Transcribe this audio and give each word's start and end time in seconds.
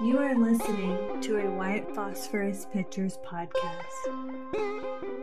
You 0.00 0.18
are 0.18 0.36
listening 0.36 1.20
to 1.22 1.38
a 1.38 1.50
White 1.50 1.92
Phosphorus 1.92 2.68
Pictures 2.72 3.18
podcast. 3.26 5.17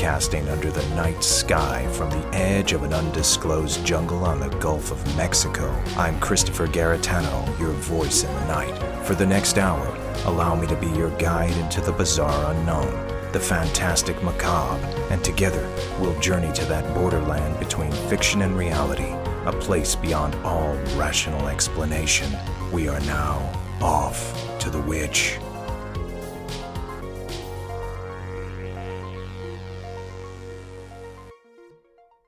Broadcasting 0.00 0.48
under 0.48 0.70
the 0.70 0.94
night 0.94 1.22
sky 1.22 1.86
from 1.92 2.08
the 2.08 2.26
edge 2.34 2.72
of 2.72 2.84
an 2.84 2.94
undisclosed 2.94 3.84
jungle 3.84 4.24
on 4.24 4.40
the 4.40 4.48
Gulf 4.56 4.90
of 4.90 5.16
Mexico. 5.16 5.70
I'm 5.98 6.18
Christopher 6.20 6.66
Garetano, 6.66 7.58
your 7.58 7.72
voice 7.72 8.24
in 8.24 8.32
the 8.32 8.46
night. 8.46 9.04
For 9.04 9.14
the 9.14 9.26
next 9.26 9.58
hour, 9.58 9.86
allow 10.24 10.54
me 10.54 10.66
to 10.68 10.76
be 10.76 10.86
your 10.88 11.10
guide 11.18 11.54
into 11.58 11.82
the 11.82 11.92
bizarre 11.92 12.54
unknown, 12.54 12.90
the 13.32 13.40
fantastic 13.40 14.16
macabre, 14.22 14.82
and 15.10 15.22
together 15.22 15.68
we'll 16.00 16.18
journey 16.18 16.50
to 16.54 16.64
that 16.64 16.94
borderland 16.94 17.58
between 17.58 17.92
fiction 18.08 18.40
and 18.40 18.56
reality, 18.56 19.12
a 19.44 19.52
place 19.52 19.94
beyond 19.94 20.34
all 20.46 20.72
rational 20.96 21.48
explanation. 21.48 22.34
We 22.72 22.88
are 22.88 23.00
now 23.00 23.36
off 23.82 24.32
to 24.60 24.70
the 24.70 24.80
witch. 24.80 25.38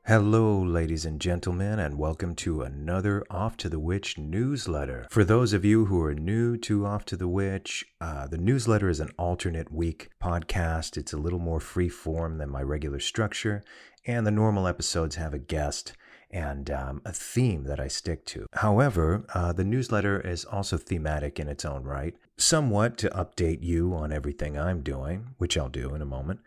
Hello, 0.07 0.61
ladies 0.61 1.05
and 1.05 1.21
gentlemen, 1.21 1.79
and 1.79 1.97
welcome 1.97 2.35
to 2.35 2.63
another 2.63 3.23
Off 3.31 3.57
to 3.59 3.69
the 3.69 3.79
Witch 3.79 4.19
newsletter. 4.19 5.07
For 5.11 5.23
those 5.23 5.53
of 5.53 5.65
you 5.65 5.85
who 5.85 6.03
are 6.03 6.13
new 6.13 6.57
to 6.57 6.85
Off 6.85 7.05
to 7.05 7.17
the 7.17 7.29
Witch, 7.29 7.85
uh, 8.01 8.27
the 8.27 8.37
newsletter 8.37 8.89
is 8.89 8.99
an 8.99 9.13
alternate 9.17 9.71
week 9.71 10.11
podcast. 10.21 10.97
It's 10.97 11.13
a 11.13 11.19
little 11.19 11.39
more 11.39 11.61
free 11.61 11.89
form 11.89 12.39
than 12.39 12.51
my 12.51 12.63
regular 12.63 12.99
structure, 12.99 13.63
and 14.05 14.27
the 14.27 14.33
normal 14.33 14.67
episodes 14.67 15.15
have 15.15 15.35
a 15.35 15.39
guest 15.39 15.93
and 16.33 16.69
um, 16.69 17.01
a 17.05 17.13
theme 17.13 17.63
that 17.67 17.79
I 17.79 17.87
stick 17.87 18.27
to. 18.27 18.47
However, 18.55 19.25
uh, 19.33 19.53
the 19.53 19.63
newsletter 19.63 20.21
is 20.21 20.45
also 20.45 20.79
thematic 20.79 21.39
in 21.39 21.47
its 21.47 21.65
own 21.65 21.85
right, 21.85 22.17
somewhat 22.37 22.99
to 22.99 23.11
update 23.11 23.63
you 23.63 23.95
on 23.95 24.11
everything 24.11 24.59
I'm 24.59 24.83
doing, 24.83 25.37
which 25.39 25.57
I'll 25.57 25.69
do 25.69 25.95
in 25.95 26.03
a 26.03 26.07
moment. 26.07 26.41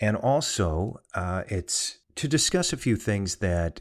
And 0.00 0.16
also, 0.16 1.00
uh, 1.14 1.42
it's 1.48 1.98
to 2.16 2.28
discuss 2.28 2.72
a 2.72 2.76
few 2.76 2.96
things 2.96 3.36
that, 3.36 3.80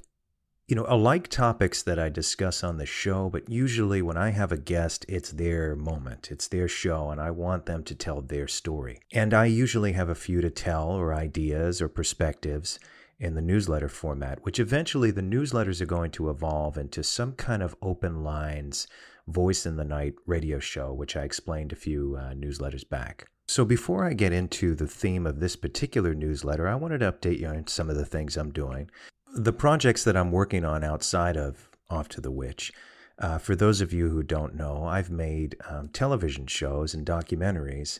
you 0.67 0.75
know, 0.75 0.85
alike 0.87 1.27
topics 1.27 1.83
that 1.83 1.99
I 1.99 2.09
discuss 2.09 2.63
on 2.63 2.77
the 2.77 2.85
show, 2.85 3.29
but 3.29 3.49
usually 3.49 4.01
when 4.01 4.17
I 4.17 4.29
have 4.31 4.51
a 4.51 4.57
guest, 4.57 5.05
it's 5.07 5.31
their 5.31 5.75
moment, 5.75 6.31
it's 6.31 6.47
their 6.47 6.67
show, 6.67 7.09
and 7.09 7.19
I 7.21 7.31
want 7.31 7.65
them 7.65 7.83
to 7.83 7.95
tell 7.95 8.21
their 8.21 8.47
story. 8.47 9.01
And 9.11 9.33
I 9.33 9.45
usually 9.45 9.91
have 9.93 10.09
a 10.09 10.15
few 10.15 10.41
to 10.41 10.49
tell, 10.49 10.89
or 10.89 11.13
ideas, 11.13 11.81
or 11.81 11.89
perspectives 11.89 12.79
in 13.19 13.35
the 13.35 13.41
newsletter 13.41 13.89
format, 13.89 14.43
which 14.43 14.59
eventually 14.59 15.11
the 15.11 15.21
newsletters 15.21 15.81
are 15.81 15.85
going 15.85 16.11
to 16.11 16.29
evolve 16.29 16.77
into 16.77 17.03
some 17.03 17.33
kind 17.33 17.61
of 17.61 17.75
open 17.81 18.23
lines, 18.23 18.87
voice 19.27 19.65
in 19.65 19.77
the 19.77 19.85
night 19.85 20.15
radio 20.25 20.59
show, 20.59 20.91
which 20.91 21.15
I 21.15 21.23
explained 21.23 21.71
a 21.71 21.77
few 21.77 22.17
uh, 22.19 22.33
newsletters 22.33 22.87
back. 22.87 23.29
So, 23.53 23.65
before 23.65 24.03
I 24.03 24.13
get 24.13 24.33
into 24.33 24.73
the 24.73 24.87
theme 24.87 25.27
of 25.27 25.39
this 25.39 25.55
particular 25.55 26.15
newsletter, 26.15 26.67
I 26.67 26.73
wanted 26.73 27.01
to 27.01 27.11
update 27.11 27.37
you 27.37 27.45
on 27.45 27.67
some 27.67 27.87
of 27.87 27.95
the 27.95 28.03
things 28.03 28.35
I'm 28.35 28.49
doing. 28.49 28.89
The 29.31 29.53
projects 29.53 30.03
that 30.05 30.17
I'm 30.17 30.31
working 30.31 30.65
on 30.65 30.83
outside 30.83 31.37
of 31.37 31.69
Off 31.87 32.09
to 32.09 32.21
the 32.21 32.31
Witch. 32.31 32.73
Uh, 33.19 33.37
for 33.37 33.55
those 33.55 33.79
of 33.79 33.93
you 33.93 34.09
who 34.09 34.23
don't 34.23 34.55
know, 34.55 34.85
I've 34.85 35.11
made 35.11 35.55
um, 35.69 35.89
television 35.89 36.47
shows 36.47 36.95
and 36.95 37.05
documentaries 37.05 37.99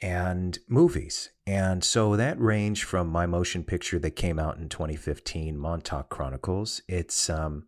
and 0.00 0.56
movies. 0.68 1.30
And 1.48 1.82
so 1.82 2.14
that 2.14 2.40
range 2.40 2.84
from 2.84 3.08
my 3.08 3.26
motion 3.26 3.64
picture 3.64 3.98
that 3.98 4.12
came 4.12 4.38
out 4.38 4.56
in 4.56 4.68
2015, 4.68 5.58
Montauk 5.58 6.10
Chronicles. 6.10 6.80
It's 6.86 7.28
um, 7.28 7.66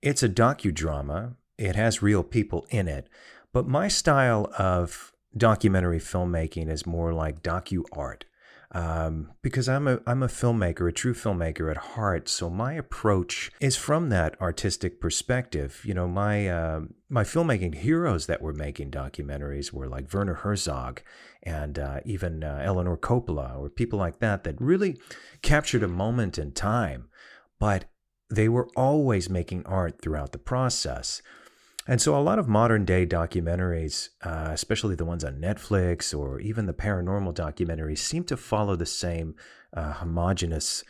it's 0.00 0.22
a 0.22 0.28
docudrama. 0.30 1.34
It 1.58 1.76
has 1.76 2.00
real 2.00 2.22
people 2.22 2.66
in 2.70 2.88
it, 2.88 3.10
but 3.52 3.68
my 3.68 3.88
style 3.88 4.50
of 4.58 5.12
documentary 5.36 5.98
filmmaking 5.98 6.70
is 6.70 6.86
more 6.86 7.12
like 7.12 7.42
docu 7.42 7.82
art. 7.92 8.24
Um, 8.72 9.32
because 9.42 9.68
I'm 9.68 9.86
a 9.86 10.00
I'm 10.06 10.22
a 10.22 10.28
filmmaker, 10.28 10.88
a 10.88 10.92
true 10.92 11.14
filmmaker 11.14 11.70
at 11.70 11.76
heart. 11.76 12.28
So 12.28 12.50
my 12.50 12.72
approach 12.74 13.52
is 13.60 13.76
from 13.76 14.08
that 14.08 14.38
artistic 14.40 15.00
perspective. 15.00 15.80
You 15.84 15.94
know, 15.94 16.08
my 16.08 16.48
uh, 16.48 16.80
my 17.08 17.22
filmmaking 17.22 17.76
heroes 17.76 18.26
that 18.26 18.42
were 18.42 18.52
making 18.52 18.90
documentaries 18.90 19.72
were 19.72 19.88
like 19.88 20.12
Werner 20.12 20.34
Herzog 20.34 21.00
and 21.44 21.78
uh, 21.78 22.00
even 22.04 22.42
uh, 22.42 22.60
Eleanor 22.62 22.96
Coppola 22.96 23.56
or 23.56 23.70
people 23.70 24.00
like 24.00 24.18
that 24.18 24.42
that 24.44 24.60
really 24.60 24.98
captured 25.42 25.84
a 25.84 25.88
moment 25.88 26.36
in 26.36 26.50
time, 26.50 27.08
but 27.60 27.84
they 28.28 28.48
were 28.48 28.68
always 28.76 29.30
making 29.30 29.64
art 29.64 30.02
throughout 30.02 30.32
the 30.32 30.38
process. 30.38 31.22
And 31.88 32.00
so, 32.00 32.16
a 32.16 32.20
lot 32.20 32.38
of 32.38 32.48
modern 32.48 32.84
day 32.84 33.06
documentaries, 33.06 34.08
uh, 34.22 34.48
especially 34.50 34.96
the 34.96 35.04
ones 35.04 35.24
on 35.24 35.40
Netflix 35.40 36.16
or 36.16 36.40
even 36.40 36.66
the 36.66 36.72
paranormal 36.72 37.34
documentaries, 37.34 37.98
seem 37.98 38.24
to 38.24 38.36
follow 38.36 38.74
the 38.76 38.86
same 38.86 39.34
uh, 39.72 39.92
homogenous 39.92 40.82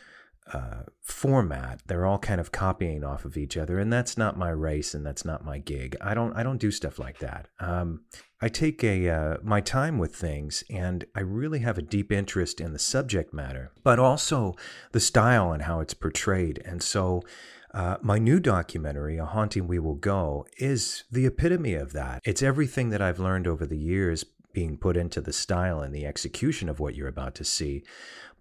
uh, 0.53 0.83
format. 1.01 1.81
They're 1.85 2.05
all 2.05 2.17
kind 2.17 2.39
of 2.39 2.51
copying 2.51 3.03
off 3.03 3.25
of 3.25 3.37
each 3.37 3.57
other, 3.57 3.79
and 3.79 3.91
that's 3.91 4.17
not 4.17 4.37
my 4.37 4.49
race, 4.49 4.93
and 4.93 5.05
that's 5.05 5.25
not 5.25 5.45
my 5.45 5.59
gig. 5.59 5.95
I 6.01 6.13
don't, 6.13 6.33
I 6.33 6.43
don't 6.43 6.57
do 6.57 6.71
stuff 6.71 6.99
like 6.99 7.19
that. 7.19 7.47
Um, 7.59 8.01
I 8.41 8.49
take 8.49 8.83
a 8.83 9.09
uh, 9.09 9.37
my 9.43 9.61
time 9.61 9.97
with 9.97 10.15
things, 10.15 10.63
and 10.69 11.05
I 11.15 11.21
really 11.21 11.59
have 11.59 11.77
a 11.77 11.81
deep 11.81 12.11
interest 12.11 12.61
in 12.61 12.73
the 12.73 12.79
subject 12.79 13.33
matter, 13.33 13.71
but 13.83 13.99
also 13.99 14.55
the 14.91 14.99
style 14.99 15.51
and 15.51 15.63
how 15.63 15.79
it's 15.79 15.93
portrayed. 15.93 16.61
And 16.65 16.81
so, 16.81 17.23
uh, 17.73 17.97
my 18.01 18.17
new 18.17 18.39
documentary, 18.39 19.17
A 19.17 19.25
Haunting 19.25 19.67
We 19.67 19.79
Will 19.79 19.95
Go, 19.95 20.45
is 20.57 21.03
the 21.11 21.25
epitome 21.25 21.73
of 21.73 21.93
that. 21.93 22.21
It's 22.25 22.41
everything 22.41 22.89
that 22.89 23.01
I've 23.01 23.19
learned 23.19 23.47
over 23.47 23.65
the 23.65 23.77
years 23.77 24.25
being 24.53 24.77
put 24.77 24.97
into 24.97 25.21
the 25.21 25.33
style 25.33 25.81
and 25.81 25.93
the 25.93 26.05
execution 26.05 26.69
of 26.69 26.79
what 26.79 26.95
you're 26.95 27.07
about 27.07 27.35
to 27.35 27.43
see, 27.43 27.83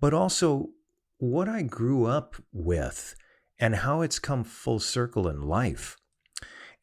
but 0.01 0.15
also 0.15 0.71
what 1.19 1.49
I 1.49 1.63
grew 1.63 2.07
up 2.07 2.37
with 2.53 3.15
and 3.59 3.77
how 3.77 4.03
it's 4.03 4.19
come 4.19 4.45
full 4.45 4.79
circle 4.79 5.29
in 5.29 5.43
life. 5.43 5.97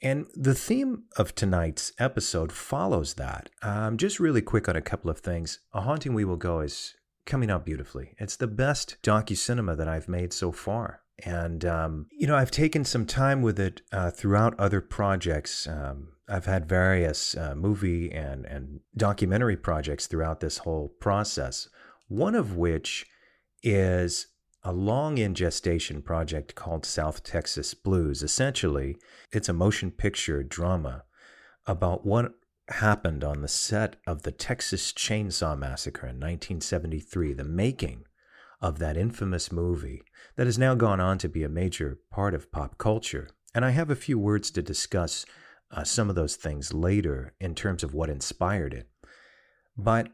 And 0.01 0.25
the 0.35 0.53
theme 0.53 1.03
of 1.15 1.33
tonight's 1.33 1.93
episode 1.97 2.51
follows 2.51 3.13
that. 3.13 3.49
Um, 3.61 3.95
just 3.95 4.19
really 4.19 4.41
quick 4.41 4.67
on 4.67 4.75
a 4.75 4.81
couple 4.81 5.09
of 5.09 5.19
things. 5.19 5.59
A 5.73 5.81
Haunting 5.81 6.13
We 6.13 6.25
Will 6.25 6.35
Go 6.35 6.59
is 6.59 6.93
coming 7.25 7.49
out 7.49 7.65
beautifully. 7.65 8.15
It's 8.17 8.35
the 8.35 8.47
best 8.47 8.97
docu 9.01 9.37
cinema 9.37 9.77
that 9.77 9.87
I've 9.87 10.09
made 10.09 10.33
so 10.33 10.51
far. 10.51 11.02
And, 11.19 11.63
um, 11.63 12.07
you 12.11 12.25
know, 12.25 12.35
I've 12.35 12.51
taken 12.51 12.85
some 12.85 13.05
time 13.05 13.41
with 13.41 13.59
it 13.59 13.81
uh, 13.91 14.09
throughout 14.09 14.59
other 14.59 14.81
projects. 14.81 15.67
Um, 15.67 16.09
I've 16.27 16.45
had 16.45 16.67
various 16.67 17.37
uh, 17.37 17.53
movie 17.55 18.11
and, 18.11 18.45
and 18.45 18.79
documentary 18.97 19.57
projects 19.57 20.07
throughout 20.07 20.39
this 20.39 20.59
whole 20.59 20.89
process, 20.99 21.69
one 22.07 22.33
of 22.33 22.55
which 22.55 23.05
is 23.61 24.27
a 24.63 24.73
long 24.73 25.17
in 25.17 25.35
gestation 25.35 26.01
project 26.01 26.55
called 26.55 26.85
South 26.85 27.23
Texas 27.23 27.73
Blues. 27.73 28.23
Essentially, 28.23 28.97
it's 29.31 29.49
a 29.49 29.53
motion 29.53 29.91
picture 29.91 30.41
drama 30.41 31.03
about 31.67 32.05
what 32.05 32.33
happened 32.69 33.23
on 33.23 33.41
the 33.41 33.47
set 33.47 33.97
of 34.07 34.23
the 34.23 34.31
Texas 34.31 34.93
Chainsaw 34.93 35.57
Massacre 35.57 36.07
in 36.07 36.15
1973, 36.15 37.33
the 37.33 37.43
making 37.43 38.05
of 38.63 38.79
that 38.79 38.95
infamous 38.95 39.51
movie 39.51 40.01
that 40.37 40.47
has 40.47 40.57
now 40.57 40.73
gone 40.73 41.01
on 41.01 41.17
to 41.17 41.27
be 41.27 41.43
a 41.43 41.49
major 41.49 41.99
part 42.09 42.33
of 42.33 42.49
pop 42.49 42.77
culture. 42.77 43.27
And 43.53 43.65
I 43.65 43.71
have 43.71 43.91
a 43.91 43.95
few 43.95 44.17
words 44.17 44.49
to 44.51 44.61
discuss 44.61 45.25
uh, 45.69 45.83
some 45.83 46.09
of 46.09 46.15
those 46.15 46.37
things 46.37 46.73
later 46.73 47.33
in 47.41 47.55
terms 47.55 47.83
of 47.83 47.93
what 47.93 48.09
inspired 48.09 48.73
it. 48.73 48.87
But 49.77 50.07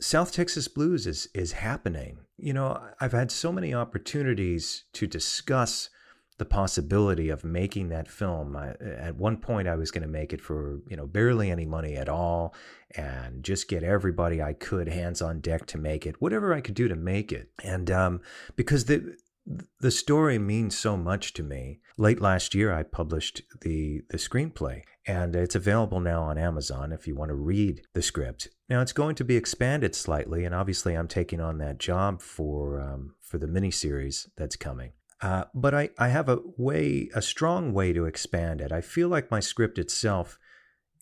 South 0.00 0.32
Texas 0.32 0.68
Blues 0.68 1.06
is 1.06 1.28
is 1.34 1.52
happening. 1.52 2.20
You 2.38 2.54
know, 2.54 2.80
I've 3.00 3.12
had 3.12 3.32
so 3.32 3.50
many 3.50 3.74
opportunities 3.74 4.84
to 4.94 5.06
discuss 5.08 5.90
the 6.40 6.44
possibility 6.46 7.28
of 7.28 7.44
making 7.44 7.90
that 7.90 8.08
film. 8.08 8.56
I, 8.56 8.70
at 8.80 9.14
one 9.14 9.36
point, 9.36 9.68
I 9.68 9.76
was 9.76 9.90
going 9.90 10.02
to 10.02 10.08
make 10.08 10.32
it 10.32 10.40
for 10.40 10.80
you 10.88 10.96
know 10.96 11.06
barely 11.06 11.50
any 11.50 11.66
money 11.66 11.96
at 11.96 12.08
all, 12.08 12.54
and 12.96 13.44
just 13.44 13.68
get 13.68 13.84
everybody 13.84 14.42
I 14.42 14.54
could 14.54 14.88
hands 14.88 15.22
on 15.22 15.40
deck 15.40 15.66
to 15.66 15.78
make 15.78 16.06
it, 16.06 16.20
whatever 16.20 16.54
I 16.54 16.62
could 16.62 16.74
do 16.74 16.88
to 16.88 16.96
make 16.96 17.30
it. 17.30 17.50
And 17.62 17.90
um, 17.90 18.22
because 18.56 18.86
the 18.86 19.16
the 19.80 19.90
story 19.90 20.38
means 20.38 20.78
so 20.78 20.96
much 20.96 21.32
to 21.34 21.42
me. 21.42 21.80
Late 21.96 22.20
last 22.20 22.54
year, 22.54 22.72
I 22.72 22.84
published 22.84 23.42
the 23.60 24.00
the 24.08 24.16
screenplay, 24.16 24.82
and 25.06 25.36
it's 25.36 25.54
available 25.54 26.00
now 26.00 26.22
on 26.22 26.38
Amazon 26.38 26.90
if 26.90 27.06
you 27.06 27.14
want 27.14 27.28
to 27.28 27.34
read 27.34 27.82
the 27.92 28.02
script. 28.02 28.48
Now, 28.70 28.80
it's 28.80 28.94
going 28.94 29.14
to 29.16 29.24
be 29.24 29.36
expanded 29.36 29.94
slightly, 29.94 30.46
and 30.46 30.54
obviously, 30.54 30.94
I'm 30.94 31.08
taking 31.08 31.40
on 31.40 31.58
that 31.58 31.78
job 31.78 32.22
for 32.22 32.80
um, 32.80 33.14
for 33.20 33.36
the 33.36 33.46
miniseries 33.46 34.28
that's 34.38 34.56
coming. 34.56 34.92
Uh, 35.22 35.44
but 35.54 35.74
I, 35.74 35.90
I 35.98 36.08
have 36.08 36.28
a 36.28 36.38
way, 36.56 37.10
a 37.14 37.20
strong 37.20 37.72
way 37.72 37.92
to 37.92 38.06
expand 38.06 38.60
it. 38.60 38.72
I 38.72 38.80
feel 38.80 39.08
like 39.08 39.30
my 39.30 39.40
script 39.40 39.78
itself 39.78 40.38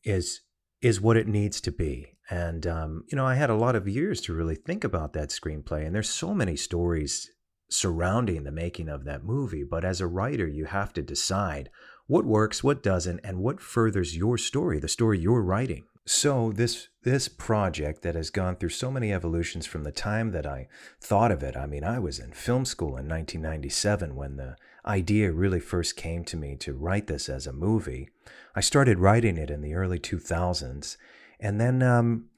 is 0.04 0.40
is 0.80 1.00
what 1.00 1.16
it 1.16 1.26
needs 1.26 1.60
to 1.60 1.72
be. 1.72 2.06
And 2.30 2.66
um, 2.66 3.04
you 3.10 3.16
know, 3.16 3.26
I 3.26 3.34
had 3.34 3.50
a 3.50 3.54
lot 3.54 3.74
of 3.74 3.88
years 3.88 4.20
to 4.22 4.34
really 4.34 4.54
think 4.54 4.84
about 4.84 5.12
that 5.14 5.30
screenplay, 5.30 5.86
and 5.86 5.94
there's 5.94 6.10
so 6.10 6.34
many 6.34 6.56
stories 6.56 7.30
surrounding 7.70 8.44
the 8.44 8.52
making 8.52 8.88
of 8.88 9.04
that 9.04 9.24
movie. 9.24 9.64
But 9.64 9.84
as 9.84 10.00
a 10.00 10.06
writer, 10.06 10.46
you 10.46 10.66
have 10.66 10.92
to 10.94 11.02
decide 11.02 11.70
what 12.06 12.24
works, 12.24 12.64
what 12.64 12.82
doesn't, 12.82 13.20
and 13.22 13.38
what 13.38 13.60
furthers 13.60 14.16
your 14.16 14.38
story, 14.38 14.78
the 14.78 14.88
story 14.88 15.18
you're 15.18 15.42
writing. 15.42 15.84
So 16.08 16.52
this 16.52 16.88
this 17.02 17.28
project 17.28 18.00
that 18.00 18.14
has 18.14 18.30
gone 18.30 18.56
through 18.56 18.70
so 18.70 18.90
many 18.90 19.12
evolutions 19.12 19.66
from 19.66 19.84
the 19.84 19.92
time 19.92 20.30
that 20.30 20.46
I 20.46 20.68
thought 20.98 21.30
of 21.30 21.42
it. 21.42 21.54
I 21.54 21.66
mean, 21.66 21.84
I 21.84 21.98
was 21.98 22.18
in 22.18 22.32
film 22.32 22.64
school 22.64 22.96
in 22.96 23.06
1997 23.06 24.16
when 24.16 24.36
the 24.36 24.56
idea 24.86 25.30
really 25.30 25.60
first 25.60 25.96
came 25.96 26.24
to 26.24 26.36
me 26.38 26.56
to 26.56 26.72
write 26.72 27.08
this 27.08 27.28
as 27.28 27.46
a 27.46 27.52
movie. 27.52 28.08
I 28.56 28.62
started 28.62 28.98
writing 28.98 29.36
it 29.36 29.50
in 29.50 29.60
the 29.60 29.74
early 29.74 29.98
2000s, 29.98 30.96
and 31.40 31.60
then 31.60 31.82
um, 31.82 32.30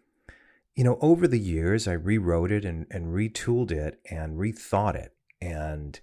you 0.75 0.83
know, 0.83 0.99
over 1.01 1.29
the 1.29 1.39
years, 1.39 1.87
I 1.87 1.93
rewrote 1.93 2.51
it 2.51 2.65
and, 2.65 2.89
and 2.91 3.15
retooled 3.15 3.71
it 3.71 4.01
and 4.11 4.37
rethought 4.37 4.97
it. 4.97 5.15
And 5.41 6.01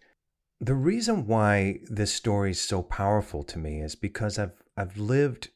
the 0.61 0.73
reason 0.73 1.27
why 1.27 1.81
this 1.83 2.13
story 2.13 2.51
is 2.51 2.61
so 2.61 2.81
powerful 2.81 3.43
to 3.43 3.59
me 3.59 3.81
is 3.81 3.95
because 3.95 4.39
I've 4.39 4.63
I've 4.77 4.95
lived 4.97 5.49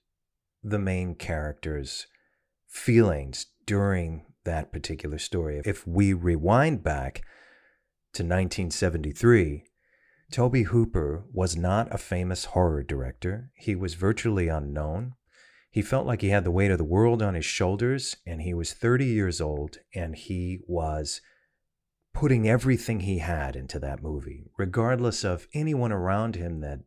the 0.64 0.80
main 0.80 1.16
character's 1.16 2.08
feelings 2.68 3.48
during 3.66 4.26
that 4.44 4.72
particular 4.72 5.18
story. 5.18 5.62
If 5.66 5.86
we 5.86 6.14
rewind 6.14 6.84
back 6.84 7.24
to 8.14 8.24
1973, 8.24 9.66
Tobe 10.32 10.66
Hooper 10.68 11.26
was 11.34 11.58
not 11.58 11.94
a 11.94 11.98
famous 11.98 12.46
horror 12.46 12.84
director. 12.84 13.52
He 13.56 13.76
was 13.76 13.96
virtually 13.96 14.48
unknown. 14.48 15.14
He 15.70 15.82
felt 15.82 16.06
like 16.06 16.22
he 16.22 16.30
had 16.30 16.44
the 16.44 16.52
weight 16.52 16.72
of 16.72 16.78
the 16.78 16.84
world 16.84 17.22
on 17.22 17.34
his 17.34 17.46
shoulders, 17.46 18.18
and 18.26 18.42
he 18.42 18.54
was 18.54 18.74
30 18.74 19.06
years 19.06 19.40
old, 19.40 19.78
and 19.94 20.16
he 20.16 20.60
was 20.68 21.22
putting 22.14 22.48
everything 22.48 23.02
he 23.02 23.20
had 23.20 23.56
into 23.56 23.80
that 23.80 24.04
movie, 24.04 24.46
regardless 24.58 25.24
of 25.24 25.48
anyone 25.54 25.92
around 25.92 26.36
him 26.36 26.60
that 26.62 26.80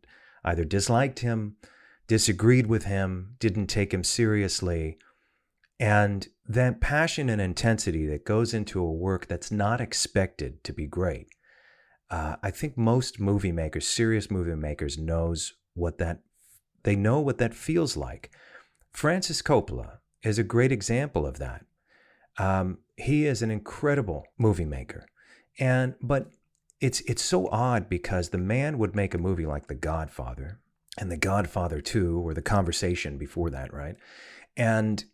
either 0.45 0.65
disliked 0.65 1.21
him 1.21 1.57
disagreed 2.07 2.67
with 2.67 2.85
him, 2.85 3.37
didn't 3.39 3.67
take 3.67 3.93
him 3.93 4.05
seriously. 4.05 4.99
And 5.81 6.29
that 6.47 6.81
passion 6.81 7.29
and 7.29 7.41
intensity 7.41 8.07
that 8.07 8.25
goes 8.25 8.55
into 8.55 8.81
a 8.81 8.93
work 8.93 9.27
that's 9.27 9.51
not 9.51 9.81
expected 9.81 10.63
to 10.65 10.73
be 10.73 10.87
great. 10.87 11.29
Uh, 12.11 12.37
I 12.43 12.51
think 12.51 12.77
most 12.77 13.19
movie 13.19 13.53
makers, 13.53 13.89
serious 13.89 14.31
movie 14.31 14.55
makers, 14.55 14.99
knows 14.99 15.55
what 15.75 15.99
that 15.99 16.21
they 16.85 16.95
know 16.95 17.19
what 17.19 17.39
that 17.39 17.55
feels 17.55 17.97
like. 17.97 18.31
Francis 18.93 19.43
Coppola 19.43 19.99
is 20.23 20.39
a 20.39 20.45
great 20.45 20.71
example 20.71 21.27
of 21.27 21.39
that. 21.39 21.65
Um, 22.39 22.79
he 22.97 23.27
is 23.27 23.43
an 23.43 23.51
incredible 23.51 24.27
movie 24.39 24.65
maker, 24.65 25.07
and 25.59 25.95
but 26.03 26.31
it's 26.81 27.01
it's 27.01 27.23
so 27.23 27.49
odd 27.49 27.89
because 27.89 28.29
the 28.29 28.39
man 28.39 28.79
would 28.79 28.95
make 28.95 29.15
a 29.15 29.19
movie 29.19 29.47
like 29.47 29.67
The 29.67 29.75
Godfather, 29.75 30.61
and 30.99 31.11
The 31.11 31.17
Godfather 31.17 31.81
2, 31.81 32.19
or 32.19 32.35
The 32.35 32.43
Conversation 32.43 33.19
before 33.19 33.51
that, 33.51 33.73
right? 33.73 33.97
And 34.57 35.05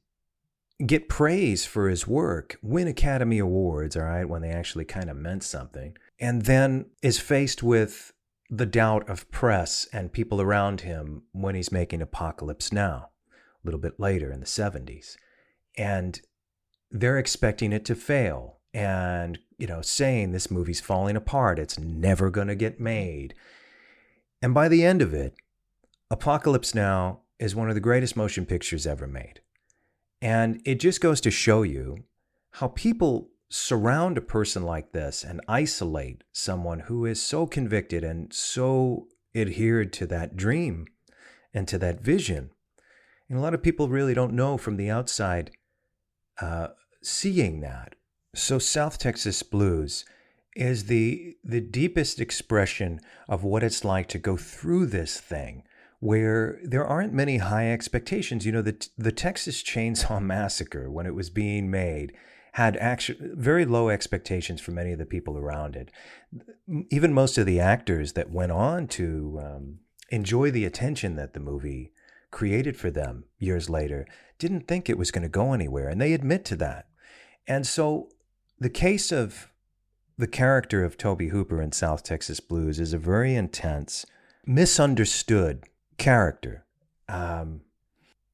get 0.87 1.09
praise 1.09 1.67
for 1.67 1.89
his 1.89 2.07
work, 2.07 2.59
win 2.63 2.89
Academy 2.89 3.39
Awards, 3.39 3.97
all 3.97 4.05
right, 4.05 4.29
when 4.29 4.43
they 4.43 4.51
actually 4.51 4.85
kind 4.85 5.11
of 5.11 5.17
meant 5.17 5.43
something, 5.43 5.97
and 6.19 6.43
then 6.43 6.87
is 7.03 7.19
faced 7.19 7.63
with 7.63 8.13
the 8.49 8.67
doubt 8.67 9.09
of 9.09 9.31
press 9.31 9.87
and 9.93 10.13
people 10.13 10.41
around 10.41 10.81
him 10.81 11.23
when 11.33 11.55
he's 11.55 11.71
making 11.71 12.03
Apocalypse 12.03 12.73
Now, 12.73 13.11
a 13.31 13.67
little 13.67 13.79
bit 13.79 14.01
later 14.01 14.33
in 14.33 14.41
the 14.41 14.47
70s. 14.47 15.17
And 15.79 16.21
they're 16.91 17.19
expecting 17.19 17.73
it 17.73 17.85
to 17.85 17.95
fail 17.95 18.59
and, 18.75 19.39
you 19.57 19.67
know, 19.67 19.83
saying 19.83 20.33
this 20.33 20.51
movie's 20.51 20.81
falling 20.81 21.17
apart, 21.17 21.59
it's 21.59 21.79
never 21.79 22.31
going 22.31 22.49
to 22.49 22.57
get 22.57 22.81
made. 22.81 23.35
And 24.43 24.53
by 24.53 24.69
the 24.69 24.85
end 24.85 25.01
of 25.03 25.15
it, 25.15 25.35
Apocalypse 26.11 26.75
Now 26.75 27.21
is 27.39 27.55
one 27.55 27.69
of 27.69 27.77
the 27.77 27.81
greatest 27.81 28.17
motion 28.17 28.45
pictures 28.45 28.85
ever 28.87 29.07
made. 29.07 29.41
And 30.21 30.61
it 30.65 30.81
just 30.81 31.01
goes 31.01 31.21
to 31.21 31.31
show 31.31 31.63
you 31.63 32.05
how 32.55 32.69
people 32.69 33.31
surround 33.49 34.19
a 34.19 34.23
person 34.23 34.65
like 34.65 34.93
this 34.93 35.23
and 35.23 35.41
isolate 35.47 36.25
someone 36.33 36.81
who 36.81 37.07
is 37.07 37.23
so 37.23 37.47
convicted 37.47 38.03
and 38.03 38.33
so 38.33 39.07
adhered 39.37 39.93
to 39.93 40.07
that 40.07 40.37
dream 40.37 40.87
and 41.55 41.69
to 41.69 41.79
that 41.79 42.01
vision. 42.01 42.51
And 43.29 43.39
a 43.39 43.41
lot 43.41 43.55
of 43.55 43.63
people 43.63 43.89
really 43.89 44.15
don't 44.15 44.35
know 44.35 44.59
from 44.59 44.77
the 44.77 44.91
outside 44.91 45.53
uh, 46.41 46.69
seeing 47.03 47.61
that. 47.61 47.95
So, 48.35 48.59
South 48.59 48.99
Texas 48.99 49.43
Blues 49.43 50.05
is 50.57 50.85
the, 50.85 51.37
the 51.45 51.61
deepest 51.61 52.21
expression 52.21 53.01
of 53.29 53.43
what 53.45 53.63
it's 53.63 53.85
like 53.85 54.09
to 54.09 54.19
go 54.19 54.37
through 54.37 54.87
this 54.87 55.19
thing 55.21 55.65
where 56.01 56.59
there 56.65 56.85
aren't 56.85 57.13
many 57.13 57.37
high 57.39 57.71
expectations. 57.71 58.45
You 58.45 58.53
know, 58.53 58.63
the, 58.63 58.89
the 58.99 59.13
Texas 59.13 59.63
Chainsaw 59.63 60.21
Massacre, 60.23 60.91
when 60.91 61.07
it 61.07 61.15
was 61.15 61.31
being 61.31 61.71
made, 61.71 62.13
had 62.55 62.77
actually 62.79 63.19
very 63.35 63.65
low 63.65 63.91
expectations 63.91 64.61
for 64.61 64.73
many 64.73 64.93
of 64.93 64.99
the 64.99 65.07
people 65.07 65.39
around 65.39 65.77
it. 65.77 65.91
Even 66.91 67.13
most 67.13 67.39
of 67.39 67.47
the 67.47 67.61
actors 67.61 68.15
that 68.15 68.31
went 68.31 68.51
on 68.51 68.89
to 68.89 69.41
um, 69.41 69.79
enjoy 70.09 70.51
the 70.51 70.65
attention 70.65 71.15
that 71.17 71.33
the 71.33 71.41
movie 71.41 71.93
created 72.31 72.77
for 72.77 72.91
them 72.91 73.25
years 73.39 73.71
later 73.71 74.07
didn't 74.39 74.67
think 74.67 74.89
it 74.89 74.99
was 74.99 75.11
going 75.11 75.23
to 75.23 75.29
go 75.29 75.53
anywhere, 75.53 75.89
and 75.89 76.01
they 76.01 76.13
admit 76.13 76.45
to 76.47 76.57
that. 76.57 76.87
And 77.47 77.67
so 77.67 78.09
the 78.59 78.71
case 78.71 79.13
of 79.13 79.51
the 80.17 80.27
character 80.27 80.85
of 80.85 80.97
Tobe 80.97 81.31
Hooper 81.31 81.63
in 81.63 81.73
South 81.73 82.03
Texas 82.03 82.41
Blues 82.41 82.81
is 82.81 82.93
a 82.93 82.99
very 82.99 83.35
intense, 83.35 84.07
misunderstood 84.47 85.65
character. 86.01 86.65
Um, 87.09 87.61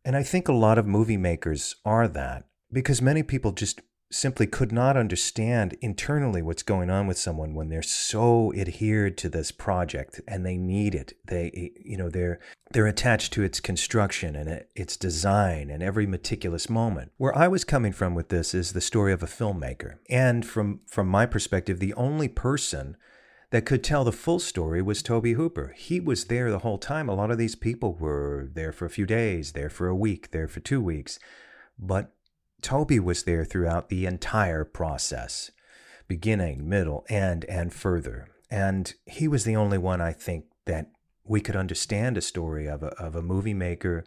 and 0.05 0.17
I 0.17 0.23
think 0.23 0.49
a 0.49 0.53
lot 0.53 0.79
of 0.79 0.87
movie 0.87 1.17
makers 1.17 1.75
are 1.85 2.07
that 2.09 2.45
because 2.73 3.03
many 3.03 3.23
people 3.23 3.53
just 3.53 3.81
simply 4.09 4.47
could 4.47 4.71
not 4.71 4.97
understand 4.97 5.77
internally 5.81 6.41
what's 6.41 6.63
going 6.63 6.91
on 6.91 7.09
with 7.09 7.19
someone 7.19 7.55
when 7.55 7.69
they're 7.69 7.83
so 7.83 8.53
adhered 8.55 9.19
to 9.19 9.29
this 9.29 9.51
project 9.51 10.21
and 10.29 10.47
they 10.47 10.57
need 10.57 10.95
it. 10.95 11.15
They 11.27 11.73
you 11.85 11.97
know 11.97 12.09
they're 12.09 12.39
they're 12.71 12.87
attached 12.87 13.33
to 13.33 13.43
its 13.43 13.59
construction 13.59 14.37
and 14.37 14.65
its 14.77 14.97
design 14.97 15.69
and 15.69 15.83
every 15.83 16.07
meticulous 16.07 16.71
moment. 16.71 17.11
Where 17.17 17.37
i 17.37 17.49
was 17.49 17.65
coming 17.65 17.93
from 17.93 18.15
with 18.15 18.29
this 18.29 18.55
is 18.55 18.73
the 18.73 18.81
story 18.81 19.13
of 19.13 19.25
a 19.25 19.27
filmmaker. 19.27 19.97
And 20.09 20.47
from 20.47 20.81
from 20.87 21.09
my 21.09 21.27
perspective 21.27 21.81
the 21.81 21.95
only 21.95 22.29
person 22.29 22.97
that 23.51 23.65
could 23.65 23.85
tell 23.85 24.05
the 24.05 24.13
full 24.13 24.39
story 24.39 24.83
was 24.83 25.03
Tobe 25.03 25.29
Hooper. 25.29 25.73
He 25.77 26.01
was 26.01 26.25
there 26.25 26.51
the 26.51 26.61
whole 26.61 26.79
time. 26.79 27.09
A 27.09 27.15
lot 27.15 27.31
of 27.31 27.39
these 27.39 27.55
people 27.55 27.95
were 27.95 28.49
there 28.53 28.73
for 28.73 28.87
a 28.87 28.91
few 28.91 29.07
days, 29.07 29.53
there 29.53 29.71
for 29.71 29.87
a 29.87 29.95
week, 29.95 30.33
there 30.33 30.49
for 30.49 30.61
two 30.61 30.81
weeks. 30.81 31.19
But 31.79 32.13
Tobe 32.61 32.99
was 32.99 33.23
there 33.23 33.45
throughout 33.45 33.89
the 33.89 34.07
entire 34.07 34.65
process, 34.65 35.53
beginning, 36.09 36.69
middle, 36.69 37.05
end, 37.09 37.45
and 37.45 37.73
further. 37.73 38.29
And 38.51 38.93
he 39.05 39.29
was 39.29 39.45
the 39.45 39.57
only 39.57 39.79
one, 39.79 40.01
I 40.01 40.13
think, 40.13 40.47
that 40.65 40.91
we 41.25 41.41
could 41.41 41.57
understand 41.57 42.17
a 42.17 42.23
story 42.23 42.67
of 42.67 42.83
a, 42.83 42.89
of 43.01 43.15
a 43.15 43.23
movie 43.23 43.55
maker 43.55 44.05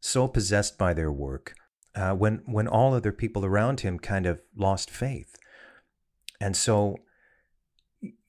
so 0.00 0.28
possessed 0.28 0.78
by 0.78 0.94
their 0.94 1.10
work 1.10 1.54
uh, 1.96 2.12
when, 2.12 2.42
when 2.46 2.68
all 2.68 2.94
other 2.94 3.12
people 3.12 3.44
around 3.44 3.80
him 3.80 3.98
kind 3.98 4.26
of 4.26 4.40
lost 4.56 4.90
faith. 4.90 5.36
And 6.40 6.56
so 6.56 6.98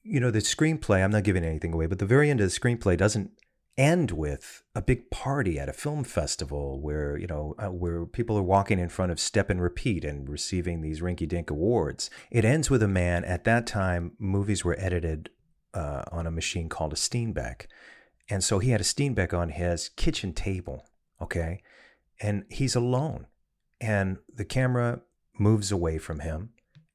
you 0.08 0.20
know, 0.20 0.32
the 0.32 0.40
screenplay, 0.40 1.04
I'm 1.04 1.12
not 1.12 1.24
giving 1.24 1.44
anything 1.44 1.74
away, 1.74 1.86
but 1.86 2.00
the 2.00 2.06
very 2.06 2.30
end 2.30 2.40
of 2.42 2.50
the 2.50 2.60
screenplay 2.60 2.98
doesn't 2.98 3.32
end 3.78 4.12
with 4.12 4.64
a 4.74 4.82
big 4.82 5.12
party 5.12 5.60
at 5.60 5.70
a 5.70 5.74
film 5.74 6.04
festival 6.04 6.82
where, 6.82 7.18
you 7.18 7.28
know, 7.28 7.54
uh, 7.60 7.68
where 7.68 8.06
people 8.06 8.38
are 8.38 8.44
walking 8.44 8.80
in 8.80 8.90
front 8.90 9.12
of 9.12 9.20
Step 9.20 9.50
and 9.50 9.62
Repeat 9.62 10.04
and 10.04 10.28
receiving 10.28 10.82
these 10.82 11.02
rinky 11.02 11.28
dink 11.28 11.52
awards. 11.52 12.10
It 12.32 12.46
ends 12.46 12.70
with 12.70 12.82
a 12.82 12.88
man, 12.88 13.24
at 13.26 13.44
that 13.44 13.68
time, 13.68 14.14
movies 14.18 14.66
were 14.66 14.80
edited 14.80 15.30
uh, 15.74 16.04
on 16.12 16.26
a 16.26 16.32
machine 16.32 16.70
called 16.70 16.94
a 16.94 16.96
Steenbeck. 16.96 17.68
And 18.30 18.44
so 18.44 18.60
he 18.60 18.72
had 18.72 18.82
a 18.82 18.86
Steenbeck 18.86 19.34
on 19.34 19.50
his 19.50 19.90
kitchen 19.90 20.34
table, 20.34 20.88
okay? 21.22 21.62
And 22.20 22.46
he's 22.50 22.76
alone. 22.76 23.28
And 23.80 24.18
the 24.34 24.46
camera 24.46 25.02
moves 25.38 25.72
away 25.72 26.00
from 26.00 26.22
him 26.22 26.50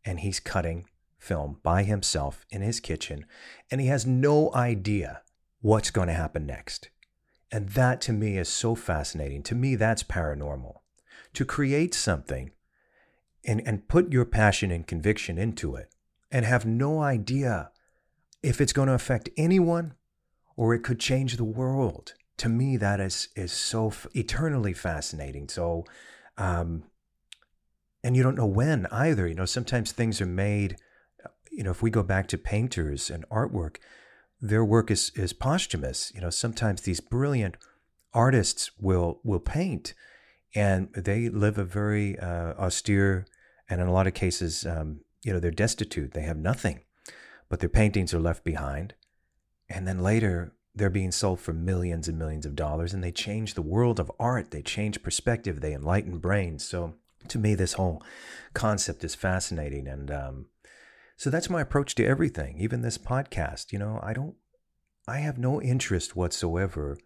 and 0.05 0.21
he's 0.21 0.41
cutting 0.41 0.87
film 1.23 1.59
by 1.63 1.85
himself 1.85 2.45
in 2.51 2.63
his 2.63 2.81
kitchen, 2.81 3.25
and 3.71 3.81
he 3.81 3.87
has 3.87 4.05
no 4.05 4.53
idea 4.55 5.23
what's 5.61 5.91
going 5.91 6.09
to 6.09 6.15
happen 6.15 6.45
next. 6.45 6.91
And 7.51 7.69
that 7.71 8.01
to 8.03 8.13
me 8.13 8.39
is 8.39 8.49
so 8.49 8.75
fascinating. 8.75 9.43
To 9.45 9.55
me, 9.55 9.77
that's 9.77 10.03
paranormal. 10.03 10.79
To 11.35 11.45
create 11.45 11.95
something 11.95 12.51
and, 13.45 13.63
and 13.65 13.89
put 13.89 14.13
your 14.13 14.25
passion 14.25 14.71
and 14.71 14.87
conviction 14.87 15.39
into 15.39 15.77
it 15.77 15.95
and 16.31 16.45
have 16.45 16.67
no 16.67 17.01
idea 17.01 17.71
if 18.43 18.61
it's 18.61 18.73
going 18.73 18.89
to 18.89 18.95
affect 18.95 19.29
anyone 19.37 19.95
or 20.57 20.75
it 20.75 20.83
could 20.83 20.99
change 20.99 21.37
the 21.37 21.45
world. 21.45 22.15
To 22.39 22.49
me, 22.49 22.77
that 22.79 22.99
is 22.99 23.29
is 23.37 23.53
so 23.53 23.89
f- 23.89 24.07
eternally 24.15 24.73
fascinating. 24.73 25.49
So, 25.49 25.85
um, 26.37 26.85
and 28.03 28.17
you 28.17 28.23
don't 28.23 28.35
know 28.35 28.47
when 28.47 28.87
either. 28.87 29.29
You 29.29 29.35
know, 29.35 29.45
sometimes 29.45 29.93
things 29.93 30.21
are 30.21 30.27
made. 30.27 30.77
You 31.53 31.65
know, 31.65 31.71
if 31.71 31.83
we 31.83 31.91
go 31.91 32.03
back 32.03 32.27
to 32.29 32.39
painters 32.39 33.11
and 33.11 33.29
artwork, 33.29 33.77
their 34.41 34.65
work 34.65 34.91
is 34.91 35.13
is 35.15 35.33
posthumous. 35.33 36.11
You 36.15 36.21
know, 36.21 36.31
sometimes 36.31 36.83
these 36.83 37.01
brilliant 37.01 37.57
artists 38.13 38.71
will 38.79 39.21
will 39.23 39.41
paint, 39.41 39.95
and 40.55 40.93
they 40.95 41.29
live 41.29 41.59
a 41.59 41.65
very 41.65 42.19
uh, 42.19 42.55
austere, 42.55 43.27
and 43.69 43.81
in 43.81 43.87
a 43.87 43.93
lot 43.93 44.07
of 44.07 44.15
cases, 44.15 44.67
um, 44.67 45.01
you 45.23 45.33
know, 45.33 45.39
they're 45.39 45.51
destitute. 45.51 46.13
They 46.13 46.23
have 46.23 46.39
nothing, 46.39 46.81
but 47.49 47.61
their 47.61 47.69
paintings 47.69 48.13
are 48.13 48.19
left 48.19 48.45
behind, 48.45 48.95
and 49.69 49.87
then 49.87 50.03
later 50.03 50.55
they're 50.75 50.91
being 50.91 51.13
sold 51.13 51.39
for 51.39 51.53
millions 51.53 52.09
and 52.09 52.19
millions 52.19 52.47
of 52.47 52.57
dollars, 52.57 52.95
and 52.95 53.05
they 53.05 53.13
change 53.13 53.55
the 53.55 53.63
world 53.63 54.01
of 54.01 54.11
art. 54.19 54.51
They 54.51 54.63
change 54.63 55.03
perspective. 55.03 55.61
They 55.61 55.75
enlighten 55.75 56.19
brains. 56.19 56.65
So 56.65 56.95
to 57.29 57.39
me, 57.39 57.55
this 57.55 57.75
whole 57.75 58.03
concept 58.55 59.05
is 59.05 59.15
fascinating, 59.15 59.87
and 59.87 60.11
um, 60.11 60.47
so 61.17 61.31
that's 61.31 61.51
my 61.51 61.61
approach 61.61 61.95
to 61.97 62.05
everything, 62.05 62.59
even 62.59 62.83
this 62.83 62.99
podcast. 62.99 63.73
You 63.73 63.79
know, 63.79 64.01
I 64.03 64.13
don't, 64.13 64.35
I 65.07 65.19
have 65.19 65.39
no 65.39 65.61
interest 65.61 66.17
whatsoever 66.17 66.99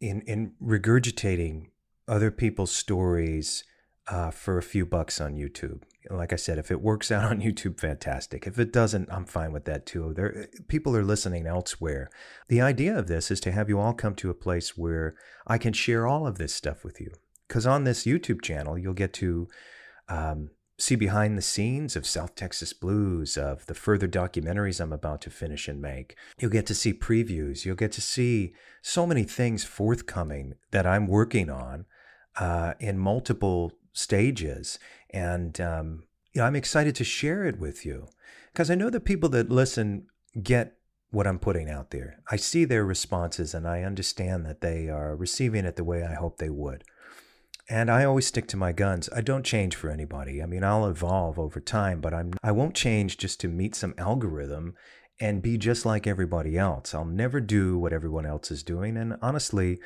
in 0.00 0.22
in 0.22 0.52
regurgitating 0.62 1.70
other 2.08 2.30
people's 2.30 2.72
stories 2.72 3.64
uh, 4.08 4.30
for 4.30 4.58
a 4.58 4.62
few 4.62 4.86
bucks 4.86 5.20
on 5.20 5.34
YouTube. 5.34 5.82
Like 6.08 6.32
I 6.32 6.36
said, 6.36 6.58
if 6.58 6.70
it 6.70 6.80
works 6.80 7.10
out 7.12 7.24
on 7.24 7.40
YouTube, 7.40 7.80
fantastic. 7.80 8.46
If 8.46 8.58
it 8.58 8.72
doesn't, 8.72 9.10
I'm 9.10 9.24
fine 9.24 9.52
with 9.52 9.64
that 9.64 9.86
too. 9.86 10.12
There, 10.14 10.48
people 10.68 10.96
are 10.96 11.04
listening 11.04 11.46
elsewhere. 11.46 12.10
The 12.48 12.60
idea 12.60 12.96
of 12.96 13.08
this 13.08 13.30
is 13.30 13.40
to 13.40 13.52
have 13.52 13.68
you 13.68 13.80
all 13.80 13.94
come 13.94 14.14
to 14.16 14.30
a 14.30 14.34
place 14.34 14.76
where 14.76 15.16
I 15.46 15.58
can 15.58 15.72
share 15.72 16.06
all 16.06 16.26
of 16.26 16.38
this 16.38 16.54
stuff 16.54 16.84
with 16.84 17.00
you. 17.00 17.12
Because 17.48 17.66
on 17.66 17.84
this 17.84 18.04
YouTube 18.04 18.42
channel, 18.42 18.76
you'll 18.76 18.92
get 18.92 19.12
to 19.14 19.48
um, 20.08 20.50
see 20.78 20.94
behind 20.94 21.36
the 21.36 21.42
scenes 21.42 21.96
of 21.96 22.06
South 22.06 22.34
Texas 22.34 22.72
Blues, 22.72 23.36
of 23.36 23.64
the 23.66 23.74
further 23.74 24.06
documentaries 24.06 24.80
I'm 24.80 24.92
about 24.92 25.22
to 25.22 25.30
finish 25.30 25.68
and 25.68 25.80
make. 25.80 26.16
You'll 26.38 26.50
get 26.50 26.66
to 26.66 26.74
see 26.74 26.92
previews. 26.92 27.64
You'll 27.64 27.76
get 27.76 27.92
to 27.92 28.02
see 28.02 28.52
so 28.82 29.06
many 29.06 29.24
things 29.24 29.64
forthcoming 29.64 30.54
that 30.72 30.86
I'm 30.86 31.06
working 31.06 31.48
on 31.48 31.86
uh, 32.36 32.74
in 32.78 32.98
multiple 32.98 33.72
stages. 33.92 34.78
And 35.10 35.58
um, 35.60 36.04
you 36.32 36.40
know, 36.40 36.46
I'm 36.46 36.56
excited 36.56 36.94
to 36.96 37.04
share 37.04 37.44
it 37.44 37.58
with 37.58 37.86
you 37.86 38.08
because 38.52 38.70
I 38.70 38.74
know 38.74 38.90
the 38.90 39.00
people 39.00 39.30
that 39.30 39.48
listen 39.48 40.06
get 40.42 40.74
what 41.10 41.26
I'm 41.26 41.38
putting 41.38 41.70
out 41.70 41.90
there. 41.90 42.18
I 42.30 42.36
see 42.36 42.66
their 42.66 42.84
responses 42.84 43.54
and 43.54 43.66
I 43.66 43.82
understand 43.82 44.44
that 44.44 44.60
they 44.60 44.90
are 44.90 45.16
receiving 45.16 45.64
it 45.64 45.76
the 45.76 45.84
way 45.84 46.04
I 46.04 46.14
hope 46.14 46.36
they 46.36 46.50
would. 46.50 46.84
And 47.68 47.90
I 47.90 48.04
always 48.04 48.26
stick 48.26 48.46
to 48.48 48.56
my 48.56 48.72
guns. 48.72 49.08
I 49.14 49.20
don't 49.20 49.44
change 49.44 49.74
for 49.74 49.90
anybody. 49.90 50.42
I 50.42 50.46
mean, 50.46 50.62
I'll 50.62 50.86
evolve 50.86 51.38
over 51.38 51.60
time, 51.60 52.00
but 52.00 52.14
I'm 52.14 52.32
I 52.42 52.52
won't 52.52 52.74
change 52.74 53.18
just 53.18 53.40
to 53.40 53.48
meet 53.48 53.74
some 53.74 53.94
algorithm 53.98 54.74
and 55.18 55.42
be 55.42 55.58
just 55.58 55.84
like 55.84 56.06
everybody 56.06 56.56
else. 56.56 56.94
I'll 56.94 57.04
never 57.04 57.40
do 57.40 57.78
what 57.78 57.92
everyone 57.92 58.26
else 58.26 58.50
is 58.50 58.62
doing. 58.62 58.96
And 58.96 59.16
honestly, 59.20 59.80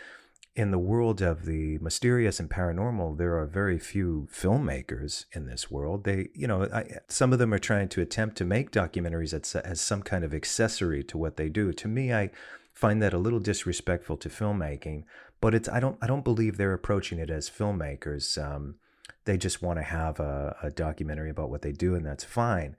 in 0.57 0.73
the 0.73 0.79
world 0.79 1.23
of 1.23 1.47
the 1.47 1.79
mysterious 1.79 2.41
and 2.41 2.51
paranormal, 2.51 3.17
there 3.17 3.39
are 3.39 3.47
very 3.47 3.79
few 3.79 4.29
filmmakers 4.33 5.25
in 5.33 5.47
this 5.47 5.71
world. 5.71 6.05
They, 6.05 6.29
you 6.35 6.49
know, 6.49 6.69
I, 6.73 6.99
some 7.09 7.33
of 7.33 7.39
them 7.39 7.55
are 7.55 7.59
trying 7.59 7.89
to 7.91 8.03
attempt 8.03 8.37
to 8.39 8.45
make 8.45 8.73
documentaries 8.73 9.33
as, 9.33 9.55
as 9.55 9.81
some 9.81 10.03
kind 10.03 10.25
of 10.25 10.35
accessory 10.35 11.05
to 11.05 11.17
what 11.17 11.37
they 11.37 11.49
do. 11.49 11.73
To 11.73 11.89
me, 11.89 12.13
I 12.13 12.31
find 12.75 13.01
that 13.01 13.15
a 13.15 13.19
little 13.19 13.39
disrespectful 13.39 14.17
to 14.19 14.29
filmmaking 14.29 15.05
but 15.41 15.55
it's 15.55 15.69
I 15.69 15.81
don't 15.81 15.97
I 16.03 16.07
don't 16.07 16.25
believe 16.25 16.57
they're 16.57 16.75
approaching 16.75 17.19
it 17.19 17.31
as 17.31 17.51
filmmakers. 17.51 18.43
Um, 18.43 18.77
they 19.25 19.37
just 19.37 19.63
want 19.63 19.79
to 19.79 19.83
have 19.83 20.21
a, 20.21 20.57
a 20.63 20.71
documentary 20.71 21.31
about 21.31 21.51
what 21.51 21.63
they 21.63 21.73
do, 21.73 21.95
and 21.95 22.05
that's 22.05 22.25
fine. 22.25 22.77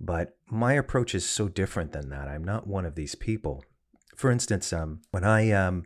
But 0.00 0.36
my 0.48 0.72
approach 0.72 1.14
is 1.14 1.28
so 1.28 1.48
different 1.48 1.92
than 1.92 2.08
that. 2.10 2.28
I'm 2.28 2.44
not 2.44 2.66
one 2.66 2.86
of 2.86 2.94
these 2.94 3.14
people. 3.14 3.64
For 4.16 4.30
instance, 4.30 4.72
um, 4.72 5.02
when 5.10 5.24
I, 5.24 5.50
um, 5.50 5.84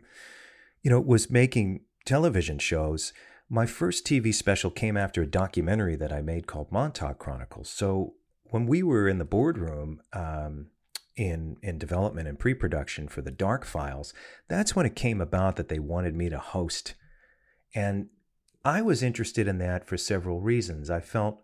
you 0.83 0.89
know, 0.89 0.99
was 0.99 1.29
making 1.29 1.81
television 2.05 2.59
shows, 2.59 3.13
my 3.49 3.65
first 3.65 4.05
TV 4.05 4.33
special 4.33 4.71
came 4.71 4.95
after 4.95 5.21
a 5.21 5.27
documentary 5.27 5.95
that 5.95 6.13
I 6.13 6.21
made 6.21 6.47
called 6.47 6.71
Montauk 6.71 7.19
Chronicles. 7.19 7.69
So 7.69 8.13
when 8.43 8.65
we 8.65 8.83
were 8.83 9.07
in 9.07 9.17
the 9.17 9.25
boardroom, 9.25 10.01
um, 10.13 10.67
in 11.15 11.57
in 11.61 11.77
development 11.77 12.27
and 12.27 12.37
pre-production 12.37 13.07
for 13.07 13.21
the 13.21 13.31
Dark 13.31 13.65
Files, 13.65 14.13
that's 14.47 14.75
when 14.75 14.85
it 14.85 14.95
came 14.95 15.21
about 15.21 15.55
that 15.55 15.69
they 15.69 15.79
wanted 15.79 16.15
me 16.15 16.29
to 16.29 16.39
host. 16.39 16.95
And 17.73 18.07
I 18.63 18.81
was 18.81 19.03
interested 19.03 19.47
in 19.47 19.57
that 19.59 19.87
for 19.87 19.97
several 19.97 20.41
reasons. 20.41 20.89
I 20.89 20.99
felt 20.99 21.41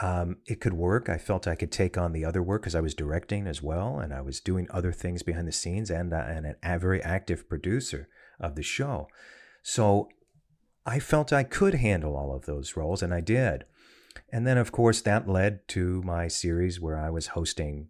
um, 0.00 0.38
it 0.46 0.60
could 0.60 0.74
work. 0.74 1.08
I 1.08 1.18
felt 1.18 1.46
I 1.46 1.56
could 1.56 1.72
take 1.72 1.98
on 1.98 2.12
the 2.12 2.24
other 2.24 2.42
work 2.42 2.62
because 2.62 2.74
I 2.74 2.80
was 2.80 2.94
directing 2.94 3.46
as 3.46 3.62
well, 3.62 3.98
and 3.98 4.12
I 4.12 4.20
was 4.20 4.40
doing 4.40 4.68
other 4.70 4.92
things 4.92 5.22
behind 5.22 5.48
the 5.48 5.52
scenes, 5.52 5.90
and 5.90 6.12
uh, 6.12 6.24
and 6.26 6.54
a 6.62 6.78
very 6.78 7.02
active 7.02 7.48
producer 7.48 8.08
of 8.40 8.54
the 8.54 8.62
show. 8.62 9.08
So 9.62 10.08
I 10.86 11.00
felt 11.00 11.32
I 11.32 11.42
could 11.42 11.74
handle 11.74 12.16
all 12.16 12.34
of 12.34 12.46
those 12.46 12.76
roles, 12.76 13.02
and 13.02 13.12
I 13.12 13.20
did. 13.20 13.64
And 14.32 14.46
then, 14.46 14.58
of 14.58 14.72
course, 14.72 15.00
that 15.02 15.28
led 15.28 15.66
to 15.68 16.02
my 16.02 16.28
series 16.28 16.80
where 16.80 16.98
I 16.98 17.10
was 17.10 17.28
hosting 17.28 17.88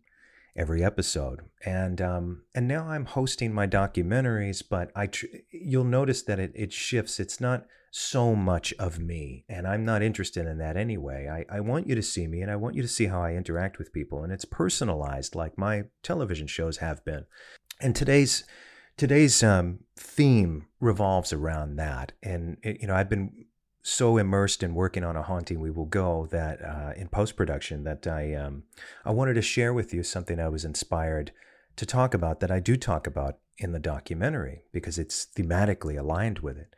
every 0.58 0.84
episode. 0.84 1.40
And 1.64 2.00
um, 2.02 2.42
and 2.54 2.68
now 2.68 2.88
I'm 2.88 3.06
hosting 3.06 3.54
my 3.54 3.66
documentaries, 3.66 4.62
but 4.68 4.90
I 4.94 5.06
tr- 5.06 5.26
you'll 5.50 5.84
notice 5.84 6.22
that 6.22 6.38
it, 6.38 6.52
it 6.54 6.72
shifts. 6.72 7.20
It's 7.20 7.40
not 7.40 7.64
so 7.90 8.34
much 8.34 8.74
of 8.74 8.98
me, 8.98 9.44
and 9.48 9.66
I'm 9.66 9.84
not 9.84 10.02
interested 10.02 10.46
in 10.46 10.58
that 10.58 10.76
anyway. 10.76 11.28
I, 11.50 11.56
I 11.56 11.60
want 11.60 11.88
you 11.88 11.94
to 11.94 12.02
see 12.02 12.26
me, 12.26 12.42
and 12.42 12.50
I 12.50 12.56
want 12.56 12.74
you 12.74 12.82
to 12.82 12.88
see 12.88 13.06
how 13.06 13.22
I 13.22 13.32
interact 13.34 13.78
with 13.78 13.92
people, 13.92 14.22
and 14.22 14.32
it's 14.32 14.44
personalized 14.44 15.34
like 15.34 15.56
my 15.56 15.84
television 16.02 16.46
shows 16.46 16.78
have 16.78 17.04
been. 17.04 17.24
And 17.80 17.96
today's 17.96 18.44
today's 18.98 19.42
um, 19.42 19.78
theme 19.96 20.66
revolves 20.80 21.32
around 21.32 21.76
that. 21.76 22.12
And 22.22 22.58
it, 22.62 22.82
you 22.82 22.88
know, 22.88 22.94
I've 22.94 23.08
been 23.08 23.46
so 23.88 24.18
immersed 24.18 24.62
in 24.62 24.75
working 24.75 25.02
on 25.02 25.16
a 25.16 25.23
haunting 25.23 25.61
we 25.61 25.71
will 25.71 25.87
go 25.87 26.26
that 26.30 26.62
uh, 26.62 26.92
in 26.97 27.09
post 27.09 27.37
production 27.37 27.85
that 27.85 28.07
I 28.07 28.35
um, 28.35 28.64
I 29.04 29.11
wanted 29.12 29.35
to 29.35 29.42
share 29.42 29.73
with 29.73 29.95
you 29.95 30.02
something 30.02 30.38
I 30.38 30.49
was 30.49 30.64
inspired 30.64 31.33
to 31.76 31.87
talk 31.87 32.12
about 32.12 32.40
that 32.40 32.50
I 32.50 32.61
do 32.61 32.76
talk 32.76 33.07
about 33.07 33.38
in 33.57 33.73
the 33.73 33.78
documentary 33.78 34.62
because 34.73 34.99
it's 34.99 35.26
thematically 35.37 35.99
aligned 35.99 36.40
with 36.40 36.59
it. 36.59 36.76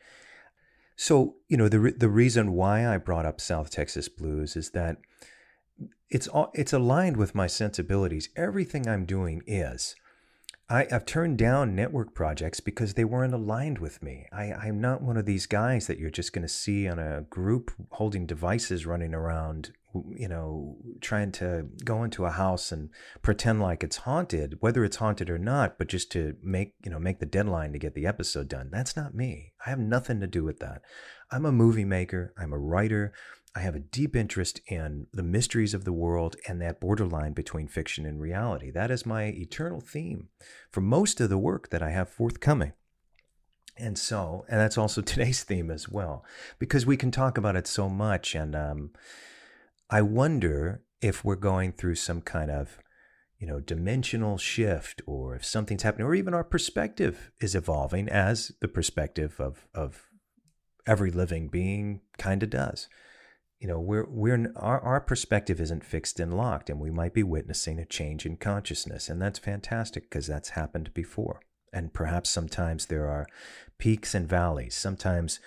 So 0.95 1.37
you 1.49 1.57
know 1.57 1.69
the 1.69 1.95
the 1.97 2.09
reason 2.09 2.53
why 2.53 2.87
I 2.87 2.97
brought 2.99 3.27
up 3.27 3.41
South 3.41 3.71
Texas 3.71 4.09
Blues 4.09 4.55
is 4.55 4.71
that 4.71 4.99
it's 6.11 6.29
all, 6.29 6.51
it's 6.55 6.73
aligned 6.73 7.17
with 7.17 7.35
my 7.35 7.49
sensibilities. 7.49 8.29
Everything 8.37 8.89
I'm 8.89 9.05
doing 9.05 9.43
is. 9.47 9.97
I, 10.71 10.87
have 10.91 11.05
turned 11.05 11.37
down 11.37 11.75
network 11.75 12.15
projects 12.15 12.61
because 12.61 12.95
they 12.95 13.05
weren't 13.05 13.35
aligned 13.35 13.79
with 13.81 14.03
me. 14.05 14.27
I, 14.33 14.53
I'm 14.53 14.81
not 14.81 15.03
one 15.03 15.17
of 15.17 15.27
these 15.27 15.47
guys 15.47 15.89
that 15.89 15.99
you're 15.99 16.11
just 16.11 16.33
going 16.33 16.47
to 16.47 16.49
see 16.49 16.89
on 16.89 17.01
a 17.01 17.23
group 17.23 17.73
holding 17.91 18.25
devices 18.25 18.87
running 18.87 19.13
around, 19.13 19.73
you 20.15 20.29
know, 20.29 20.77
trying 21.01 21.33
to 21.33 21.67
go 21.85 22.05
into 22.05 22.25
a 22.25 22.31
house 22.31 22.71
and 22.71 22.91
pretend 23.21 23.61
like 23.61 23.83
it's 23.83 23.97
haunted, 23.97 24.59
whether 24.61 24.85
it's 24.85 24.99
haunted 24.99 25.29
or 25.29 25.39
not, 25.39 25.77
but 25.77 25.89
just 25.89 26.13
to 26.13 26.37
make, 26.41 26.75
you 26.85 26.91
know, 26.93 27.01
make 27.01 27.19
the 27.19 27.27
deadline 27.27 27.73
to 27.73 27.79
get 27.79 27.95
the 27.95 28.07
episode 28.07 28.47
done. 28.47 28.71
That's 28.71 28.97
not 28.97 29.13
me. 29.13 29.55
I 29.67 29.71
have 29.71 29.81
nothing 29.81 30.21
to 30.21 30.29
do 30.29 30.45
with 30.45 30.61
that. 30.61 30.83
I'm 31.33 31.47
a 31.47 31.53
movie 31.53 31.85
maker, 31.85 32.33
I'm 32.39 32.53
a 32.53 32.59
writer. 32.59 33.13
I 33.55 33.61
have 33.61 33.75
a 33.75 33.81
deep 33.81 34.15
interest 34.15 34.61
in 34.69 35.09
the 35.13 35.25
mysteries 35.25 35.75
of 35.75 35.85
the 35.85 35.93
world 35.93 36.37
and 36.47 36.63
that 36.63 36.81
borderline 36.81 37.33
between 37.33 37.67
fiction 37.67 38.07
and 38.07 38.21
reality. 38.21 38.71
That 38.71 38.93
is 38.93 39.05
my 39.05 39.25
eternal 39.25 39.81
theme 39.81 40.29
for 40.71 40.81
most 40.81 41.21
of 41.21 41.31
the 41.31 41.39
work 41.39 41.71
that 41.71 41.83
I 41.83 41.91
have 41.91 42.09
forthcoming. 42.09 42.75
And 43.77 43.99
so, 43.99 44.45
and 44.49 44.61
that's 44.61 44.79
also 44.79 45.01
today's 45.03 45.43
theme 45.43 45.71
as 45.71 45.89
well, 45.89 46.25
because 46.59 46.87
we 46.87 46.97
can 46.97 47.11
talk 47.11 47.37
about 47.39 47.57
it 47.57 47.67
so 47.67 47.89
much. 47.89 48.37
And 48.37 48.55
um, 48.55 48.91
I 49.89 50.03
wonder 50.03 50.83
if 51.01 51.25
we're 51.25 51.35
going 51.35 51.73
through 51.73 51.97
some 51.97 52.21
kind 52.21 52.53
of, 52.53 52.79
you 53.39 53.49
know, 53.49 53.59
dimensional 53.59 54.39
shift, 54.39 55.03
or 55.07 55.35
if 55.35 55.45
something's 55.45 55.83
happening, 55.83 56.07
or 56.07 56.15
even 56.15 56.35
our 56.35 56.45
perspective 56.45 57.33
is 57.41 57.55
evolving 57.57 58.09
as 58.09 58.53
the 58.61 58.69
perspective 58.69 59.41
of 59.41 59.67
of 59.75 60.05
every 60.87 61.11
living 61.11 61.49
being 61.49 62.01
kind 62.19 62.43
of 62.43 62.51
does 62.51 62.89
you 63.61 63.69
know 63.69 63.79
we're 63.79 64.07
we're 64.09 64.53
our, 64.57 64.81
our 64.81 65.01
perspective 65.01 65.61
isn't 65.61 65.85
fixed 65.85 66.19
and 66.19 66.37
locked 66.37 66.71
and 66.71 66.81
we 66.81 66.91
might 66.91 67.15
be 67.15 67.23
witnessing 67.23 67.79
a 67.79 67.85
change 67.85 68.27
in 68.27 68.37
consciousness 68.37 69.09
and 69.09 69.21
that's 69.23 69.39
fantastic 69.39 70.05
because 70.05 70.27
that's 70.27 70.51
happened 70.51 70.93
before 70.95 71.41
and 71.73 71.93
perhaps 71.93 72.31
sometimes 72.31 72.87
there 72.87 73.07
are 73.09 73.27
peaks 73.79 74.15
and 74.15 74.29
valleys 74.29 74.75
sometimes 74.75 75.41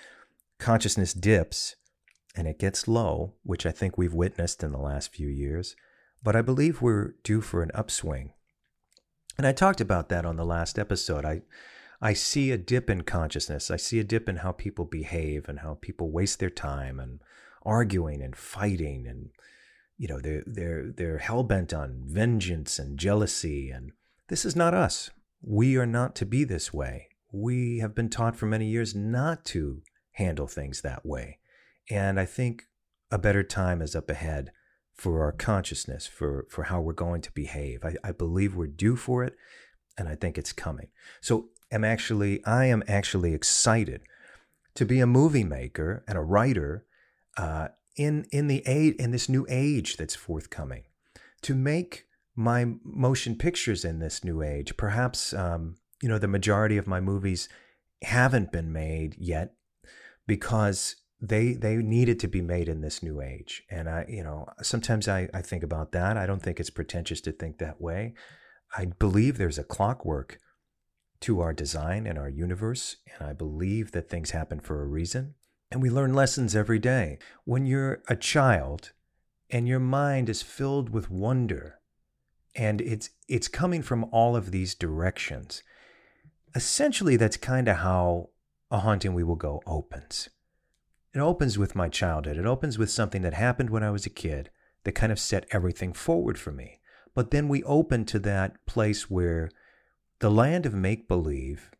consciousness 0.59 1.13
dips 1.13 1.75
and 2.35 2.47
it 2.47 2.59
gets 2.59 2.87
low 2.87 3.33
which 3.43 3.65
i 3.65 3.71
think 3.71 3.97
we've 3.97 4.13
witnessed 4.13 4.63
in 4.63 4.71
the 4.71 4.77
last 4.77 5.13
few 5.13 5.27
years 5.27 5.75
but 6.23 6.35
i 6.35 6.41
believe 6.41 6.81
we're 6.81 7.15
due 7.23 7.41
for 7.41 7.63
an 7.63 7.71
upswing 7.73 8.31
And 9.37 9.47
I 9.47 9.51
talked 9.51 9.81
about 9.81 10.09
that 10.09 10.25
on 10.25 10.35
the 10.37 10.45
last 10.45 10.77
episode. 10.77 11.25
I 11.25 11.41
I 12.01 12.13
see 12.13 12.51
a 12.51 12.57
dip 12.57 12.89
in 12.89 13.03
consciousness. 13.03 13.71
I 13.71 13.77
see 13.77 13.99
a 13.99 14.03
dip 14.03 14.27
in 14.29 14.37
how 14.37 14.51
people 14.51 14.85
behave 14.85 15.47
and 15.49 15.59
how 15.59 15.77
people 15.81 16.11
waste 16.11 16.39
their 16.39 16.49
time 16.49 16.99
and 16.99 17.21
arguing 17.65 18.21
and 18.21 18.35
fighting 18.35 19.07
and 19.07 19.29
you 19.97 20.07
know 20.07 20.19
they're 20.19 20.43
they're 20.45 20.91
they're 20.91 21.17
hell 21.19 21.43
bent 21.43 21.73
on 21.73 22.01
vengeance 22.05 22.79
and 22.79 22.97
jealousy 22.97 23.69
and 23.69 23.91
this 24.27 24.45
is 24.45 24.55
not 24.55 24.73
us. 24.73 25.09
We 25.41 25.77
are 25.77 25.85
not 25.85 26.15
to 26.15 26.25
be 26.25 26.43
this 26.43 26.73
way. 26.73 27.09
We 27.31 27.79
have 27.79 27.93
been 27.93 28.09
taught 28.09 28.35
for 28.35 28.45
many 28.45 28.67
years 28.67 28.95
not 28.95 29.43
to 29.45 29.81
handle 30.13 30.47
things 30.47 30.81
that 30.81 31.05
way. 31.05 31.39
And 31.89 32.19
I 32.19 32.25
think 32.25 32.67
a 33.11 33.17
better 33.17 33.43
time 33.43 33.81
is 33.81 33.95
up 33.95 34.09
ahead 34.09 34.51
for 34.93 35.23
our 35.23 35.31
consciousness, 35.31 36.07
for, 36.07 36.47
for 36.49 36.63
how 36.63 36.79
we're 36.79 36.93
going 36.93 37.21
to 37.21 37.31
behave. 37.31 37.83
I, 37.83 37.95
I 38.03 38.11
believe 38.11 38.55
we're 38.55 38.67
due 38.67 38.95
for 38.95 39.23
it, 39.23 39.35
and 39.97 40.07
I 40.07 40.15
think 40.15 40.37
it's 40.37 40.53
coming. 40.53 40.87
So 41.19 41.49
am 41.71 41.83
actually 41.83 42.43
I 42.45 42.65
am 42.65 42.83
actually 42.87 43.33
excited 43.33 44.01
to 44.75 44.85
be 44.85 44.99
a 44.99 45.07
movie 45.07 45.43
maker 45.43 46.03
and 46.07 46.17
a 46.17 46.21
writer 46.21 46.85
uh, 47.37 47.69
in 47.95 48.25
in 48.31 48.47
the 48.47 48.63
age 48.65 48.95
in 48.95 49.11
this 49.11 49.29
new 49.29 49.45
age 49.49 49.97
that's 49.97 50.15
forthcoming. 50.15 50.83
To 51.43 51.55
make 51.55 52.05
my 52.35 52.65
motion 52.83 53.35
pictures 53.35 53.85
in 53.85 53.99
this 53.99 54.23
new 54.23 54.41
age, 54.41 54.75
perhaps 54.77 55.33
um, 55.33 55.75
you 56.01 56.09
know 56.09 56.17
the 56.17 56.27
majority 56.27 56.77
of 56.77 56.87
my 56.87 56.99
movies 56.99 57.49
haven't 58.01 58.51
been 58.51 58.71
made 58.71 59.15
yet 59.17 59.53
because 60.27 60.95
they 61.21 61.53
they 61.53 61.77
needed 61.77 62.19
to 62.19 62.27
be 62.27 62.41
made 62.41 62.67
in 62.67 62.81
this 62.81 63.01
new 63.01 63.21
age. 63.21 63.63
And 63.69 63.89
i 63.89 64.05
you 64.07 64.23
know 64.23 64.47
sometimes 64.61 65.07
i 65.07 65.29
i 65.33 65.41
think 65.41 65.63
about 65.63 65.91
that. 65.91 66.17
I 66.17 66.25
don't 66.25 66.41
think 66.41 66.59
it's 66.59 66.69
pretentious 66.69 67.21
to 67.21 67.31
think 67.31 67.57
that 67.57 67.81
way. 67.81 68.13
I 68.75 68.85
believe 68.85 69.37
there's 69.37 69.59
a 69.59 69.63
clockwork 69.63 70.39
to 71.23 71.39
our 71.39 71.53
design 71.53 72.05
and 72.05 72.19
our 72.19 72.27
universe 72.27 72.97
and 73.13 73.25
i 73.25 73.31
believe 73.31 73.93
that 73.93 74.09
things 74.09 74.31
happen 74.31 74.59
for 74.59 74.81
a 74.81 74.85
reason 74.85 75.35
and 75.73 75.81
we 75.81 75.89
learn 75.89 76.13
lessons 76.13 76.55
every 76.55 76.79
day 76.79 77.17
when 77.43 77.65
you're 77.65 78.01
a 78.07 78.15
child 78.15 78.93
and 79.49 79.67
your 79.67 79.79
mind 79.79 80.29
is 80.29 80.41
filled 80.41 80.89
with 80.89 81.09
wonder 81.09 81.79
and 82.55 82.79
it's 82.79 83.09
it's 83.27 83.49
coming 83.49 83.81
from 83.81 84.05
all 84.11 84.37
of 84.37 84.51
these 84.51 84.73
directions 84.73 85.63
essentially 86.55 87.17
that's 87.17 87.35
kind 87.35 87.67
of 87.67 87.77
how 87.77 88.29
a 88.71 88.79
haunting 88.79 89.13
we 89.13 89.23
will 89.23 89.35
go 89.35 89.61
opens 89.67 90.29
it 91.13 91.19
opens 91.19 91.59
with 91.59 91.75
my 91.75 91.89
childhood. 91.89 92.37
It 92.37 92.45
opens 92.45 92.77
with 92.77 92.89
something 92.89 93.21
that 93.21 93.35
happened 93.35 93.69
when 93.69 93.83
I 93.83 93.91
was 93.91 94.05
a 94.05 94.09
kid 94.09 94.49
that 94.83 94.93
kind 94.93 95.11
of 95.11 95.19
set 95.19 95.45
everything 95.51 95.93
forward 95.93 96.39
for 96.39 96.51
me. 96.51 96.79
But 97.13 97.29
then 97.29 97.47
we 97.47 97.63
open 97.63 98.05
to 98.05 98.19
that 98.19 98.65
place 98.65 99.09
where 99.09 99.51
the 100.19 100.31
land 100.31 100.65
of 100.65 100.73
make 100.73 101.07
believe 101.07 101.71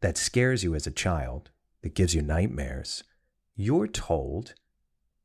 that 0.00 0.16
scares 0.16 0.62
you 0.62 0.76
as 0.76 0.86
a 0.86 0.92
child, 0.92 1.50
that 1.82 1.94
gives 1.94 2.14
you 2.14 2.22
nightmares, 2.22 3.02
you're 3.58 3.88
told 3.88 4.54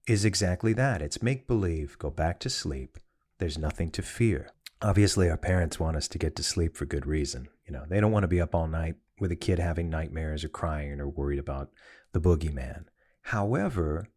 is 0.08 0.26
exactly 0.26 0.74
that. 0.74 1.04
It's 1.04 1.22
make 1.22 1.48
believe, 1.48 2.00
go 2.00 2.10
back 2.10 2.40
to 2.40 2.50
sleep. 2.50 2.98
There's 3.38 3.60
nothing 3.60 3.92
to 3.92 4.02
fear. 4.02 4.50
Obviously, 4.82 5.30
our 5.30 5.38
parents 5.38 5.80
want 5.80 5.96
us 5.96 6.08
to 6.08 6.18
get 6.18 6.36
to 6.38 6.44
sleep 6.44 6.76
for 6.76 6.86
good 6.86 7.06
reason. 7.06 7.48
You 7.68 7.74
know, 7.74 7.86
they 7.88 8.02
don't 8.02 8.12
want 8.12 8.24
to 8.24 8.28
be 8.28 8.42
up 8.42 8.56
all 8.56 8.68
night 8.68 8.96
with 9.20 9.32
a 9.32 9.36
kid 9.36 9.60
having 9.60 9.88
nightmares 9.88 10.44
or 10.44 10.50
crying 10.50 11.00
or 11.00 11.08
worried 11.08 11.38
about 11.38 11.70
the 12.12 12.20
boogeyman. 12.20 12.86
However, 13.22 14.08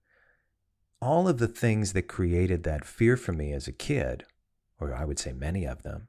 all 1.03 1.29
of 1.29 1.37
the 1.37 1.47
things 1.47 1.93
that 1.93 2.09
created 2.09 2.63
that 2.63 2.87
fear 2.87 3.19
for 3.19 3.35
me 3.35 3.53
as 3.53 3.69
a 3.69 3.73
kid, 3.73 4.25
or 4.81 4.95
I 4.95 5.05
would 5.05 5.19
say 5.19 5.35
many 5.35 5.67
of 5.67 5.83
them, 5.83 6.09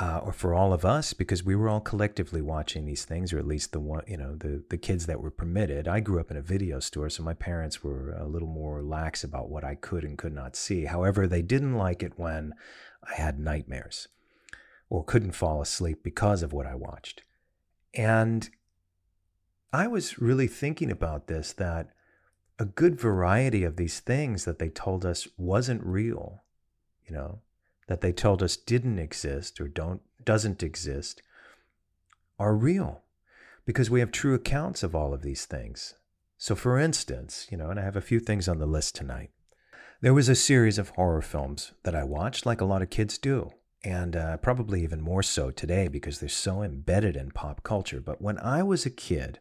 uh, 0.00 0.18
or 0.24 0.32
for 0.32 0.54
all 0.54 0.72
of 0.72 0.84
us, 0.84 1.12
because 1.12 1.44
we 1.44 1.54
were 1.54 1.68
all 1.68 1.80
collectively 1.80 2.40
watching 2.40 2.86
these 2.86 3.04
things, 3.04 3.32
or 3.32 3.38
at 3.38 3.46
least 3.46 3.72
the 3.72 3.80
one, 3.80 4.02
you 4.06 4.16
know, 4.16 4.34
the 4.34 4.64
the 4.70 4.78
kids 4.78 5.04
that 5.06 5.20
were 5.20 5.30
permitted. 5.30 5.86
I 5.86 6.00
grew 6.00 6.18
up 6.18 6.30
in 6.30 6.38
a 6.38 6.42
video 6.42 6.80
store, 6.80 7.10
so 7.10 7.22
my 7.22 7.34
parents 7.34 7.84
were 7.84 8.12
a 8.12 8.26
little 8.26 8.48
more 8.48 8.82
lax 8.82 9.22
about 9.22 9.50
what 9.50 9.62
I 9.62 9.74
could 9.74 10.02
and 10.02 10.16
could 10.16 10.32
not 10.32 10.56
see. 10.56 10.86
However, 10.86 11.26
they 11.26 11.42
didn't 11.42 11.74
like 11.74 12.02
it 12.02 12.14
when 12.18 12.54
I 13.06 13.20
had 13.20 13.38
nightmares 13.38 14.08
or 14.88 15.04
couldn't 15.04 15.32
fall 15.32 15.60
asleep 15.60 16.02
because 16.02 16.42
of 16.42 16.52
what 16.52 16.66
I 16.66 16.74
watched. 16.74 17.22
And 17.92 18.48
I 19.72 19.86
was 19.86 20.18
really 20.18 20.48
thinking 20.48 20.90
about 20.90 21.26
this 21.26 21.52
that 21.52 21.90
a 22.58 22.64
good 22.64 22.98
variety 22.98 23.64
of 23.64 23.76
these 23.76 24.00
things 24.00 24.44
that 24.46 24.58
they 24.58 24.70
told 24.70 25.04
us 25.04 25.28
wasn't 25.36 25.84
real, 25.84 26.42
you 27.06 27.14
know, 27.14 27.40
that 27.90 28.02
they 28.02 28.12
told 28.12 28.40
us 28.40 28.56
didn't 28.56 29.00
exist 29.00 29.60
or 29.60 29.66
don't 29.66 30.00
doesn't 30.24 30.62
exist 30.62 31.22
are 32.38 32.54
real 32.54 33.02
because 33.66 33.90
we 33.90 33.98
have 33.98 34.12
true 34.12 34.32
accounts 34.32 34.84
of 34.84 34.94
all 34.94 35.12
of 35.12 35.22
these 35.22 35.44
things. 35.44 35.94
So 36.38 36.54
for 36.54 36.78
instance, 36.78 37.48
you 37.50 37.56
know, 37.56 37.68
and 37.68 37.80
I 37.80 37.82
have 37.82 37.96
a 37.96 38.00
few 38.00 38.20
things 38.20 38.46
on 38.46 38.58
the 38.58 38.64
list 38.64 38.94
tonight. 38.94 39.30
There 40.00 40.14
was 40.14 40.28
a 40.28 40.36
series 40.36 40.78
of 40.78 40.90
horror 40.90 41.20
films 41.20 41.72
that 41.82 41.96
I 41.96 42.04
watched 42.04 42.46
like 42.46 42.60
a 42.60 42.64
lot 42.64 42.80
of 42.80 42.90
kids 42.90 43.18
do 43.18 43.50
and 43.82 44.14
uh, 44.14 44.36
probably 44.36 44.84
even 44.84 45.00
more 45.00 45.24
so 45.24 45.50
today 45.50 45.88
because 45.88 46.20
they're 46.20 46.28
so 46.28 46.62
embedded 46.62 47.16
in 47.16 47.32
pop 47.32 47.64
culture. 47.64 48.00
But 48.00 48.22
when 48.22 48.38
I 48.38 48.62
was 48.62 48.86
a 48.86 48.90
kid, 48.90 49.40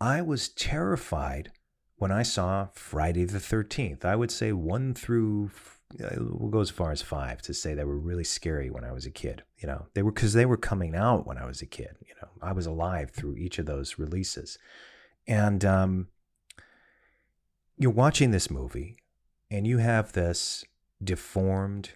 I 0.00 0.20
was 0.20 0.48
terrified 0.48 1.52
when 1.94 2.10
I 2.10 2.24
saw 2.24 2.70
Friday 2.72 3.24
the 3.24 3.38
13th. 3.38 4.04
I 4.04 4.16
would 4.16 4.32
say 4.32 4.50
one 4.50 4.94
through, 4.94 5.52
we'll 5.94 6.50
go 6.50 6.60
as 6.60 6.70
far 6.70 6.92
as 6.92 7.02
five 7.02 7.40
to 7.42 7.54
say 7.54 7.74
they 7.74 7.84
were 7.84 7.98
really 7.98 8.24
scary 8.24 8.70
when 8.70 8.84
I 8.84 8.92
was 8.92 9.06
a 9.06 9.10
kid. 9.10 9.42
You 9.58 9.68
know, 9.68 9.86
they 9.94 10.02
were 10.02 10.12
because 10.12 10.32
they 10.32 10.46
were 10.46 10.56
coming 10.56 10.94
out 10.94 11.26
when 11.26 11.38
I 11.38 11.46
was 11.46 11.62
a 11.62 11.66
kid. 11.66 11.96
You 12.00 12.14
know, 12.20 12.28
I 12.42 12.52
was 12.52 12.66
alive 12.66 13.10
through 13.10 13.36
each 13.36 13.58
of 13.58 13.66
those 13.66 13.98
releases. 13.98 14.58
And 15.26 15.64
um, 15.64 16.08
you're 17.76 17.90
watching 17.90 18.30
this 18.30 18.50
movie 18.50 18.96
and 19.50 19.66
you 19.66 19.78
have 19.78 20.12
this 20.12 20.64
deformed, 21.02 21.90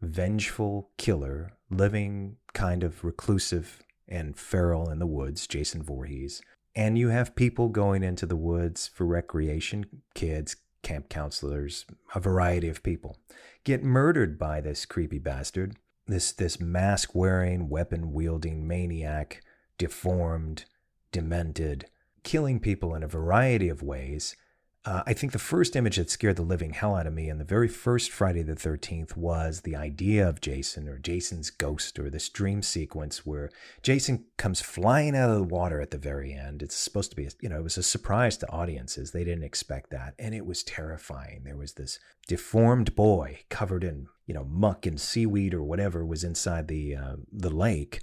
vengeful 0.00 0.90
killer 0.96 1.52
living 1.70 2.36
kind 2.52 2.82
of 2.82 3.04
reclusive 3.04 3.82
and 4.08 4.36
feral 4.36 4.90
in 4.90 4.98
the 4.98 5.06
woods, 5.06 5.46
Jason 5.46 5.82
Voorhees 5.82 6.42
and 6.74 6.98
you 6.98 7.08
have 7.08 7.34
people 7.34 7.68
going 7.68 8.02
into 8.02 8.26
the 8.26 8.36
woods 8.36 8.86
for 8.86 9.04
recreation, 9.04 9.84
kids, 10.14 10.56
camp 10.82 11.08
counselors, 11.08 11.86
a 12.14 12.20
variety 12.20 12.68
of 12.68 12.82
people, 12.82 13.16
get 13.64 13.82
murdered 13.82 14.38
by 14.38 14.60
this 14.60 14.84
creepy 14.84 15.18
bastard, 15.18 15.76
this 16.06 16.32
this 16.32 16.60
mask 16.60 17.14
wearing, 17.14 17.68
weapon 17.68 18.12
wielding 18.12 18.66
maniac, 18.66 19.42
deformed, 19.78 20.64
demented, 21.12 21.86
killing 22.22 22.60
people 22.60 22.94
in 22.94 23.02
a 23.02 23.08
variety 23.08 23.68
of 23.68 23.82
ways 23.82 24.36
uh, 24.84 25.04
I 25.06 25.12
think 25.12 25.32
the 25.32 25.38
first 25.38 25.76
image 25.76 25.96
that 25.96 26.10
scared 26.10 26.34
the 26.34 26.42
living 26.42 26.72
hell 26.72 26.96
out 26.96 27.06
of 27.06 27.12
me 27.12 27.28
in 27.28 27.38
the 27.38 27.44
very 27.44 27.68
first 27.68 28.10
Friday 28.10 28.42
the 28.42 28.56
13th 28.56 29.16
was 29.16 29.60
the 29.60 29.76
idea 29.76 30.28
of 30.28 30.40
Jason 30.40 30.88
or 30.88 30.98
Jason's 30.98 31.50
ghost 31.50 32.00
or 32.00 32.10
this 32.10 32.28
dream 32.28 32.62
sequence 32.62 33.24
where 33.24 33.50
Jason 33.82 34.24
comes 34.38 34.60
flying 34.60 35.14
out 35.14 35.30
of 35.30 35.36
the 35.36 35.54
water 35.54 35.80
at 35.80 35.92
the 35.92 35.98
very 35.98 36.32
end. 36.34 36.62
It's 36.62 36.74
supposed 36.74 37.10
to 37.10 37.16
be, 37.16 37.28
you 37.40 37.48
know, 37.48 37.60
it 37.60 37.64
was 37.64 37.78
a 37.78 37.82
surprise 37.82 38.36
to 38.38 38.50
audiences. 38.50 39.12
They 39.12 39.22
didn't 39.22 39.44
expect 39.44 39.90
that. 39.90 40.14
And 40.18 40.34
it 40.34 40.44
was 40.44 40.64
terrifying. 40.64 41.42
There 41.44 41.56
was 41.56 41.74
this 41.74 42.00
deformed 42.26 42.96
boy 42.96 43.40
covered 43.50 43.84
in, 43.84 44.08
you 44.26 44.34
know, 44.34 44.44
muck 44.44 44.84
and 44.84 45.00
seaweed 45.00 45.54
or 45.54 45.62
whatever 45.62 46.04
was 46.04 46.24
inside 46.24 46.66
the, 46.66 46.96
uh, 46.96 47.16
the 47.30 47.50
lake. 47.50 48.00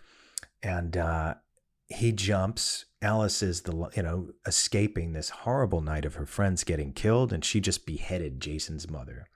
And, 0.63 0.95
uh, 0.95 1.35
he 1.89 2.11
jumps. 2.11 2.85
Alice 3.01 3.41
is 3.41 3.61
the 3.61 3.89
you 3.95 4.03
know 4.03 4.29
escaping 4.45 5.13
this 5.13 5.29
horrible 5.29 5.81
night 5.81 6.05
of 6.05 6.15
her 6.15 6.25
friends 6.25 6.63
getting 6.63 6.93
killed, 6.93 7.33
and 7.33 7.43
she 7.43 7.59
just 7.59 7.85
beheaded 7.85 8.39
Jason's 8.39 8.89
mother. 8.89 9.27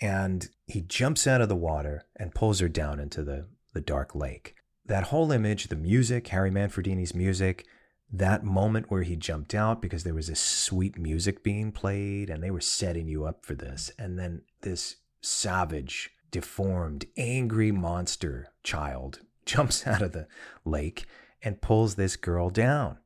And 0.00 0.48
he 0.66 0.80
jumps 0.80 1.26
out 1.26 1.40
of 1.40 1.48
the 1.48 1.56
water 1.56 2.02
and 2.16 2.34
pulls 2.34 2.60
her 2.60 2.68
down 2.68 3.00
into 3.00 3.22
the 3.22 3.48
the 3.74 3.80
dark 3.80 4.14
lake. 4.14 4.54
That 4.86 5.04
whole 5.04 5.32
image, 5.32 5.68
the 5.68 5.76
music, 5.76 6.28
Harry 6.28 6.50
Manfredini's 6.50 7.14
music, 7.14 7.66
that 8.10 8.44
moment 8.44 8.90
where 8.90 9.02
he 9.02 9.16
jumped 9.16 9.54
out 9.54 9.82
because 9.82 10.02
there 10.02 10.14
was 10.14 10.28
this 10.28 10.40
sweet 10.40 10.98
music 10.98 11.42
being 11.42 11.72
played 11.72 12.30
and 12.30 12.42
they 12.42 12.50
were 12.50 12.60
setting 12.60 13.06
you 13.06 13.24
up 13.24 13.44
for 13.44 13.54
this. 13.54 13.90
And 13.98 14.18
then 14.18 14.42
this 14.62 14.96
savage, 15.20 16.10
deformed, 16.30 17.04
angry 17.18 17.70
monster 17.70 18.48
child 18.62 19.20
jumps 19.44 19.86
out 19.86 20.00
of 20.00 20.12
the 20.12 20.26
lake 20.64 21.06
and 21.42 21.60
pulls 21.60 21.94
this 21.94 22.16
girl 22.16 22.50
down 22.50 22.98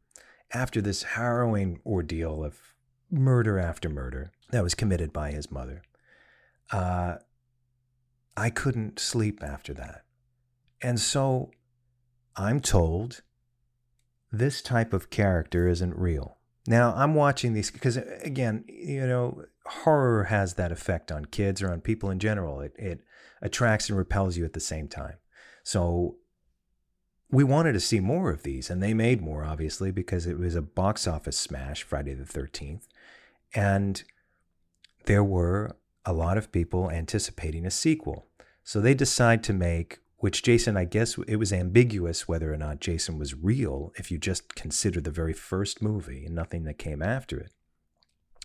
after 0.53 0.81
this 0.81 1.03
harrowing 1.03 1.81
ordeal 1.85 2.45
of 2.45 2.59
murder 3.11 3.59
after 3.59 3.89
murder 3.89 4.33
that 4.51 4.63
was 4.63 4.75
committed 4.75 5.13
by 5.13 5.31
his 5.31 5.51
mother. 5.51 5.83
Uh, 6.71 7.17
I 8.37 8.51
couldn't 8.51 8.99
sleep 8.99 9.43
after 9.43 9.75
that. 9.75 10.05
And 10.81 10.99
so 10.99 11.51
I'm 12.37 12.61
told 12.61 13.23
this 14.31 14.63
type 14.63 14.93
of 14.93 15.11
character 15.11 15.69
isn't 15.69 15.97
real. 15.97 16.39
Now, 16.67 16.95
I'm 16.97 17.15
watching 17.15 17.53
these 17.53 17.71
because, 17.71 17.97
again, 17.97 18.65
you 18.69 19.07
know, 19.07 19.45
horror 19.67 20.25
has 20.25 20.55
that 20.55 20.73
effect 20.73 21.13
on 21.13 21.27
kids 21.27 21.61
or 21.61 21.71
on 21.71 21.81
people 21.81 22.09
in 22.11 22.19
general. 22.19 22.61
It, 22.61 22.73
it 22.79 23.01
attracts 23.43 23.89
and 23.89 23.99
repels 23.99 24.37
you 24.37 24.45
at 24.45 24.53
the 24.53 24.61
same 24.61 24.89
time. 24.89 25.17
So 25.65 26.17
we 27.33 27.43
wanted 27.43 27.73
to 27.73 27.81
see 27.81 27.99
more 27.99 28.31
of 28.31 28.43
these, 28.43 28.69
and 28.69 28.83
they 28.83 28.93
made 28.93 29.23
more, 29.23 29.43
obviously, 29.43 29.91
because 29.91 30.27
it 30.27 30.39
was 30.39 30.55
a 30.55 30.61
box 30.63 31.09
office 31.09 31.39
smash, 31.39 31.83
Friday 31.83 32.13
the 32.13 32.25
13th. 32.25 32.87
And 33.55 34.05
there 35.07 35.25
were 35.25 35.75
a 36.05 36.13
lot 36.13 36.37
of 36.37 36.53
people 36.53 36.91
anticipating 36.91 37.65
a 37.65 37.71
sequel. 37.71 38.27
So 38.63 38.81
they 38.81 38.93
decide 38.93 39.43
to 39.45 39.55
make, 39.55 39.99
which 40.19 40.43
Jason, 40.43 40.77
I 40.77 40.85
guess 40.85 41.17
it 41.27 41.37
was 41.37 41.55
ambiguous 41.55 42.29
whether 42.29 42.53
or 42.53 42.59
not 42.59 42.81
Jason 42.81 43.19
was 43.19 43.35
real 43.35 43.93
if 43.97 44.11
you 44.11 44.19
just 44.19 44.55
consider 44.55 45.01
the 45.01 45.11
very 45.11 45.33
first 45.33 45.81
movie 45.81 46.27
and 46.27 46.35
nothing 46.35 46.65
that 46.65 46.79
came 46.79 47.03
after 47.03 47.41
it. 47.41 47.53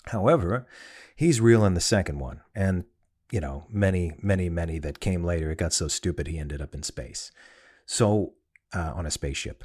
However, 0.06 0.65
he's 1.13 1.41
real 1.41 1.65
in 1.65 1.73
the 1.73 1.82
second 1.82 2.19
one. 2.19 2.39
And, 2.56 2.86
you 3.32 3.41
know, 3.41 3.65
many, 3.69 4.13
many, 4.21 4.47
many 4.47 4.80
that 4.80 5.02
came 5.02 5.26
later, 5.26 5.52
it 5.52 5.58
got 5.58 5.73
so 5.73 5.89
stupid 5.89 6.28
he 6.28 6.39
ended 6.39 6.62
up 6.62 6.73
in 6.73 6.84
space. 6.84 7.32
So, 7.86 8.34
uh, 8.74 8.94
on 8.96 9.06
a 9.06 9.12
spaceship. 9.12 9.64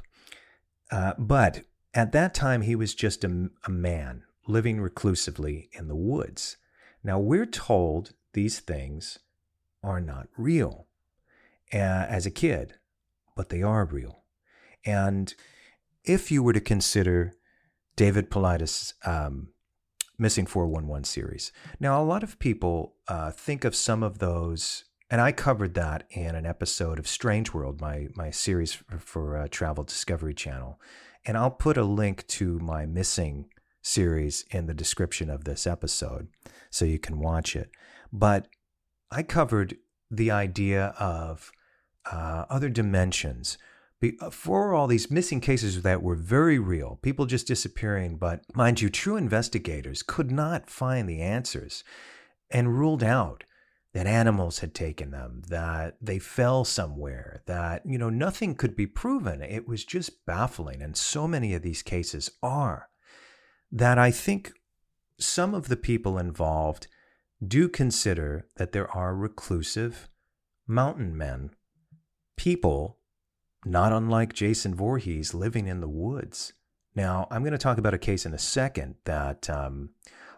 Uh, 0.91 1.13
but 1.17 1.61
at 1.93 2.11
that 2.11 2.33
time, 2.33 2.61
he 2.61 2.75
was 2.75 2.95
just 2.95 3.23
a, 3.23 3.49
a 3.65 3.69
man 3.69 4.23
living 4.47 4.81
reclusively 4.81 5.69
in 5.73 5.87
the 5.87 5.95
woods. 5.95 6.57
Now, 7.03 7.19
we're 7.19 7.45
told 7.45 8.13
these 8.33 8.59
things 8.59 9.19
are 9.83 10.01
not 10.01 10.27
real 10.37 10.87
uh, 11.73 11.77
as 11.77 12.25
a 12.25 12.31
kid, 12.31 12.75
but 13.35 13.49
they 13.49 13.61
are 13.61 13.85
real. 13.85 14.23
And 14.85 15.33
if 16.03 16.31
you 16.31 16.43
were 16.43 16.53
to 16.53 16.61
consider 16.61 17.33
David 17.95 18.29
Paulides' 18.29 18.93
um, 19.05 19.49
Missing 20.17 20.45
411 20.45 21.05
series, 21.05 21.51
now 21.79 22.01
a 22.01 22.05
lot 22.05 22.23
of 22.23 22.39
people 22.39 22.95
uh, 23.07 23.31
think 23.31 23.65
of 23.65 23.75
some 23.75 24.03
of 24.03 24.19
those, 24.19 24.85
and 25.13 25.21
I 25.21 25.31
covered 25.31 25.75
that 25.75 26.05
in 26.09 26.33
an 26.33 26.47
episode 26.47 26.97
of 26.97 27.07
Strange 27.07 27.53
World, 27.53 27.79
my, 27.79 28.07
my 28.15 28.31
series 28.31 28.73
for, 28.73 28.97
for 28.97 29.37
uh, 29.37 29.47
Travel 29.47 29.83
Discovery 29.83 30.33
Channel. 30.33 30.81
And 31.23 31.37
I'll 31.37 31.51
put 31.51 31.77
a 31.77 31.83
link 31.83 32.25
to 32.29 32.57
my 32.57 32.87
Missing 32.87 33.45
series 33.83 34.43
in 34.49 34.65
the 34.65 34.73
description 34.73 35.29
of 35.29 35.43
this 35.43 35.67
episode 35.67 36.29
so 36.71 36.85
you 36.85 36.97
can 36.97 37.19
watch 37.19 37.55
it. 37.55 37.69
But 38.11 38.47
I 39.11 39.21
covered 39.21 39.77
the 40.09 40.31
idea 40.31 40.95
of 40.97 41.51
uh, 42.11 42.45
other 42.49 42.69
dimensions. 42.69 43.59
Uh, 44.19 44.31
for 44.31 44.73
all 44.73 44.87
these 44.87 45.11
missing 45.11 45.41
cases 45.41 45.83
that 45.83 46.01
were 46.01 46.15
very 46.15 46.57
real, 46.57 46.97
people 47.03 47.27
just 47.27 47.45
disappearing, 47.45 48.17
but 48.17 48.41
mind 48.55 48.81
you, 48.81 48.89
true 48.89 49.17
investigators 49.17 50.01
could 50.01 50.31
not 50.31 50.71
find 50.71 51.07
the 51.07 51.21
answers 51.21 51.83
and 52.49 52.79
ruled 52.79 53.03
out 53.03 53.43
that 53.93 54.07
animals 54.07 54.59
had 54.59 54.73
taken 54.73 55.11
them, 55.11 55.43
that 55.49 55.97
they 56.01 56.17
fell 56.19 56.65
somewhere, 56.65 57.43
that, 57.45 57.83
you 57.85 57.97
know, 57.97 58.09
nothing 58.09 58.55
could 58.55 58.75
be 58.75 58.87
proven. 58.87 59.41
It 59.41 59.67
was 59.67 59.85
just 59.85 60.25
baffling. 60.25 60.81
And 60.81 60.97
so 60.97 61.27
many 61.27 61.53
of 61.53 61.61
these 61.61 61.83
cases 61.83 62.31
are 62.41 62.89
that 63.71 63.97
I 63.97 64.09
think 64.09 64.53
some 65.19 65.53
of 65.53 65.67
the 65.67 65.77
people 65.77 66.17
involved 66.17 66.87
do 67.45 67.69
consider 67.69 68.47
that 68.57 68.71
there 68.71 68.89
are 68.91 69.15
reclusive 69.15 70.09
mountain 70.67 71.15
men, 71.15 71.51
people 72.35 72.97
not 73.65 73.93
unlike 73.93 74.33
Jason 74.33 74.75
Voorhees 74.75 75.33
living 75.33 75.67
in 75.67 75.81
the 75.81 75.89
woods. 75.89 76.53
Now, 76.95 77.27
I'm 77.31 77.43
going 77.43 77.53
to 77.53 77.57
talk 77.57 77.77
about 77.77 77.93
a 77.93 77.99
case 77.99 78.25
in 78.25 78.33
a 78.33 78.39
second 78.39 78.95
that 79.05 79.49
um, 79.49 79.89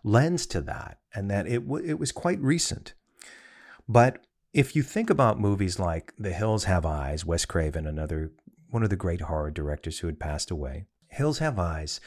lends 0.04 0.46
to 0.48 0.62
that, 0.62 1.00
and 1.14 1.30
that 1.32 1.48
it, 1.48 1.68
w- 1.68 1.86
it 1.86 2.00
was 2.00 2.12
quite 2.12 2.40
recent. 2.40 2.94
But 3.88 4.26
if 4.54 4.76
you 4.76 4.84
think 4.84 5.10
about 5.10 5.40
movies 5.40 5.80
like 5.80 6.14
The 6.18 6.34
Hills 6.34 6.64
Have 6.64 6.86
Eyes, 6.86 7.26
Wes 7.26 7.46
Craven, 7.46 7.86
another 7.86 8.32
one 8.70 8.84
of 8.84 8.90
the 8.90 8.96
great 8.96 9.22
horror 9.22 9.52
directors 9.52 10.00
who 10.00 10.08
had 10.08 10.20
passed 10.20 10.50
away, 10.50 10.86
Hills 11.10 11.40
Have 11.40 11.60
Eyes 11.60 12.00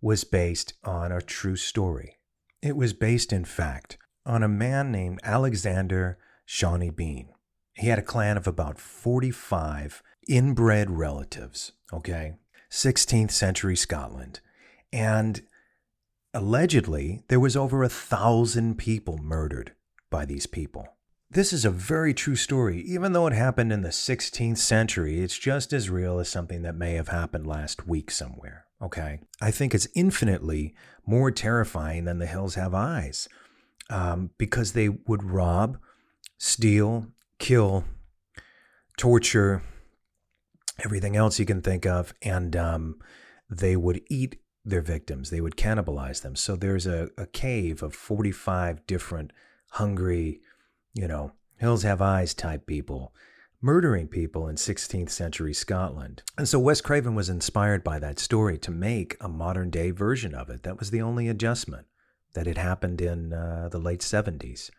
was 0.00 0.24
based 0.24 0.74
on 0.84 1.12
a 1.12 1.20
true 1.20 1.56
story. 1.56 2.16
It 2.62 2.76
was 2.76 2.92
based, 2.92 3.32
in 3.32 3.44
fact, 3.44 3.98
on 4.24 4.42
a 4.42 4.48
man 4.48 4.90
named 4.90 5.20
Alexander 5.22 6.18
Sawney 6.46 6.90
Bean. 6.90 7.28
He 7.74 7.88
had 7.88 7.98
a 7.98 8.02
clan 8.02 8.36
of 8.36 8.46
about 8.46 8.78
45 8.78 10.02
inbred 10.28 10.90
relatives, 10.90 11.72
okay? 11.92 12.34
16th 12.70 13.30
century 13.30 13.76
Scotland. 13.76 14.40
And 14.92 15.42
allegedly, 16.32 17.22
there 17.28 17.40
was 17.40 17.56
over 17.56 17.82
a 17.82 17.88
thousand 17.88 18.78
people 18.78 19.18
murdered 19.18 19.72
by 20.10 20.24
these 20.24 20.46
people. 20.46 20.95
This 21.30 21.52
is 21.52 21.64
a 21.64 21.70
very 21.70 22.14
true 22.14 22.36
story. 22.36 22.80
Even 22.82 23.12
though 23.12 23.26
it 23.26 23.32
happened 23.32 23.72
in 23.72 23.82
the 23.82 23.88
16th 23.88 24.58
century, 24.58 25.20
it's 25.20 25.38
just 25.38 25.72
as 25.72 25.90
real 25.90 26.18
as 26.20 26.28
something 26.28 26.62
that 26.62 26.76
may 26.76 26.94
have 26.94 27.08
happened 27.08 27.46
last 27.46 27.86
week 27.86 28.10
somewhere. 28.10 28.66
Okay. 28.80 29.20
I 29.40 29.50
think 29.50 29.74
it's 29.74 29.88
infinitely 29.94 30.74
more 31.04 31.30
terrifying 31.30 32.04
than 32.04 32.18
the 32.18 32.26
hills 32.26 32.54
have 32.54 32.74
eyes 32.74 33.28
um, 33.90 34.30
because 34.38 34.72
they 34.72 34.88
would 34.88 35.24
rob, 35.24 35.78
steal, 36.38 37.08
kill, 37.38 37.84
torture, 38.96 39.62
everything 40.84 41.16
else 41.16 41.38
you 41.38 41.46
can 41.46 41.62
think 41.62 41.86
of. 41.86 42.14
And 42.22 42.54
um, 42.54 42.98
they 43.50 43.76
would 43.76 44.02
eat 44.08 44.40
their 44.64 44.82
victims, 44.82 45.30
they 45.30 45.40
would 45.40 45.56
cannibalize 45.56 46.22
them. 46.22 46.34
So 46.34 46.56
there's 46.56 46.86
a, 46.86 47.08
a 47.16 47.26
cave 47.26 47.82
of 47.84 47.94
45 47.94 48.84
different 48.86 49.32
hungry, 49.70 50.40
you 50.96 51.06
know, 51.06 51.32
hills 51.58 51.82
have 51.82 52.02
eyes 52.02 52.34
type 52.34 52.66
people 52.66 53.12
murdering 53.62 54.06
people 54.06 54.48
in 54.48 54.56
16th 54.56 55.10
century 55.10 55.54
Scotland. 55.54 56.22
And 56.36 56.48
so 56.48 56.58
Wes 56.58 56.80
Craven 56.80 57.14
was 57.14 57.28
inspired 57.28 57.82
by 57.82 57.98
that 57.98 58.18
story 58.18 58.58
to 58.58 58.70
make 58.70 59.16
a 59.20 59.28
modern 59.28 59.70
day 59.70 59.90
version 59.90 60.34
of 60.34 60.50
it. 60.50 60.62
That 60.62 60.78
was 60.78 60.90
the 60.90 61.02
only 61.02 61.28
adjustment 61.28 61.86
that 62.34 62.46
had 62.46 62.58
happened 62.58 63.00
in 63.00 63.32
uh, 63.32 63.68
the 63.70 63.78
late 63.78 64.00
70s. 64.00 64.70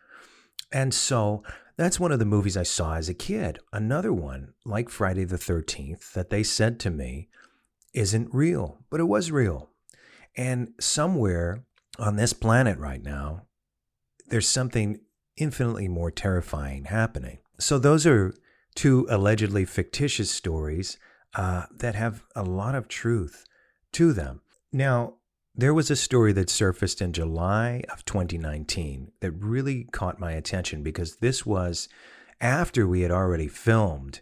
And 0.72 0.94
so 0.94 1.42
that's 1.76 2.00
one 2.00 2.12
of 2.12 2.18
the 2.18 2.24
movies 2.24 2.56
I 2.56 2.62
saw 2.62 2.94
as 2.94 3.08
a 3.08 3.14
kid. 3.14 3.58
Another 3.72 4.12
one, 4.12 4.54
like 4.64 4.88
Friday 4.88 5.24
the 5.24 5.36
13th, 5.36 6.12
that 6.12 6.30
they 6.30 6.42
said 6.42 6.78
to 6.80 6.90
me 6.90 7.28
isn't 7.94 8.32
real, 8.32 8.78
but 8.90 9.00
it 9.00 9.04
was 9.04 9.30
real. 9.30 9.70
And 10.36 10.72
somewhere 10.78 11.64
on 11.98 12.16
this 12.16 12.32
planet 12.32 12.78
right 12.78 13.02
now, 13.02 13.42
there's 14.28 14.48
something 14.48 15.00
infinitely 15.38 15.88
more 15.88 16.10
terrifying 16.10 16.84
happening. 16.84 17.38
So 17.58 17.78
those 17.78 18.06
are 18.06 18.34
two 18.74 19.06
allegedly 19.10 19.64
fictitious 19.64 20.30
stories 20.30 20.98
uh, 21.34 21.64
that 21.76 21.94
have 21.94 22.24
a 22.36 22.42
lot 22.42 22.74
of 22.74 22.88
truth 22.88 23.44
to 23.92 24.12
them. 24.12 24.40
Now, 24.72 25.14
there 25.54 25.74
was 25.74 25.90
a 25.90 25.96
story 25.96 26.32
that 26.34 26.50
surfaced 26.50 27.02
in 27.02 27.12
July 27.12 27.82
of 27.92 28.04
2019 28.04 29.10
that 29.20 29.32
really 29.32 29.84
caught 29.84 30.20
my 30.20 30.32
attention 30.32 30.82
because 30.82 31.16
this 31.16 31.44
was 31.44 31.88
after 32.40 32.86
we 32.86 33.00
had 33.00 33.10
already 33.10 33.48
filmed 33.48 34.20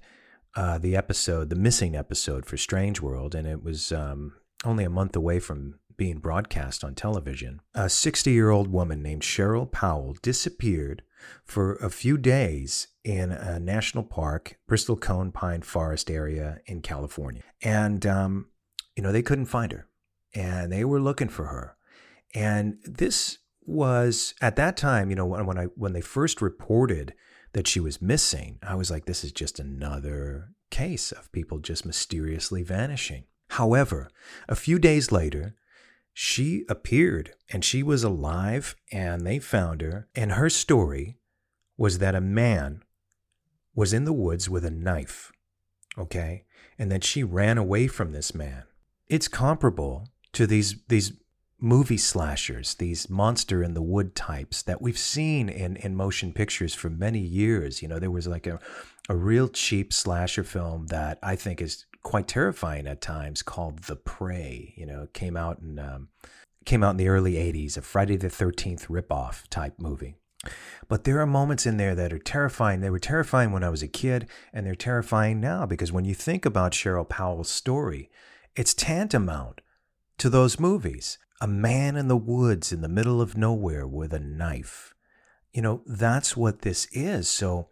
uh, 0.55 0.79
the 0.79 0.97
episode, 0.97 1.51
the 1.51 1.57
missing 1.57 1.95
episode 1.95 2.47
for 2.47 2.57
Strange 2.57 3.03
World, 3.03 3.35
and 3.35 3.47
it 3.47 3.63
was 3.63 3.93
um, 3.93 4.33
only 4.65 4.85
a 4.85 4.91
month 4.91 5.15
away 5.15 5.39
from 5.39 5.79
being 5.97 6.19
broadcast 6.19 6.85
on 6.85 6.95
television. 6.95 7.61
A 7.75 7.89
60 7.89 8.31
year 8.31 8.51
old 8.51 8.69
woman 8.69 9.03
named 9.03 9.23
Cheryl 9.23 9.71
Powell 9.71 10.17
disappeared 10.23 11.03
for 11.45 11.77
a 11.77 11.91
few 11.91 12.19
days 12.19 12.89
in 13.05 13.33
a 13.33 13.59
national 13.59 14.05
park, 14.05 14.59
Bristlecone 14.69 15.33
Pine 15.33 15.63
Forest 15.63 16.11
area 16.11 16.59
in 16.67 16.83
California. 16.83 17.43
And, 17.63 18.05
um, 18.05 18.49
you 18.95 19.03
know, 19.03 19.13
they 19.13 19.23
couldn't 19.23 19.47
find 19.47 19.73
her 19.73 19.89
and 20.35 20.71
they 20.71 20.85
were 20.85 21.01
looking 21.01 21.29
for 21.29 21.47
her. 21.47 21.77
And 22.35 22.79
this 22.85 23.39
was 23.65 24.35
at 24.41 24.57
that 24.57 24.77
time, 24.77 25.11
you 25.11 25.17
know, 25.17 25.27
when, 25.27 25.47
when 25.47 25.59
I 25.59 25.65
when 25.75 25.93
they 25.93 26.01
first 26.01 26.41
reported 26.41 27.15
that 27.53 27.67
she 27.67 27.81
was 27.81 28.03
missing, 28.03 28.59
I 28.63 28.75
was 28.75 28.91
like, 28.91 29.07
this 29.07 29.25
is 29.25 29.33
just 29.33 29.59
another 29.59 30.51
case 30.71 31.13
of 31.13 31.33
people 31.33 31.59
just 31.59 31.87
mysteriously 31.87 32.63
vanishing. 32.63 33.25
However, 33.51 34.11
a 34.49 34.57
few 34.57 34.79
days 34.79 35.11
later, 35.11 35.55
she 36.19 36.65
appeared 36.71 37.35
and 37.53 37.63
she 37.63 37.83
was 37.83 38.03
alive 38.03 38.75
and 38.91 39.27
they 39.27 39.39
found 39.39 39.83
her. 39.83 40.09
And 40.15 40.33
her 40.33 40.49
story 40.49 41.19
was 41.77 41.99
that 41.99 42.15
a 42.15 42.23
man 42.23 42.83
was 43.75 43.93
in 43.93 44.07
the 44.07 44.15
woods 44.15 44.49
with 44.49 44.65
a 44.65 44.71
knife, 44.71 45.31
okay? 45.99 46.45
And 46.79 46.91
that 46.91 47.05
she 47.05 47.23
ran 47.23 47.59
away 47.59 47.87
from 47.87 48.13
this 48.13 48.35
man. 48.35 48.63
It's 49.09 49.29
comparable 49.29 50.09
to 50.33 50.47
these, 50.47 50.77
these 50.89 51.13
movie 51.61 51.99
slashers, 51.99 52.77
these 52.77 53.11
monster 53.11 53.63
in 53.63 53.75
the 53.75 53.83
wood 53.83 54.15
types 54.15 54.63
that 54.63 54.81
we've 54.81 54.97
seen 54.97 55.51
in, 55.51 55.77
in 55.77 55.95
motion 55.95 56.33
pictures 56.33 56.75
for 56.75 56.89
many 56.89 57.21
years. 57.21 57.83
You 57.83 57.89
know, 57.89 57.99
there 57.99 58.11
was 58.11 58.27
like 58.27 58.47
a, 58.47 58.59
a 59.11 59.15
real 59.15 59.49
cheap 59.49 59.93
slasher 59.93 60.45
film 60.45 60.87
that 60.87 61.19
I 61.23 61.37
think 61.37 61.61
is 61.61 61.85
quite 62.07 62.29
terrifying 62.29 62.87
at 62.87 63.01
times 63.01 63.43
called 63.43 63.81
The 63.81 63.97
Prey. 63.97 64.73
You 64.77 64.87
know, 64.87 65.03
it 65.03 65.13
came 65.13 65.37
out 65.37 65.59
in 65.59 65.81
um, 65.81 66.09
came 66.65 66.85
out 66.85 66.93
in 66.93 66.99
the 66.99 67.09
early 67.09 67.33
'80s, 67.33 67.77
a 67.77 67.83
Friday 67.83 68.17
the 68.17 68.31
Thirteenth 68.31 68.87
ripoff 68.87 69.49
type 69.49 69.75
movie. 69.77 70.15
But 70.87 71.03
there 71.03 71.21
are 71.21 71.27
moments 71.27 71.67
in 71.67 71.79
there 71.79 71.97
that 71.97 72.13
are 72.13 72.21
terrifying. 72.21 72.81
They 72.81 72.91
were 72.91 73.01
terrifying 73.01 73.51
when 73.51 73.65
I 73.65 73.71
was 73.71 73.83
a 73.83 73.89
kid, 73.89 74.29
and 74.53 74.65
they're 74.65 74.77
terrifying 74.77 75.41
now 75.41 75.67
because 75.67 75.91
when 75.91 76.05
you 76.05 76.15
think 76.15 76.47
about 76.47 76.71
Cheryl 76.71 77.09
Powell's 77.09 77.51
story, 77.51 78.09
it's 78.55 78.73
tantamount 78.73 79.61
to 80.19 80.31
those 80.31 80.61
movies. 80.61 81.19
A 81.41 81.49
man 81.49 81.97
in 81.97 82.07
the 82.07 82.17
woods 82.17 82.71
in 82.71 82.83
the 82.83 82.89
middle 82.89 83.21
of 83.21 83.37
nowhere 83.37 83.87
with 83.87 84.15
a 84.15 84.21
knife. 84.21 84.95
You 85.53 85.61
know, 85.61 85.83
that's 85.85 86.37
what 86.37 86.63
this 86.63 86.87
is. 86.93 87.29
So 87.29 87.69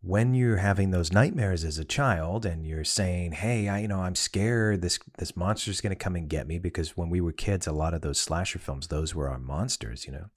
when 0.00 0.32
you're 0.34 0.58
having 0.58 0.90
those 0.90 1.12
nightmares 1.12 1.64
as 1.64 1.78
a 1.78 1.84
child 1.84 2.46
and 2.46 2.66
you're 2.66 2.84
saying, 2.84 3.32
"Hey, 3.32 3.68
I 3.68 3.80
you 3.80 3.88
know, 3.88 4.00
I'm 4.00 4.14
scared 4.14 4.80
this 4.80 4.98
this 5.18 5.36
monster's 5.36 5.80
going 5.80 5.90
to 5.90 5.96
come 5.96 6.16
and 6.16 6.28
get 6.28 6.46
me," 6.46 6.58
because 6.58 6.96
when 6.96 7.10
we 7.10 7.20
were 7.20 7.32
kids, 7.32 7.66
a 7.66 7.72
lot 7.72 7.94
of 7.94 8.02
those 8.02 8.18
slasher 8.18 8.58
films, 8.58 8.88
those 8.88 9.14
were 9.14 9.28
our 9.28 9.38
monsters, 9.38 10.06
you 10.06 10.12
know. 10.12 10.30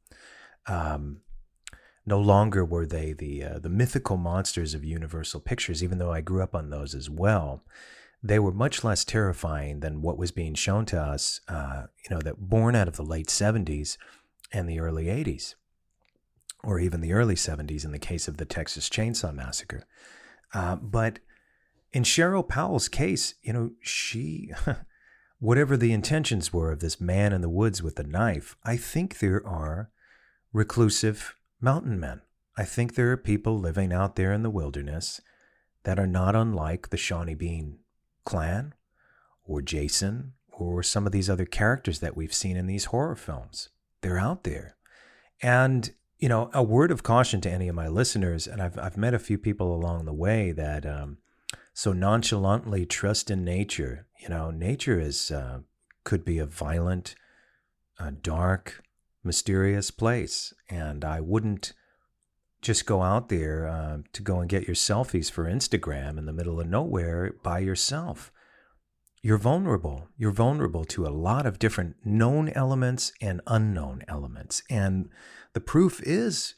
Um, 0.67 1.21
no 2.05 2.19
longer 2.19 2.65
were 2.65 2.85
they 2.85 3.13
the 3.13 3.43
uh, 3.43 3.59
the 3.59 3.69
mythical 3.69 4.17
monsters 4.17 4.73
of 4.73 4.83
Universal 4.83 5.41
Pictures, 5.41 5.83
even 5.83 5.97
though 5.99 6.11
I 6.11 6.21
grew 6.21 6.41
up 6.41 6.55
on 6.55 6.69
those 6.69 6.95
as 6.95 7.09
well. 7.09 7.63
They 8.23 8.39
were 8.39 8.51
much 8.51 8.83
less 8.83 9.03
terrifying 9.03 9.79
than 9.79 10.01
what 10.01 10.17
was 10.17 10.31
being 10.31 10.53
shown 10.53 10.85
to 10.87 11.01
us, 11.01 11.41
uh, 11.47 11.87
you 12.03 12.15
know, 12.15 12.21
that 12.21 12.37
born 12.37 12.75
out 12.75 12.87
of 12.87 12.95
the 12.95 13.03
late 13.03 13.27
'70s 13.27 13.97
and 14.51 14.67
the 14.67 14.79
early 14.79 15.05
'80s, 15.05 15.55
or 16.63 16.79
even 16.79 17.01
the 17.01 17.13
early 17.13 17.35
'70s 17.35 17.85
in 17.85 17.91
the 17.91 17.99
case 17.99 18.27
of 18.27 18.37
the 18.37 18.45
Texas 18.45 18.89
Chainsaw 18.89 19.33
Massacre. 19.33 19.85
Uh, 20.53 20.75
but 20.75 21.19
in 21.93 22.03
Cheryl 22.03 22.47
Powell's 22.47 22.87
case, 22.87 23.35
you 23.41 23.53
know, 23.53 23.71
she, 23.81 24.51
whatever 25.39 25.75
the 25.75 25.91
intentions 25.91 26.53
were 26.53 26.71
of 26.71 26.79
this 26.79 27.01
man 27.01 27.33
in 27.33 27.41
the 27.41 27.49
woods 27.49 27.81
with 27.81 27.95
the 27.95 28.03
knife, 28.03 28.55
I 28.63 28.77
think 28.77 29.19
there 29.19 29.45
are 29.45 29.89
reclusive 30.53 31.35
mountain 31.59 31.99
men. 31.99 32.21
I 32.57 32.63
think 32.63 32.95
there 32.95 33.11
are 33.11 33.17
people 33.17 33.59
living 33.59 33.93
out 33.93 34.15
there 34.15 34.33
in 34.33 34.43
the 34.43 34.49
wilderness 34.49 35.21
that 35.83 35.99
are 35.99 36.07
not 36.07 36.35
unlike 36.35 36.89
the 36.89 36.97
Sawney 36.97 37.35
Bean 37.35 37.79
clan 38.25 38.73
or 39.45 39.61
Jason 39.61 40.33
or 40.51 40.83
some 40.83 41.05
of 41.05 41.11
these 41.11 41.29
other 41.29 41.45
characters 41.45 41.99
that 41.99 42.15
we've 42.15 42.33
seen 42.33 42.55
in 42.55 42.67
these 42.67 42.85
horror 42.85 43.15
films. 43.15 43.69
They're 44.01 44.19
out 44.19 44.43
there. 44.43 44.75
And, 45.41 45.91
you 46.21 46.29
know, 46.29 46.51
a 46.53 46.61
word 46.61 46.91
of 46.91 47.01
caution 47.01 47.41
to 47.41 47.51
any 47.51 47.67
of 47.67 47.75
my 47.75 47.87
listeners, 47.87 48.45
and 48.45 48.61
I've, 48.61 48.77
I've 48.77 48.95
met 48.95 49.15
a 49.15 49.19
few 49.19 49.39
people 49.39 49.75
along 49.75 50.05
the 50.05 50.13
way 50.13 50.51
that 50.51 50.85
um, 50.85 51.17
so 51.73 51.93
nonchalantly 51.93 52.85
trust 52.85 53.31
in 53.31 53.43
nature. 53.43 54.05
You 54.19 54.29
know, 54.29 54.51
nature 54.51 54.99
is, 54.99 55.31
uh, 55.31 55.61
could 56.03 56.23
be 56.23 56.37
a 56.37 56.45
violent, 56.45 57.15
uh, 57.99 58.11
dark, 58.21 58.83
mysterious 59.23 59.89
place. 59.89 60.53
And 60.69 61.03
I 61.03 61.21
wouldn't 61.21 61.73
just 62.61 62.85
go 62.85 63.01
out 63.01 63.29
there 63.29 63.67
uh, 63.67 63.97
to 64.13 64.21
go 64.21 64.39
and 64.39 64.49
get 64.49 64.67
your 64.67 64.75
selfies 64.75 65.31
for 65.31 65.45
Instagram 65.45 66.19
in 66.19 66.27
the 66.27 66.33
middle 66.33 66.59
of 66.59 66.67
nowhere 66.67 67.33
by 67.41 67.59
yourself. 67.59 68.31
You're 69.23 69.37
vulnerable. 69.37 70.07
You're 70.17 70.31
vulnerable 70.31 70.83
to 70.85 71.05
a 71.05 71.09
lot 71.09 71.45
of 71.45 71.59
different 71.59 71.95
known 72.03 72.49
elements 72.49 73.11
and 73.21 73.39
unknown 73.45 74.03
elements. 74.07 74.63
And 74.67 75.09
the 75.53 75.61
proof 75.61 76.01
is 76.01 76.55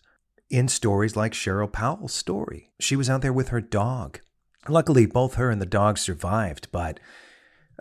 in 0.50 0.70
stories 0.70 1.18
like 1.18 1.34
Cheryl 1.34 1.72
Powell's 1.72 2.14
story. 2.14 2.72
She 2.80 2.96
was 2.96 3.10
out 3.10 3.22
there 3.22 3.34
with 3.34 3.50
her 3.50 3.60
dog. 3.60 4.22
Luckily, 4.70 5.06
both 5.06 5.34
her 5.34 5.50
and 5.50 5.62
the 5.62 5.66
dog 5.66 5.98
survived, 5.98 6.70
but 6.72 7.02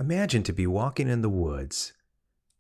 imagine 0.01 0.43
to 0.45 0.53
be 0.53 0.67
walking 0.67 1.09
in 1.09 1.23
the 1.23 1.29
woods 1.29 1.93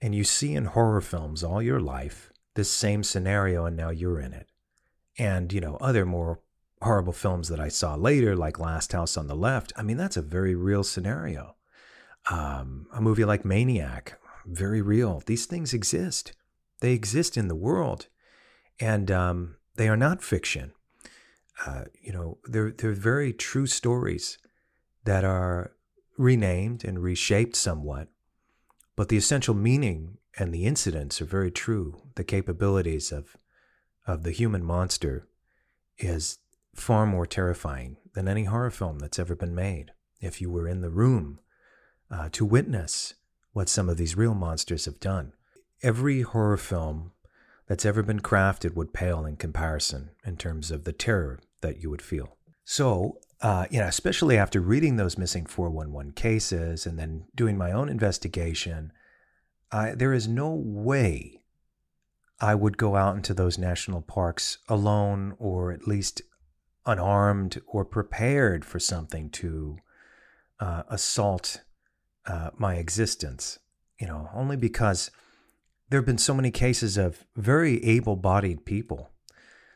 and 0.00 0.14
you 0.14 0.22
see 0.22 0.54
in 0.54 0.66
horror 0.66 1.00
films 1.00 1.42
all 1.42 1.60
your 1.60 1.80
life 1.80 2.32
this 2.54 2.70
same 2.70 3.02
scenario 3.02 3.64
and 3.64 3.76
now 3.76 3.90
you're 3.90 4.20
in 4.20 4.32
it. 4.32 4.48
And, 5.18 5.52
you 5.52 5.60
know, 5.60 5.76
other 5.80 6.06
more 6.06 6.40
horrible 6.82 7.12
films 7.12 7.48
that 7.48 7.60
I 7.60 7.68
saw 7.68 7.96
later, 7.96 8.36
like 8.36 8.60
Last 8.60 8.92
House 8.92 9.16
on 9.16 9.26
the 9.26 9.34
Left, 9.34 9.72
I 9.76 9.82
mean, 9.82 9.96
that's 9.96 10.16
a 10.16 10.22
very 10.22 10.54
real 10.54 10.84
scenario. 10.84 11.56
Um, 12.30 12.86
a 12.92 13.00
movie 13.00 13.24
like 13.24 13.44
Maniac, 13.44 14.18
very 14.46 14.80
real. 14.80 15.22
These 15.26 15.46
things 15.46 15.74
exist, 15.74 16.32
they 16.80 16.92
exist 16.92 17.36
in 17.36 17.48
the 17.48 17.56
world, 17.56 18.06
and 18.80 19.10
um, 19.10 19.56
they 19.76 19.88
are 19.88 19.96
not 19.96 20.22
fiction. 20.22 20.72
Uh, 21.66 21.84
you 22.00 22.12
know, 22.12 22.38
they're, 22.44 22.70
they're 22.70 22.92
very 22.92 23.32
true 23.32 23.66
stories 23.66 24.38
that 25.04 25.24
are 25.24 25.72
renamed 26.16 26.84
and 26.84 27.02
reshaped 27.02 27.56
somewhat 27.56 28.08
but 28.96 29.08
the 29.08 29.16
essential 29.16 29.54
meaning 29.54 30.18
and 30.38 30.52
the 30.52 30.64
incidents 30.64 31.20
are 31.20 31.26
very 31.26 31.50
true. 31.50 32.02
The 32.14 32.24
capabilities 32.24 33.12
of, 33.12 33.36
of 34.06 34.22
the 34.22 34.32
human 34.32 34.64
monster 34.64 35.28
is 35.98 36.38
far 36.74 37.06
more 37.06 37.26
terrifying 37.26 37.96
than 38.14 38.28
any 38.28 38.44
horror 38.44 38.70
film 38.70 38.98
that's 38.98 39.18
ever 39.18 39.34
been 39.34 39.54
made. 39.54 39.92
If 40.20 40.40
you 40.40 40.50
were 40.50 40.68
in 40.68 40.80
the 40.80 40.90
room 40.90 41.40
uh, 42.12 42.28
to 42.32 42.44
witness 42.44 43.14
what 43.52 43.68
some 43.68 43.88
of 43.88 43.96
these 43.96 44.16
real 44.16 44.34
monsters 44.34 44.84
have 44.84 45.00
done, 45.00 45.32
every 45.82 46.22
horror 46.22 46.56
film 46.56 47.12
that's 47.66 47.86
ever 47.86 48.02
been 48.02 48.20
crafted 48.20 48.74
would 48.74 48.92
pale 48.92 49.24
in 49.24 49.36
comparison 49.36 50.10
in 50.24 50.36
terms 50.36 50.70
of 50.70 50.84
the 50.84 50.92
terror 50.92 51.40
that 51.60 51.82
you 51.82 51.90
would 51.90 52.02
feel. 52.02 52.36
So, 52.64 53.18
uh, 53.40 53.66
you 53.70 53.80
know, 53.80 53.86
especially 53.86 54.36
after 54.38 54.60
reading 54.60 54.96
those 54.96 55.18
missing 55.18 55.46
411 55.46 56.12
cases 56.12 56.86
and 56.86 56.98
then 56.98 57.24
doing 57.34 57.56
my 57.56 57.72
own 57.72 57.88
investigation, 57.88 58.92
I, 59.70 59.94
there 59.94 60.12
is 60.12 60.28
no 60.28 60.52
way 60.52 61.40
I 62.40 62.54
would 62.54 62.76
go 62.76 62.96
out 62.96 63.16
into 63.16 63.34
those 63.34 63.58
national 63.58 64.02
parks 64.02 64.58
alone 64.68 65.34
or 65.38 65.72
at 65.72 65.88
least 65.88 66.22
unarmed 66.84 67.60
or 67.66 67.84
prepared 67.84 68.64
for 68.64 68.78
something 68.78 69.30
to 69.30 69.78
uh, 70.60 70.82
assault 70.88 71.62
uh, 72.26 72.50
my 72.56 72.76
existence. 72.76 73.58
You 73.98 74.06
know, 74.06 74.28
only 74.34 74.56
because 74.56 75.10
there 75.88 76.00
have 76.00 76.06
been 76.06 76.18
so 76.18 76.34
many 76.34 76.50
cases 76.50 76.96
of 76.96 77.24
very 77.36 77.84
able 77.84 78.16
bodied 78.16 78.64
people, 78.64 79.10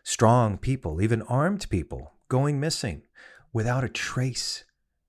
strong 0.03 0.59
people, 0.59 1.01
even 1.01 1.23
armed 1.23 1.69
people 1.69 2.15
going 2.29 2.59
missing 2.59 3.03
without 3.53 3.85
a 3.85 3.89
trace. 3.89 4.65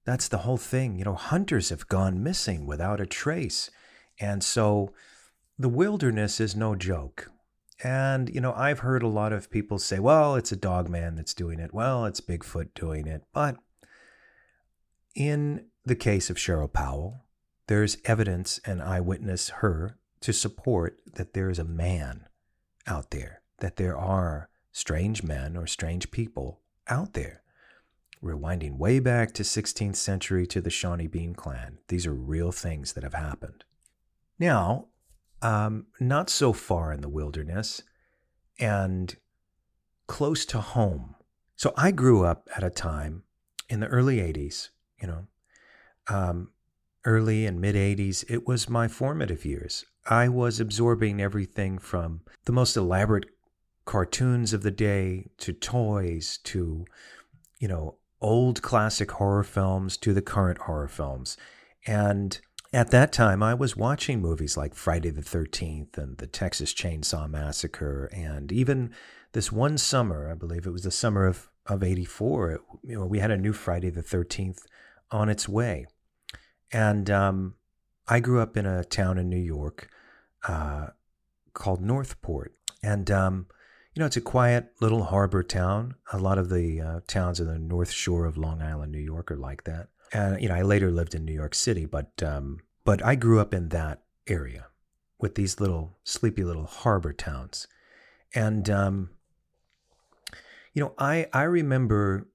That's 0.06 0.28
the 0.28 0.40
whole 0.40 0.58
thing. 0.58 0.98
You 0.98 1.06
know, 1.06 1.16
hunters 1.16 1.70
have 1.70 1.88
gone 1.88 2.24
missing 2.24 2.66
without 2.66 3.02
a 3.02 3.06
trace. 3.06 3.70
And 4.20 4.44
so 4.44 4.94
the 5.58 5.70
wilderness 5.70 6.40
is 6.40 6.56
no 6.56 6.76
joke. 6.76 7.32
And, 7.84 8.30
you 8.34 8.42
know, 8.42 8.54
I've 8.54 8.80
heard 8.80 9.04
a 9.04 9.08
lot 9.08 9.34
of 9.34 9.52
people 9.52 9.80
say, 9.80 10.00
well, 10.00 10.36
it's 10.36 10.52
a 10.52 10.56
dog 10.56 10.90
man 10.90 11.16
that's 11.16 11.34
doing 11.34 11.60
it. 11.60 11.74
Well, 11.74 12.06
it's 12.06 12.22
Bigfoot 12.22 12.70
doing 12.74 13.08
it. 13.08 13.24
But 13.34 13.58
in 15.16 15.66
the 15.86 15.96
case 15.96 16.30
of 16.30 16.38
Cheryl 16.38 16.72
Powell, 16.72 17.24
there's 17.68 17.98
evidence, 18.06 18.60
and 18.66 18.82
I 18.82 19.00
witness 19.00 19.50
her 19.50 19.98
to 20.22 20.34
support 20.34 21.00
that 21.14 21.34
there 21.34 21.50
is 21.50 21.60
a 21.60 21.64
man 21.64 22.28
out 22.86 23.12
there, 23.12 23.42
that 23.60 23.76
there 23.76 23.98
are 23.98 24.50
strange 24.72 25.24
men 25.24 25.56
or 25.58 25.68
strange 25.68 26.12
people 26.12 26.62
out 26.88 27.14
there 27.14 27.44
rewinding 28.24 28.78
way 28.78 29.00
back 29.00 29.34
to 29.34 29.44
16th 29.44 29.96
century 29.96 30.48
to 30.48 30.62
the 30.62 30.72
Sawney 30.72 31.08
Bean 31.08 31.34
clan. 31.34 31.78
These 31.88 32.06
are 32.06 32.14
real 32.14 32.52
things 32.52 32.94
that 32.94 33.04
have 33.04 33.14
happened. 33.14 33.64
Now, 34.40 34.88
um, 35.42 35.88
not 36.00 36.30
so 36.30 36.54
far 36.54 36.92
in 36.92 37.02
the 37.02 37.10
wilderness 37.10 37.84
and 38.60 39.16
close 40.08 40.46
to 40.46 40.62
home. 40.62 41.16
So 41.56 41.74
I 41.76 41.92
grew 41.92 42.26
up 42.26 42.50
at 42.56 42.64
a 42.64 42.70
time 42.70 43.24
in 43.70 43.80
the 43.80 43.88
early 43.88 44.18
80s, 44.18 44.70
you 45.02 45.08
know, 45.08 45.28
um, 46.08 46.52
early 47.08 47.46
and 47.46 47.60
mid 47.60 47.76
80s. 47.76 48.24
It 48.30 48.46
was 48.46 48.70
my 48.70 48.88
formative 48.88 49.46
years. 49.46 49.86
I 50.06 50.28
was 50.28 50.60
absorbing 50.60 51.22
everything 51.22 51.80
from 51.80 52.22
the 52.46 52.52
most 52.52 52.78
elaborate 52.78 53.26
cartoons 53.86 54.54
of 54.54 54.62
the 54.62 54.72
day 54.72 55.30
to 55.38 55.54
toys 55.54 56.40
to, 56.44 56.86
you 57.60 57.68
know, 57.68 57.96
old 58.22 58.62
classic 58.62 59.12
horror 59.12 59.44
films 59.44 59.96
to 59.98 60.14
the 60.14 60.22
current 60.22 60.60
horror 60.60 60.90
films. 60.90 61.38
And 61.86 62.40
at 62.74 62.92
that 62.92 63.14
time, 63.14 63.42
I 63.42 63.54
was 63.54 63.78
watching 63.78 64.22
movies 64.22 64.58
like 64.58 64.76
Friday 64.76 65.10
the 65.10 65.22
13th 65.22 65.98
and 65.98 66.18
the 66.18 66.28
Texas 66.28 66.74
Chainsaw 66.74 67.30
Massacre. 67.30 68.10
And 68.14 68.52
even 68.52 68.92
this 69.32 69.52
one 69.52 69.78
summer, 69.78 70.30
I 70.30 70.36
believe 70.36 70.66
it 70.66 70.72
was 70.72 70.84
the 70.84 70.92
summer 70.92 71.26
of, 71.26 71.50
of 71.66 71.84
84, 71.84 72.60
you 72.84 72.96
know, 73.00 73.06
we 73.06 73.20
had 73.20 73.32
a 73.32 73.38
new 73.38 73.54
Friday 73.54 73.90
the 73.90 74.04
13th 74.04 74.60
on 75.10 75.30
its 75.30 75.48
way. 75.48 75.88
And 76.72 77.10
um, 77.10 77.56
I 78.08 78.20
grew 78.20 78.42
up 78.42 78.58
in 78.58 78.66
a 78.66 78.84
town 78.84 79.18
in 79.18 79.30
New 79.30 79.38
York 79.38 79.90
uh, 80.48 80.88
called 81.54 81.82
Northport. 81.82 82.54
And 82.84 83.10
um, 83.10 83.48
you 83.94 84.00
know, 84.00 84.06
it's 84.06 84.18
a 84.18 84.22
quiet 84.22 84.74
little 84.80 85.06
harbor 85.06 85.44
town. 85.44 85.96
A 86.14 86.20
lot 86.20 86.38
of 86.38 86.50
the 86.50 86.82
uh, 86.82 87.00
towns 87.08 87.40
in 87.40 87.48
the 87.48 87.58
North 87.58 87.92
Shore 87.92 88.26
of 88.26 88.38
Long 88.38 88.62
Island, 88.62 88.92
New 88.92 89.00
York, 89.00 89.32
are 89.32 89.38
like 89.38 89.64
that. 89.64 89.88
And 90.14 90.42
you 90.42 90.50
know, 90.50 90.56
I 90.56 90.62
later 90.62 90.92
lived 90.92 91.16
in 91.16 91.26
New 91.26 91.34
York 91.34 91.56
City, 91.56 91.86
but 91.86 92.22
um, 92.22 92.60
but 92.86 93.04
I 93.04 93.16
grew 93.16 93.40
up 93.40 93.54
in 93.54 93.70
that 93.70 94.04
area 94.28 94.68
with 95.20 95.36
these 95.36 95.60
little 95.60 95.98
sleepy 96.04 96.44
little 96.44 96.68
harbor 96.68 97.12
towns, 97.12 97.68
and 98.36 98.70
um, 98.70 99.10
You 100.78 100.84
know, 100.84 100.94
I, 101.00 101.26
I 101.34 101.42
remember 101.42 102.28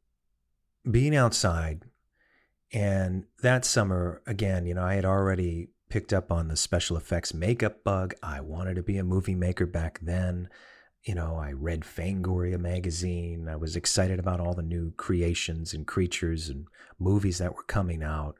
being 0.90 1.14
outside 1.14 1.84
and 2.72 3.24
that 3.42 3.64
summer, 3.64 4.22
again, 4.26 4.66
you 4.66 4.74
know, 4.74 4.84
I 4.84 4.94
had 4.94 5.04
already 5.04 5.68
picked 5.90 6.12
up 6.12 6.32
on 6.32 6.48
the 6.48 6.56
special 6.56 6.96
effects 6.96 7.34
makeup 7.34 7.84
bug. 7.84 8.14
I 8.22 8.40
wanted 8.40 8.76
to 8.76 8.82
be 8.82 8.96
a 8.96 9.04
movie 9.04 9.34
maker 9.34 9.66
back 9.66 9.98
then. 10.00 10.48
You 11.04 11.14
know, 11.14 11.36
I 11.36 11.52
read 11.52 11.82
Fangoria 11.82 12.58
magazine. 12.58 13.46
I 13.46 13.56
was 13.56 13.76
excited 13.76 14.18
about 14.18 14.40
all 14.40 14.54
the 14.54 14.62
new 14.62 14.92
creations 14.96 15.74
and 15.74 15.86
creatures 15.86 16.48
and 16.48 16.66
movies 16.98 17.38
that 17.38 17.54
were 17.54 17.64
coming 17.64 18.02
out. 18.02 18.36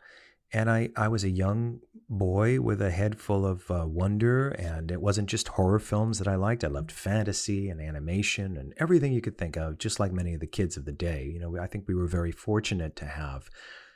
And 0.51 0.71
I, 0.71 0.91
I 0.97 1.09
was 1.09 1.25
a 1.25 1.31
young 1.31 1.81
boy 2.09 2.61
with 2.61 2.81
a 2.81 2.91
head 2.91 3.19
full 3.19 3.45
of 3.45 3.71
uh, 3.71 3.85
wonder. 3.87 4.49
And 4.51 4.91
it 4.91 5.03
wasn't 5.03 5.29
just 5.29 5.49
horror 5.49 5.79
films 5.79 6.19
that 6.21 6.29
I 6.29 6.37
liked. 6.37 6.65
I 6.65 6.69
loved 6.69 6.93
fantasy 6.93 7.69
and 7.69 7.83
animation 7.83 8.57
and 8.57 8.73
everything 8.79 9.13
you 9.13 9.21
could 9.21 9.37
think 9.37 9.57
of, 9.57 9.77
just 9.77 10.01
like 10.01 10.13
many 10.13 10.33
of 10.33 10.41
the 10.41 10.47
kids 10.47 10.79
of 10.79 10.87
the 10.87 10.93
day. 10.93 11.25
You 11.25 11.41
know, 11.41 11.59
I 11.59 11.67
think 11.67 11.87
we 11.87 11.95
were 11.95 12.07
very 12.07 12.33
fortunate 12.33 12.97
to 12.97 13.07
have 13.07 13.51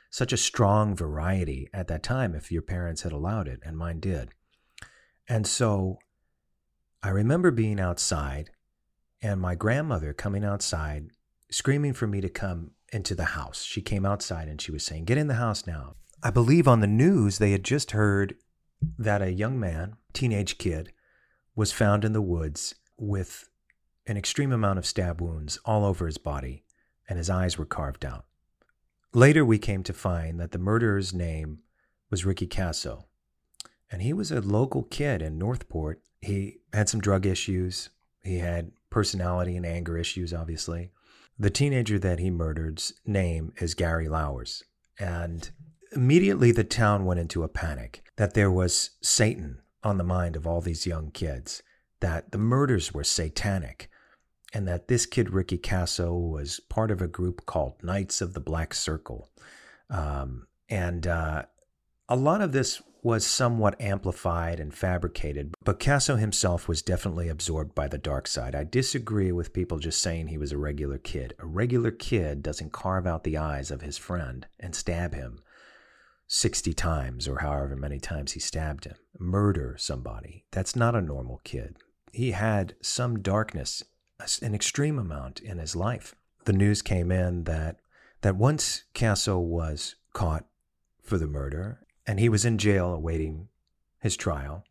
such 0.09 0.33
a 0.33 0.37
strong 0.37 0.95
variety 0.95 1.69
at 1.73 1.87
that 1.87 2.03
time 2.03 2.35
if 2.35 2.51
your 2.51 2.61
parents 2.61 3.01
had 3.01 3.11
allowed 3.11 3.47
it, 3.47 3.59
and 3.63 3.77
mine 3.77 3.99
did. 3.99 4.29
And 5.27 5.45
so 5.45 5.99
I 7.03 7.09
remember 7.09 7.51
being 7.51 7.79
outside 7.79 8.51
and 9.21 9.41
my 9.41 9.55
grandmother 9.55 10.13
coming 10.13 10.43
outside 10.43 11.09
screaming 11.49 11.93
for 11.93 12.07
me 12.07 12.21
to 12.21 12.29
come 12.29 12.71
into 12.93 13.15
the 13.15 13.25
house. 13.25 13.63
She 13.63 13.81
came 13.81 14.05
outside 14.05 14.47
and 14.47 14.61
she 14.61 14.71
was 14.71 14.83
saying, 14.83 15.05
Get 15.05 15.17
in 15.17 15.27
the 15.27 15.35
house 15.35 15.67
now. 15.67 15.95
I 16.23 16.31
believe 16.31 16.67
on 16.67 16.81
the 16.81 16.87
news 16.87 17.37
they 17.37 17.51
had 17.51 17.63
just 17.63 17.91
heard 17.91 18.35
that 18.97 19.21
a 19.21 19.31
young 19.31 19.59
man, 19.59 19.95
teenage 20.13 20.57
kid, 20.57 20.91
was 21.55 21.71
found 21.71 22.05
in 22.05 22.13
the 22.13 22.21
woods 22.21 22.75
with 22.97 23.49
an 24.05 24.17
extreme 24.17 24.51
amount 24.51 24.79
of 24.79 24.85
stab 24.85 25.21
wounds 25.21 25.59
all 25.65 25.83
over 25.83 26.05
his 26.05 26.17
body, 26.17 26.63
and 27.09 27.17
his 27.17 27.29
eyes 27.29 27.57
were 27.57 27.65
carved 27.65 28.05
out. 28.05 28.25
Later, 29.13 29.45
we 29.45 29.57
came 29.57 29.83
to 29.83 29.93
find 29.93 30.39
that 30.39 30.51
the 30.51 30.59
murderer's 30.59 31.13
name 31.13 31.59
was 32.09 32.25
Ricky 32.25 32.47
Kasso. 32.47 33.05
And 33.91 34.01
he 34.01 34.13
was 34.13 34.31
a 34.31 34.41
local 34.41 34.83
kid 34.83 35.21
in 35.21 35.37
Northport. 35.37 36.01
He 36.21 36.57
had 36.73 36.89
some 36.89 36.99
drug 36.99 37.25
issues. 37.25 37.89
He 38.23 38.39
had 38.39 38.71
personality 38.89 39.55
and 39.55 39.65
anger 39.65 39.97
issues, 39.97 40.33
obviously. 40.33 40.91
The 41.39 41.49
teenager 41.49 41.99
that 41.99 42.19
he 42.19 42.29
murdered's 42.29 42.93
name 43.05 43.53
is 43.57 43.75
Gary 43.75 44.07
Lauwers, 44.07 44.63
And 44.99 45.49
immediately 45.91 46.51
the 46.51 46.63
town 46.63 47.05
went 47.05 47.19
into 47.19 47.43
a 47.43 47.47
panic 47.47 48.03
that 48.17 48.33
there 48.33 48.51
was 48.51 48.91
Satan 49.01 49.61
on 49.83 49.97
the 49.97 50.03
mind 50.03 50.35
of 50.35 50.45
all 50.45 50.59
these 50.59 50.87
young 50.87 51.11
kids, 51.11 51.61
that 51.99 52.31
the 52.31 52.37
murders 52.37 52.93
were 52.93 53.03
satanic, 53.03 53.89
and 54.53 54.67
that 54.67 54.87
this 54.87 55.05
kid, 55.05 55.31
Ricky 55.31 55.57
Kasso, 55.57 56.13
was 56.13 56.59
part 56.69 56.91
of 56.91 57.01
a 57.01 57.07
group 57.07 57.45
called 57.45 57.83
Knights 57.83 58.21
of 58.21 58.33
the 58.33 58.39
Black 58.39 58.73
Circle. 58.73 59.29
Um, 59.89 60.47
and 60.69 61.05
uh, 61.05 61.43
a 62.09 62.15
lot 62.15 62.41
of 62.41 62.51
this 62.51 62.81
was 63.03 63.25
somewhat 63.25 63.79
amplified 63.79 64.59
and 64.59 64.73
fabricated, 64.73 65.53
but 65.63 65.79
Kasso 65.79 66.19
himself 66.19 66.67
was 66.67 66.81
definitely 66.81 67.29
absorbed 67.29 67.73
by 67.75 67.87
the 67.87 67.97
dark 67.97 68.27
side. 68.27 68.55
I 68.55 68.63
disagree 68.63 69.31
with 69.31 69.53
people 69.53 69.79
just 69.79 70.01
saying 70.01 70.27
he 70.27 70.37
was 70.37 70.51
a 70.51 70.57
regular 70.57 70.97
kid. 70.97 71.33
A 71.39 71.45
regular 71.45 71.91
kid 71.91 72.41
doesn't 72.41 72.73
carve 72.73 73.07
out 73.07 73.23
the 73.23 73.37
eyes 73.37 73.71
of 73.71 73.81
his 73.81 73.97
friend 73.97 74.47
and 74.59 74.75
stab 74.75 75.13
him 75.13 75.39
60 76.27 76.73
times 76.73 77.27
or 77.27 77.39
however 77.39 77.75
many 77.75 77.99
times 77.99 78.33
he 78.33 78.39
stabbed 78.39 78.85
him, 78.85 78.95
murder 79.19 79.75
somebody. 79.77 80.45
That's 80.51 80.75
not 80.75 80.95
a 80.95 81.01
normal 81.01 81.39
kid. 81.43 81.77
He 82.11 82.31
had 82.31 82.75
some 82.81 83.21
darkness 83.21 83.83
an 84.41 84.55
extreme 84.55 84.99
amount 84.99 85.39
in 85.39 85.57
his 85.57 85.75
life. 85.75 86.15
The 86.45 86.53
news 86.53 86.81
came 86.81 87.11
in 87.11 87.43
that 87.43 87.79
that 88.21 88.35
once 88.35 88.83
Kasso 88.93 89.39
was 89.39 89.95
caught 90.13 90.45
for 91.03 91.17
the 91.17 91.27
murder 91.27 91.85
and 92.05 92.19
he 92.19 92.29
was 92.29 92.45
in 92.45 92.57
jail 92.57 92.91
awaiting 92.93 93.49
his 93.99 94.17
trial, 94.17 94.63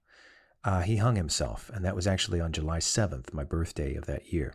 uh, 0.64 0.80
he 0.80 0.96
hung 0.96 1.14
himself, 1.14 1.70
and 1.72 1.84
that 1.84 1.94
was 1.94 2.06
actually 2.06 2.40
on 2.40 2.52
July 2.52 2.78
7th, 2.78 3.32
my 3.32 3.44
birthday 3.44 3.94
of 3.94 4.06
that 4.06 4.32
year. 4.32 4.54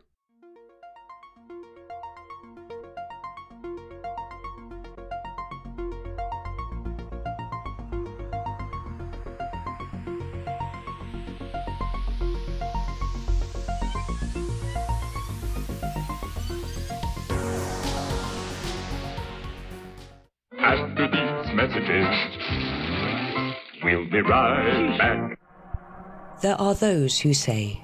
There 26.41 26.59
are 26.59 26.73
those 26.73 27.19
who 27.19 27.35
say 27.35 27.83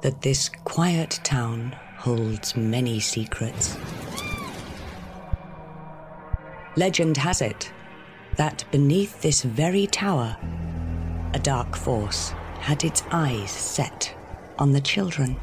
that 0.00 0.22
this 0.22 0.48
quiet 0.48 1.20
town 1.22 1.76
holds 1.98 2.56
many 2.56 2.98
secrets. 2.98 3.76
Legend 6.76 7.18
has 7.18 7.42
it 7.42 7.70
that 8.36 8.64
beneath 8.70 9.20
this 9.20 9.42
very 9.42 9.86
tower, 9.86 10.34
a 11.34 11.38
dark 11.38 11.76
force 11.76 12.30
had 12.60 12.84
its 12.84 13.02
eyes 13.12 13.50
set 13.50 14.14
on 14.58 14.72
the 14.72 14.80
children. 14.80 15.36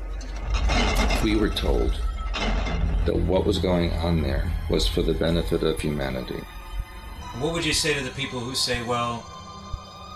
We 1.24 1.36
were 1.36 1.50
told 1.50 2.02
that 3.06 3.16
what 3.16 3.46
was 3.46 3.60
going 3.60 3.92
on 3.94 4.24
there 4.24 4.52
was 4.72 4.88
for 4.88 5.04
the 5.04 5.14
benefit 5.14 5.62
of 5.62 5.80
humanity. 5.80 6.42
What 7.38 7.54
would 7.54 7.66
you 7.66 7.74
say 7.74 7.94
to 7.94 8.04
the 8.04 8.10
people 8.10 8.40
who 8.40 8.56
say, 8.56 8.82
well, 8.82 9.24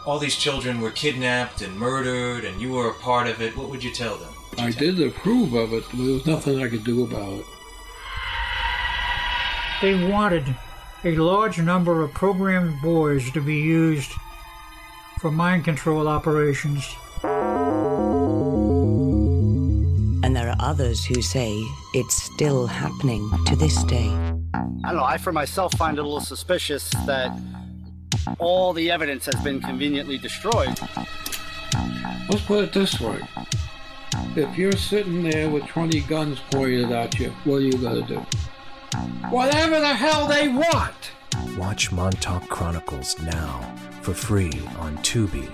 all 0.06 0.18
these 0.18 0.36
children 0.36 0.82
were 0.82 0.92
kidnapped 0.92 1.62
and 1.62 1.78
murdered, 1.78 2.44
and 2.44 2.60
you 2.60 2.72
were 2.72 2.90
a 2.90 2.94
part 2.96 3.28
of 3.28 3.42
it, 3.42 3.56
what 3.56 3.70
would 3.70 3.84
you 3.84 3.92
tell 3.92 4.18
them? 4.18 4.34
You 4.58 4.66
I 4.66 4.72
did 4.72 5.00
approve 5.02 5.54
of 5.54 5.74
it, 5.74 5.84
but 5.90 5.98
there 5.98 6.14
was 6.14 6.26
nothing 6.26 6.62
I 6.62 6.70
could 6.70 6.84
do 6.84 7.04
about 7.04 7.34
it. 7.34 7.46
They 9.82 10.10
wanted 10.10 10.56
a 11.04 11.16
large 11.16 11.60
number 11.60 12.02
of 12.02 12.14
programmed 12.14 12.82
boys 12.82 13.32
to 13.32 13.42
be 13.42 13.56
used 13.56 14.12
for 15.20 15.32
mind 15.32 15.66
control 15.66 16.08
operations. 16.08 16.88
And 20.24 20.36
there 20.36 20.50
are 20.50 20.56
others 20.60 21.06
who 21.06 21.22
say 21.22 21.64
it's 21.94 22.16
still 22.24 22.68
happening 22.68 23.30
to 23.48 23.56
this 23.56 23.84
day. 23.84 24.10
I 24.84 24.90
don't 24.90 24.98
know, 24.98 25.04
I 25.04 25.18
for 25.18 25.32
myself 25.32 25.74
find 25.76 25.98
it 25.98 26.02
a 26.02 26.04
little 26.04 26.22
suspicious 26.22 26.90
that 27.06 27.32
all 28.40 28.74
the 28.74 28.92
evidence 28.92 29.26
has 29.26 29.42
been 29.44 29.62
conveniently 29.62 30.18
destroyed. 30.18 30.80
Let's 32.30 32.44
put 32.46 32.66
it 32.66 32.74
this 32.74 33.00
way. 33.00 33.22
If 34.36 34.58
you're 34.58 34.72
sitting 34.74 35.24
there 35.24 35.50
with 35.50 35.66
20 35.68 36.02
guns 36.02 36.40
pointed 36.52 36.92
at 36.92 37.20
you, 37.20 37.32
what 37.44 37.58
are 37.58 37.62
you 37.62 37.78
going 37.78 38.06
to 38.06 38.16
do? 38.16 38.26
Whatever 39.30 39.80
the 39.80 39.94
hell 39.94 40.28
they 40.28 40.48
want! 40.48 41.12
Watch 41.58 41.92
Montauk 41.92 42.48
Chronicles 42.50 43.20
now 43.22 43.62
for 44.02 44.14
free 44.14 44.52
on 44.80 44.98
Tubi, 44.98 45.50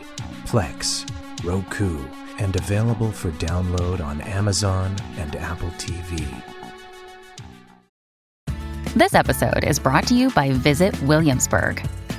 Plex, 0.45 1.07
Roku, 1.43 2.03
and 2.39 2.55
available 2.55 3.11
for 3.11 3.31
download 3.31 4.01
on 4.01 4.21
Amazon 4.21 4.95
and 5.17 5.35
Apple 5.35 5.69
TV. 5.71 6.25
This 8.95 9.13
episode 9.13 9.63
is 9.63 9.77
brought 9.77 10.07
to 10.07 10.15
you 10.15 10.31
by 10.31 10.51
Visit 10.51 10.99
Williamsburg. 11.03 11.87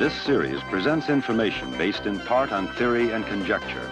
This 0.00 0.18
series 0.22 0.62
presents 0.62 1.10
information 1.10 1.76
based 1.76 2.06
in 2.06 2.20
part 2.20 2.52
on 2.52 2.68
theory 2.68 3.10
and 3.10 3.22
conjecture. 3.26 3.86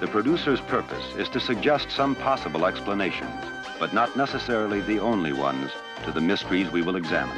The 0.00 0.06
producer's 0.06 0.62
purpose 0.62 1.04
is 1.18 1.28
to 1.28 1.38
suggest 1.38 1.90
some 1.90 2.14
possible 2.14 2.64
explanations, 2.64 3.44
but 3.78 3.92
not 3.92 4.16
necessarily 4.16 4.80
the 4.80 5.00
only 5.00 5.34
ones, 5.34 5.70
to 6.04 6.12
the 6.12 6.20
mysteries 6.22 6.70
we 6.70 6.80
will 6.80 6.96
examine. 6.96 7.36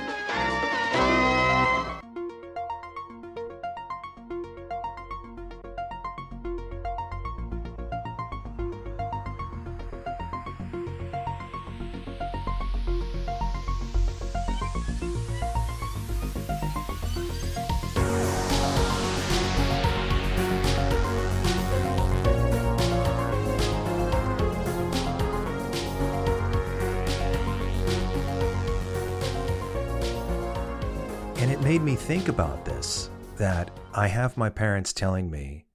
That 33.42 33.72
I 33.92 34.06
have 34.06 34.36
my 34.36 34.48
parents 34.48 34.92
telling 34.92 35.28
me 35.28 35.66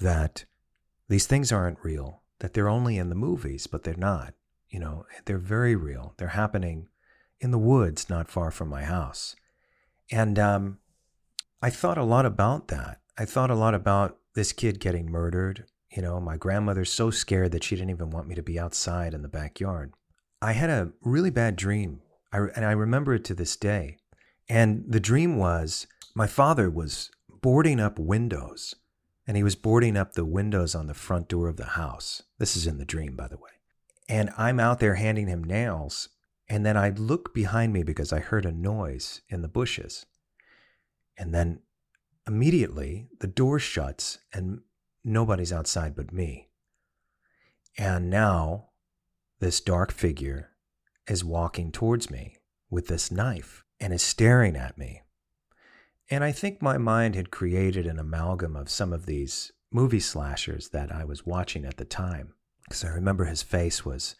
that 0.00 0.46
these 1.06 1.26
things 1.26 1.52
aren't 1.52 1.84
real, 1.84 2.22
that 2.38 2.54
they're 2.54 2.66
only 2.66 2.96
in 2.96 3.10
the 3.10 3.14
movies, 3.14 3.66
but 3.66 3.82
they're 3.82 3.94
not. 3.94 4.32
You 4.70 4.80
know, 4.80 5.04
they're 5.26 5.36
very 5.36 5.76
real. 5.76 6.14
They're 6.16 6.28
happening 6.28 6.88
in 7.40 7.50
the 7.50 7.58
woods 7.58 8.08
not 8.08 8.30
far 8.30 8.50
from 8.50 8.70
my 8.70 8.84
house. 8.84 9.36
And 10.10 10.38
um, 10.38 10.78
I 11.60 11.68
thought 11.68 11.98
a 11.98 12.04
lot 12.04 12.24
about 12.24 12.68
that. 12.68 13.02
I 13.18 13.26
thought 13.26 13.50
a 13.50 13.54
lot 13.54 13.74
about 13.74 14.16
this 14.34 14.54
kid 14.54 14.80
getting 14.80 15.10
murdered. 15.10 15.66
You 15.94 16.00
know, 16.00 16.18
my 16.20 16.38
grandmother's 16.38 16.90
so 16.90 17.10
scared 17.10 17.52
that 17.52 17.64
she 17.64 17.76
didn't 17.76 17.90
even 17.90 18.08
want 18.08 18.28
me 18.28 18.34
to 18.34 18.42
be 18.42 18.58
outside 18.58 19.12
in 19.12 19.20
the 19.20 19.28
backyard. 19.28 19.92
I 20.40 20.52
had 20.52 20.70
a 20.70 20.92
really 21.02 21.28
bad 21.28 21.56
dream, 21.56 22.00
I, 22.32 22.38
and 22.56 22.64
I 22.64 22.72
remember 22.72 23.12
it 23.12 23.24
to 23.24 23.34
this 23.34 23.56
day. 23.56 23.98
And 24.48 24.84
the 24.88 25.00
dream 25.00 25.36
was 25.36 25.86
my 26.14 26.26
father 26.26 26.70
was 26.70 27.10
boarding 27.28 27.80
up 27.80 27.98
windows, 27.98 28.74
and 29.26 29.36
he 29.36 29.42
was 29.42 29.56
boarding 29.56 29.96
up 29.96 30.12
the 30.12 30.24
windows 30.24 30.74
on 30.74 30.86
the 30.86 30.94
front 30.94 31.28
door 31.28 31.48
of 31.48 31.56
the 31.56 31.64
house. 31.64 32.22
This 32.38 32.56
is 32.56 32.66
in 32.66 32.78
the 32.78 32.84
dream, 32.84 33.16
by 33.16 33.28
the 33.28 33.36
way. 33.36 33.50
And 34.08 34.30
I'm 34.36 34.60
out 34.60 34.80
there 34.80 34.94
handing 34.94 35.26
him 35.26 35.42
nails, 35.42 36.10
and 36.48 36.64
then 36.64 36.76
I 36.76 36.90
look 36.90 37.34
behind 37.34 37.72
me 37.72 37.82
because 37.82 38.12
I 38.12 38.20
heard 38.20 38.44
a 38.44 38.52
noise 38.52 39.22
in 39.28 39.42
the 39.42 39.48
bushes. 39.48 40.06
And 41.16 41.34
then 41.34 41.60
immediately 42.26 43.08
the 43.20 43.26
door 43.26 43.58
shuts 43.58 44.18
and 44.32 44.60
nobody's 45.04 45.52
outside 45.52 45.94
but 45.96 46.12
me. 46.12 46.48
And 47.78 48.10
now 48.10 48.70
this 49.40 49.60
dark 49.60 49.92
figure 49.92 50.50
is 51.08 51.24
walking 51.24 51.72
towards 51.72 52.10
me 52.10 52.36
with 52.70 52.88
this 52.88 53.10
knife 53.10 53.64
and 53.80 53.92
is 53.92 54.02
staring 54.02 54.56
at 54.56 54.78
me. 54.78 55.02
And 56.10 56.22
I 56.22 56.32
think 56.32 56.60
my 56.60 56.78
mind 56.78 57.14
had 57.14 57.30
created 57.30 57.86
an 57.86 57.98
amalgam 57.98 58.56
of 58.56 58.68
some 58.68 58.92
of 58.92 59.06
these 59.06 59.52
movie 59.70 60.00
slashers 60.00 60.68
that 60.68 60.92
I 60.92 61.04
was 61.04 61.26
watching 61.26 61.64
at 61.64 61.76
the 61.76 61.84
time. 61.84 62.34
Because 62.64 62.84
I 62.84 62.88
remember 62.88 63.24
his 63.24 63.42
face 63.42 63.84
was, 63.84 64.14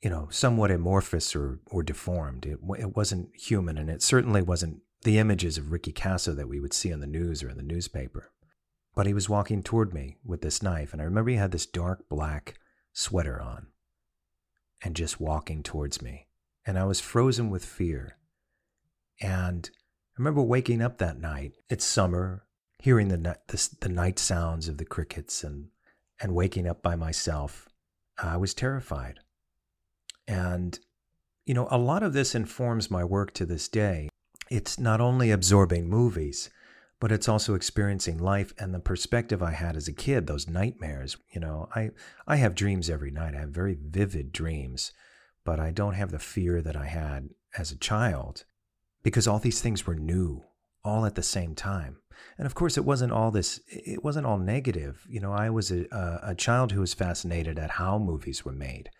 you 0.00 0.10
know, 0.10 0.28
somewhat 0.30 0.70
amorphous 0.70 1.34
or, 1.34 1.60
or 1.70 1.82
deformed. 1.82 2.46
It, 2.46 2.58
it 2.78 2.96
wasn't 2.96 3.34
human, 3.36 3.76
and 3.78 3.90
it 3.90 4.02
certainly 4.02 4.42
wasn't 4.42 4.80
the 5.02 5.18
images 5.18 5.58
of 5.58 5.72
Ricky 5.72 5.92
Kasso 5.92 6.34
that 6.36 6.48
we 6.48 6.60
would 6.60 6.72
see 6.72 6.92
on 6.92 7.00
the 7.00 7.06
news 7.06 7.42
or 7.42 7.50
in 7.50 7.56
the 7.56 7.62
newspaper. 7.62 8.30
But 8.94 9.06
he 9.06 9.14
was 9.14 9.28
walking 9.28 9.62
toward 9.62 9.92
me 9.92 10.18
with 10.24 10.42
this 10.42 10.62
knife, 10.62 10.92
and 10.92 11.00
I 11.00 11.06
remember 11.06 11.30
he 11.30 11.36
had 11.36 11.52
this 11.52 11.66
dark 11.66 12.08
black 12.08 12.54
sweater 12.92 13.40
on 13.40 13.68
and 14.82 14.94
just 14.94 15.20
walking 15.20 15.62
towards 15.62 16.02
me. 16.02 16.26
And 16.66 16.78
I 16.78 16.84
was 16.84 17.00
frozen 17.00 17.50
with 17.50 17.64
fear. 17.64 18.18
And 19.20 19.70
I 20.12 20.20
remember 20.20 20.42
waking 20.42 20.82
up 20.82 20.98
that 20.98 21.18
night. 21.18 21.54
It's 21.70 21.86
summer, 21.86 22.44
hearing 22.78 23.08
the, 23.08 23.38
the, 23.46 23.68
the 23.80 23.88
night 23.88 24.18
sounds 24.18 24.68
of 24.68 24.76
the 24.76 24.84
crickets 24.84 25.42
and, 25.42 25.68
and 26.20 26.34
waking 26.34 26.66
up 26.66 26.82
by 26.82 26.96
myself. 26.96 27.66
I 28.22 28.36
was 28.36 28.52
terrified. 28.52 29.20
And, 30.28 30.78
you 31.46 31.54
know, 31.54 31.66
a 31.70 31.78
lot 31.78 32.02
of 32.02 32.12
this 32.12 32.34
informs 32.34 32.90
my 32.90 33.02
work 33.04 33.32
to 33.34 33.46
this 33.46 33.68
day. 33.68 34.10
It's 34.50 34.78
not 34.78 35.00
only 35.00 35.30
absorbing 35.30 35.88
movies, 35.88 36.50
but 37.00 37.10
it's 37.10 37.28
also 37.28 37.54
experiencing 37.54 38.18
life 38.18 38.52
and 38.58 38.74
the 38.74 38.80
perspective 38.80 39.42
I 39.42 39.52
had 39.52 39.76
as 39.76 39.88
a 39.88 39.94
kid, 39.94 40.26
those 40.26 40.46
nightmares. 40.46 41.16
You 41.30 41.40
know, 41.40 41.70
I, 41.74 41.90
I 42.26 42.36
have 42.36 42.54
dreams 42.54 42.90
every 42.90 43.10
night. 43.10 43.34
I 43.34 43.40
have 43.40 43.48
very 43.48 43.78
vivid 43.80 44.30
dreams, 44.30 44.92
but 45.42 45.58
I 45.58 45.70
don't 45.70 45.94
have 45.94 46.10
the 46.10 46.18
fear 46.18 46.60
that 46.60 46.76
I 46.76 46.86
had 46.86 47.30
as 47.56 47.72
a 47.72 47.78
child 47.78 48.44
because 49.02 49.26
all 49.26 49.38
these 49.38 49.60
things 49.60 49.86
were 49.86 49.94
new 49.94 50.44
all 50.84 51.06
at 51.06 51.14
the 51.14 51.22
same 51.22 51.54
time. 51.54 51.98
And 52.38 52.46
of 52.46 52.54
course, 52.54 52.76
it 52.76 52.84
wasn't 52.84 53.12
all 53.12 53.30
this, 53.30 53.60
it 53.68 54.04
wasn't 54.04 54.26
all 54.26 54.38
negative. 54.38 55.06
You 55.08 55.20
know, 55.20 55.32
I 55.32 55.50
was 55.50 55.70
a, 55.70 55.86
a 56.22 56.34
child 56.34 56.72
who 56.72 56.80
was 56.80 56.94
fascinated 56.94 57.58
at 57.58 57.70
how 57.70 57.98
movies 57.98 58.44
were 58.44 58.52
made. 58.52 58.90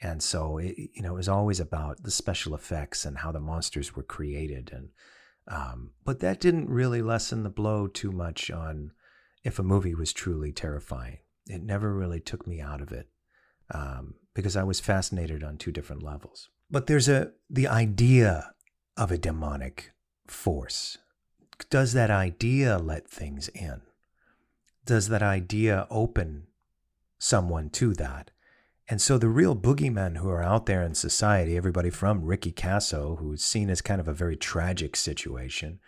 And 0.00 0.22
so, 0.22 0.58
it, 0.58 0.76
you 0.76 1.02
know, 1.02 1.14
it 1.14 1.16
was 1.16 1.28
always 1.28 1.60
about 1.60 2.02
the 2.02 2.10
special 2.10 2.54
effects 2.54 3.04
and 3.04 3.18
how 3.18 3.32
the 3.32 3.40
monsters 3.40 3.96
were 3.96 4.02
created. 4.02 4.70
And, 4.72 4.88
um, 5.48 5.90
but 6.04 6.20
that 6.20 6.40
didn't 6.40 6.68
really 6.68 7.02
lessen 7.02 7.42
the 7.42 7.50
blow 7.50 7.86
too 7.86 8.12
much 8.12 8.50
on 8.50 8.92
if 9.44 9.58
a 9.58 9.64
movie 9.64 9.94
was 9.94 10.12
truly 10.12 10.52
terrifying. 10.52 11.18
It 11.46 11.62
never 11.62 11.92
really 11.94 12.20
took 12.20 12.46
me 12.46 12.60
out 12.60 12.80
of 12.80 12.92
it 12.92 13.08
um, 13.74 14.14
because 14.34 14.56
I 14.56 14.62
was 14.62 14.80
fascinated 14.80 15.42
on 15.42 15.56
two 15.56 15.72
different 15.72 16.02
levels. 16.02 16.48
But 16.70 16.86
there's 16.86 17.08
a, 17.08 17.32
the 17.48 17.66
idea 17.66 18.52
of 18.98 19.10
a 19.10 19.16
demonic 19.16 19.92
force? 20.26 20.98
Does 21.70 21.92
that 21.94 22.10
idea 22.10 22.78
let 22.78 23.08
things 23.08 23.48
in? 23.48 23.80
Does 24.84 25.08
that 25.08 25.22
idea 25.22 25.86
open 25.90 26.48
someone 27.18 27.70
to 27.70 27.94
that? 27.94 28.30
And 28.88 29.00
so 29.00 29.18
the 29.18 29.28
real 29.28 29.54
boogeymen 29.54 30.16
who 30.16 30.28
are 30.30 30.42
out 30.42 30.66
there 30.66 30.82
in 30.82 30.94
society, 30.94 31.56
everybody 31.56 31.90
from 31.90 32.24
Ricky 32.24 32.52
Kasso, 32.52 33.18
who's 33.18 33.42
seen 33.42 33.68
as 33.70 33.82
kind 33.82 34.00
of 34.00 34.08
a 34.08 34.14
very 34.14 34.36
tragic 34.36 34.96
situation, 34.96 35.78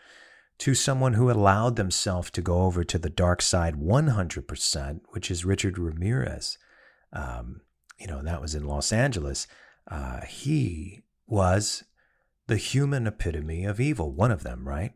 to 0.58 0.74
someone 0.74 1.14
who 1.14 1.30
allowed 1.30 1.76
themselves 1.76 2.30
to 2.32 2.42
go 2.42 2.62
over 2.62 2.84
to 2.84 2.98
the 2.98 3.08
dark 3.08 3.40
side 3.40 3.76
100%, 3.76 5.00
which 5.08 5.30
is 5.30 5.46
Richard 5.46 5.78
Ramirez. 5.78 6.58
Um, 7.14 7.62
you 7.98 8.06
know, 8.06 8.22
that 8.22 8.42
was 8.42 8.54
in 8.54 8.64
Los 8.64 8.92
Angeles. 8.92 9.46
Uh, 9.90 10.20
he 10.26 11.00
was 11.26 11.84
the 12.50 12.56
human 12.56 13.06
epitome 13.06 13.64
of 13.64 13.78
evil, 13.78 14.10
one 14.10 14.32
of 14.32 14.42
them, 14.42 14.66
right? 14.66 14.92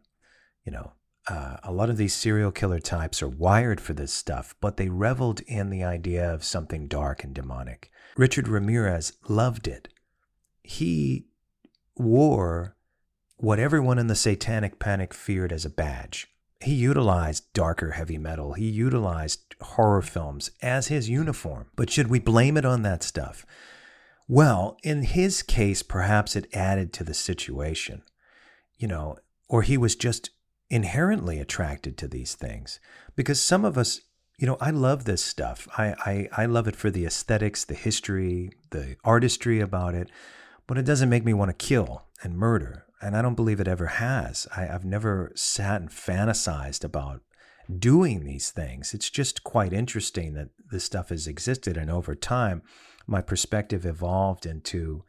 You 0.66 0.72
know, 0.72 0.92
uh, 1.28 1.58
a 1.62 1.70
lot 1.70 1.88
of 1.88 1.96
these 1.96 2.12
serial 2.12 2.50
killer 2.50 2.80
types 2.80 3.22
are 3.22 3.28
wired 3.28 3.80
for 3.80 3.92
this 3.92 4.12
stuff, 4.12 4.56
but 4.60 4.76
they 4.76 4.88
reveled 4.88 5.40
in 5.42 5.70
the 5.70 5.84
idea 5.84 6.34
of 6.34 6.42
something 6.42 6.88
dark 6.88 7.22
and 7.22 7.32
demonic. 7.32 7.92
Richard 8.16 8.48
Ramirez 8.48 9.12
loved 9.28 9.68
it. 9.68 9.88
He 10.64 11.26
wore 11.96 12.76
what 13.36 13.60
everyone 13.60 14.00
in 14.00 14.08
the 14.08 14.16
satanic 14.16 14.80
panic 14.80 15.14
feared 15.14 15.52
as 15.52 15.64
a 15.64 15.70
badge. 15.70 16.26
He 16.60 16.74
utilized 16.74 17.52
darker 17.52 17.92
heavy 17.92 18.18
metal. 18.18 18.54
He 18.54 18.68
utilized 18.68 19.54
horror 19.60 20.02
films 20.02 20.50
as 20.60 20.88
his 20.88 21.08
uniform. 21.08 21.66
But 21.76 21.88
should 21.88 22.08
we 22.08 22.18
blame 22.18 22.56
it 22.56 22.64
on 22.64 22.82
that 22.82 23.04
stuff? 23.04 23.46
Well, 24.26 24.78
in 24.82 25.02
his 25.02 25.42
case, 25.42 25.82
perhaps 25.82 26.34
it 26.34 26.48
added 26.54 26.92
to 26.94 27.04
the 27.04 27.14
situation, 27.14 28.02
you 28.76 28.88
know, 28.88 29.18
or 29.48 29.62
he 29.62 29.76
was 29.76 29.96
just 29.96 30.30
inherently 30.70 31.38
attracted 31.38 31.98
to 31.98 32.08
these 32.08 32.34
things. 32.34 32.80
Because 33.14 33.40
some 33.40 33.64
of 33.64 33.76
us, 33.76 34.00
you 34.38 34.46
know, 34.46 34.56
I 34.60 34.70
love 34.70 35.04
this 35.04 35.22
stuff. 35.22 35.68
I, 35.76 35.94
I, 36.04 36.44
I 36.44 36.46
love 36.46 36.66
it 36.66 36.76
for 36.76 36.90
the 36.90 37.04
aesthetics, 37.04 37.64
the 37.64 37.74
history, 37.74 38.50
the 38.70 38.96
artistry 39.04 39.60
about 39.60 39.94
it, 39.94 40.10
but 40.66 40.78
it 40.78 40.86
doesn't 40.86 41.10
make 41.10 41.24
me 41.24 41.34
want 41.34 41.50
to 41.50 41.66
kill 41.66 42.06
and 42.22 42.38
murder. 42.38 42.86
And 43.02 43.14
I 43.14 43.20
don't 43.20 43.34
believe 43.34 43.60
it 43.60 43.68
ever 43.68 43.86
has. 43.86 44.46
I, 44.56 44.68
I've 44.68 44.86
never 44.86 45.32
sat 45.34 45.82
and 45.82 45.90
fantasized 45.90 46.82
about 46.82 47.20
doing 47.78 48.24
these 48.24 48.50
things. 48.50 48.94
It's 48.94 49.10
just 49.10 49.44
quite 49.44 49.72
interesting 49.72 50.34
that 50.34 50.50
this 50.70 50.84
stuff 50.84 51.08
has 51.08 51.26
existed. 51.26 51.76
And 51.76 51.90
over 51.90 52.14
time, 52.14 52.62
my 53.06 53.20
perspective 53.20 53.84
evolved 53.84 54.46
into 54.46 55.04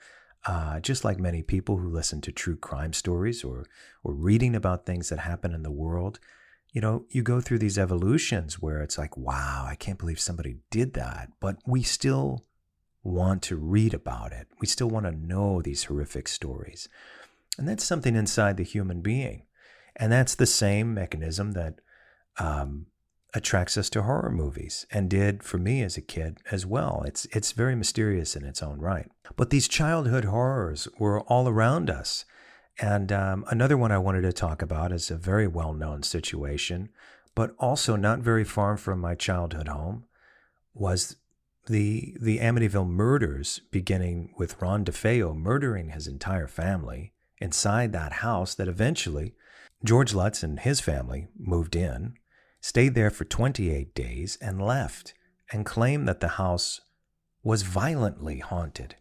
uh, 0.46 0.80
just 0.80 1.04
like 1.04 1.20
many 1.20 1.42
people 1.42 1.78
who 1.78 1.90
listen 1.90 2.22
to 2.22 2.32
true 2.32 2.56
crime 2.56 2.94
stories 2.94 3.44
or 3.44 3.66
or 4.04 4.14
reading 4.14 4.56
about 4.56 4.86
things 4.86 5.10
that 5.10 5.20
happen 5.20 5.54
in 5.54 5.64
the 5.64 5.72
world, 5.72 6.20
you 6.72 6.82
know, 6.82 7.06
you 7.10 7.24
go 7.24 7.42
through 7.42 7.60
these 7.60 7.80
evolutions 7.80 8.62
where 8.62 8.82
it's 8.82 8.98
like, 8.98 9.18
wow, 9.18 9.66
I 9.68 9.76
can't 9.76 9.98
believe 9.98 10.20
somebody 10.20 10.58
did 10.70 10.94
that, 10.94 11.30
but 11.40 11.58
we 11.66 11.82
still 11.82 12.46
want 13.04 13.42
to 13.44 13.56
read 13.56 13.94
about 13.94 14.32
it. 14.32 14.48
We 14.60 14.68
still 14.68 14.90
want 14.90 15.06
to 15.06 15.12
know 15.12 15.62
these 15.62 15.86
horrific 15.86 16.28
stories. 16.28 16.88
And 17.58 17.68
that's 17.68 17.84
something 17.84 18.16
inside 18.16 18.58
the 18.58 18.64
human 18.64 19.02
being. 19.02 19.44
And 19.96 20.12
that's 20.12 20.36
the 20.36 20.46
same 20.46 20.94
mechanism 20.94 21.54
that 21.54 21.80
um, 22.40 22.88
attracts 23.36 23.78
us 23.78 23.90
to 23.90 24.04
horror 24.04 24.32
movies 24.32 24.86
and 24.92 25.10
did 25.10 25.44
for 25.44 25.58
me 25.58 25.84
as 25.84 25.98
a 25.98 26.02
kid 26.02 26.40
as 26.52 26.66
well. 26.66 27.04
It's 27.06 27.26
it's 27.32 27.52
very 27.52 27.76
mysterious 27.76 28.36
in 28.36 28.46
its 28.46 28.64
own 28.64 28.80
right. 28.80 29.12
But 29.36 29.50
these 29.50 29.68
childhood 29.68 30.26
horrors 30.26 30.88
were 30.98 31.22
all 31.22 31.48
around 31.48 31.90
us. 31.90 32.26
And 32.80 33.12
um, 33.12 33.46
another 33.50 33.78
one 33.78 33.92
I 33.92 33.98
wanted 33.98 34.22
to 34.22 34.34
talk 34.34 34.62
about 34.62 34.92
is 34.92 35.12
a 35.12 35.18
very 35.18 35.48
well 35.48 35.74
known 35.74 36.02
situation, 36.04 36.90
but 37.36 37.54
also 37.60 37.96
not 37.96 38.20
very 38.20 38.46
far 38.46 38.78
from 38.78 39.00
my 39.00 39.16
childhood 39.16 39.68
home, 39.68 40.06
was 40.74 41.18
the 41.68 42.16
the 42.20 42.40
Amityville 42.40 42.88
murders, 42.88 43.62
beginning 43.72 44.34
with 44.38 44.62
Ron 44.62 44.86
DeFeo 44.86 45.36
murdering 45.36 45.90
his 45.90 46.08
entire 46.08 46.48
family 46.48 47.12
inside 47.40 47.92
that 47.92 48.14
house. 48.14 48.56
That 48.56 48.70
eventually 48.70 49.34
George 49.84 50.14
Lutz 50.14 50.42
and 50.42 50.60
his 50.62 50.80
family 50.80 51.28
moved 51.38 51.76
in 51.76 52.16
stayed 52.66 52.96
there 52.96 53.12
for 53.12 53.26
28 53.26 53.94
days, 53.94 54.40
and 54.42 54.60
left 54.60 55.14
and 55.52 55.68
claimed 55.68 56.08
that 56.08 56.20
the 56.20 56.30
house 56.30 56.82
was 57.44 57.62
violently 57.62 58.40
haunted 58.40 58.96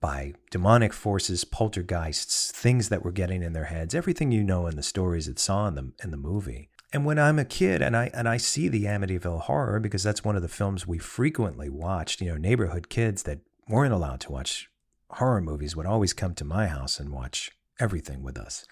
by 0.00 0.32
demonic 0.50 0.94
forces, 0.94 1.44
poltergeists, 1.44 2.50
things 2.50 2.88
that 2.88 3.04
were 3.04 3.12
getting 3.12 3.42
in 3.42 3.52
their 3.52 3.66
heads, 3.66 3.94
everything 3.94 4.32
you 4.32 4.42
know 4.42 4.66
in 4.66 4.76
the 4.76 4.82
stories 4.82 5.26
that 5.26 5.38
saw 5.38 5.68
in 5.68 5.74
the 5.74 5.92
in 6.02 6.10
the 6.10 6.16
movie. 6.16 6.70
And 6.90 7.04
when 7.04 7.18
I'm 7.18 7.38
a 7.38 7.44
kid 7.44 7.82
and 7.82 7.94
I 7.94 8.10
and 8.14 8.26
I 8.26 8.38
see 8.38 8.68
the 8.68 8.84
Amityville 8.84 9.42
horror 9.42 9.78
because 9.78 10.02
that's 10.02 10.24
one 10.24 10.34
of 10.34 10.42
the 10.42 10.48
films 10.48 10.86
we 10.86 10.96
frequently 10.96 11.68
watched, 11.68 12.22
you 12.22 12.28
know, 12.28 12.38
neighborhood 12.38 12.88
kids 12.88 13.24
that 13.24 13.40
weren't 13.68 13.92
allowed 13.92 14.20
to 14.20 14.32
watch 14.32 14.70
horror 15.10 15.42
movies 15.42 15.76
would 15.76 15.86
always 15.86 16.14
come 16.14 16.34
to 16.36 16.46
my 16.46 16.66
house 16.66 16.98
and 16.98 17.10
watch 17.10 17.50
everything 17.78 18.22
with 18.22 18.38
us. 18.38 18.64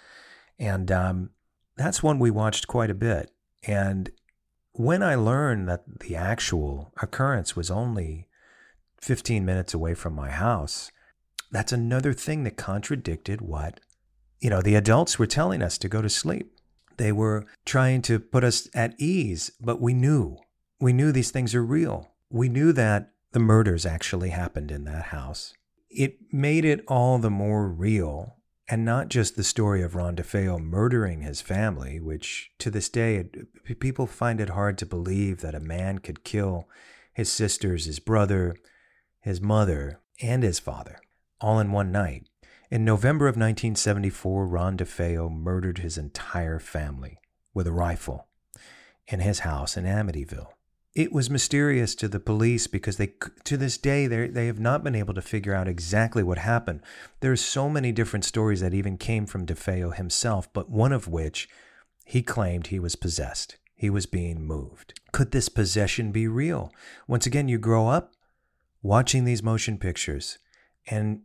And 0.59 0.91
um, 0.91 1.31
that's 1.77 2.03
one 2.03 2.19
we 2.19 2.31
watched 2.31 2.67
quite 2.67 2.91
a 2.91 2.95
bit. 2.95 3.31
And 3.67 4.11
when 4.73 5.03
I 5.03 5.15
learned 5.15 5.69
that 5.69 6.01
the 6.01 6.17
actual 6.17 6.93
occurrence 7.01 7.57
was 7.57 7.71
only 7.71 8.29
15 9.01 9.45
minutes 9.45 9.75
away 9.75 9.95
from 9.95 10.15
my 10.15 10.31
house, 10.31 10.91
that's 11.51 11.73
another 11.73 12.13
thing 12.13 12.45
that 12.45 12.57
contradicted 12.57 13.41
what, 13.41 13.81
you 14.41 14.51
know, 14.51 14.63
the 14.63 14.77
adults 14.77 15.19
were 15.19 15.27
telling 15.27 15.63
us 15.63 15.79
to 15.79 15.89
go 15.89 16.01
to 16.01 16.09
sleep. 16.09 16.53
They 16.97 17.13
were 17.13 17.47
trying 17.65 18.03
to 18.03 18.21
put 18.21 18.45
us 18.45 18.69
at 18.75 18.95
ease, 18.99 19.51
but 19.61 19.81
we 19.81 19.95
knew. 19.95 20.37
We 20.81 20.93
knew 20.93 21.13
these 21.13 21.31
things 21.31 21.55
are 21.55 21.65
real. 21.65 22.13
We 22.31 22.49
knew 22.49 22.73
that 22.73 23.11
the 23.33 23.41
murders 23.41 23.87
actually 23.87 24.31
happened 24.31 24.71
in 24.71 24.85
that 24.85 25.07
house. 25.07 25.55
It 25.89 26.19
made 26.33 26.65
it 26.65 26.85
all 26.87 27.19
the 27.19 27.31
more 27.31 27.69
real, 27.69 28.37
and 28.71 28.85
not 28.85 29.09
just 29.09 29.37
the 29.37 29.43
story 29.43 29.83
of 29.83 29.97
Ron 29.97 30.15
DeFeo 30.15 30.63
murdering 30.63 31.23
his 31.23 31.41
family, 31.41 31.99
which 31.99 32.53
to 32.59 32.71
this 32.71 32.89
day 32.89 33.25
people 33.81 34.07
find 34.07 34.41
it 34.41 34.51
hard 34.51 34.79
to 34.79 34.87
believe 34.87 35.41
that 35.41 35.57
a 35.57 35.61
man 35.61 35.99
could 35.99 36.23
kill 36.23 36.69
his 37.13 37.31
sisters, 37.31 37.87
his 37.87 37.99
brother, 37.99 38.55
his 39.19 39.41
mother, 39.41 40.01
and 40.23 40.45
his 40.45 40.61
father 40.61 41.01
all 41.41 41.59
in 41.59 41.73
one 41.73 41.91
night. 41.91 42.29
In 42.71 42.85
November 42.85 43.27
of 43.27 43.35
1974, 43.35 44.47
Ron 44.47 44.77
DeFeo 44.77 45.29
murdered 45.29 45.79
his 45.79 45.99
entire 45.99 46.61
family 46.61 47.19
with 47.53 47.67
a 47.67 47.73
rifle 47.73 48.29
in 49.09 49.19
his 49.19 49.41
house 49.41 49.77
in 49.77 49.85
Amityville. 49.85 50.53
It 50.95 51.13
was 51.13 51.31
mysterious 51.31 51.95
to 51.97 52.09
the 52.09 52.19
police 52.19 52.67
because 52.67 52.97
they, 52.97 53.13
to 53.45 53.57
this 53.57 53.79
day, 53.79 54.09
they, 54.09 54.27
they 54.27 54.47
have 54.47 54.59
not 54.59 54.83
been 54.83 54.97
able 54.97 55.15
to 55.15 55.23
figure 55.23 55.55
out 55.55 55.69
exactly 55.69 56.23
what 56.23 56.39
happened. 56.39 56.81
There 57.21 57.31
are 57.31 57.37
so 57.37 57.69
many 57.69 57.93
different 57.93 58.25
stories 58.25 58.61
that 58.61 58.75
even 58.75 58.99
came 58.99 59.27
from 59.27 59.47
DeFeo 59.47 59.95
himself, 59.95 60.53
but 60.53 60.69
one 60.69 60.93
of 60.93 61.07
which 61.07 61.49
he 62.05 62.23
claimed 62.23 62.67
he 62.67 62.81
was 62.81 62.97
possessed. 62.97 63.57
He 63.77 63.89
was 63.89 64.07
being 64.07 64.45
moved. 64.45 64.99
Could 65.13 65.31
this 65.31 65.49
possession 65.49 66.11
be 66.11 66.27
real? 66.27 66.73
Once 67.07 67.25
again, 67.25 67.49
you 67.49 67.57
grow 67.57 67.87
up 67.87 68.13
watching 68.83 69.25
these 69.25 69.45
motion 69.45 69.79
pictures 69.79 70.39
and 70.89 71.23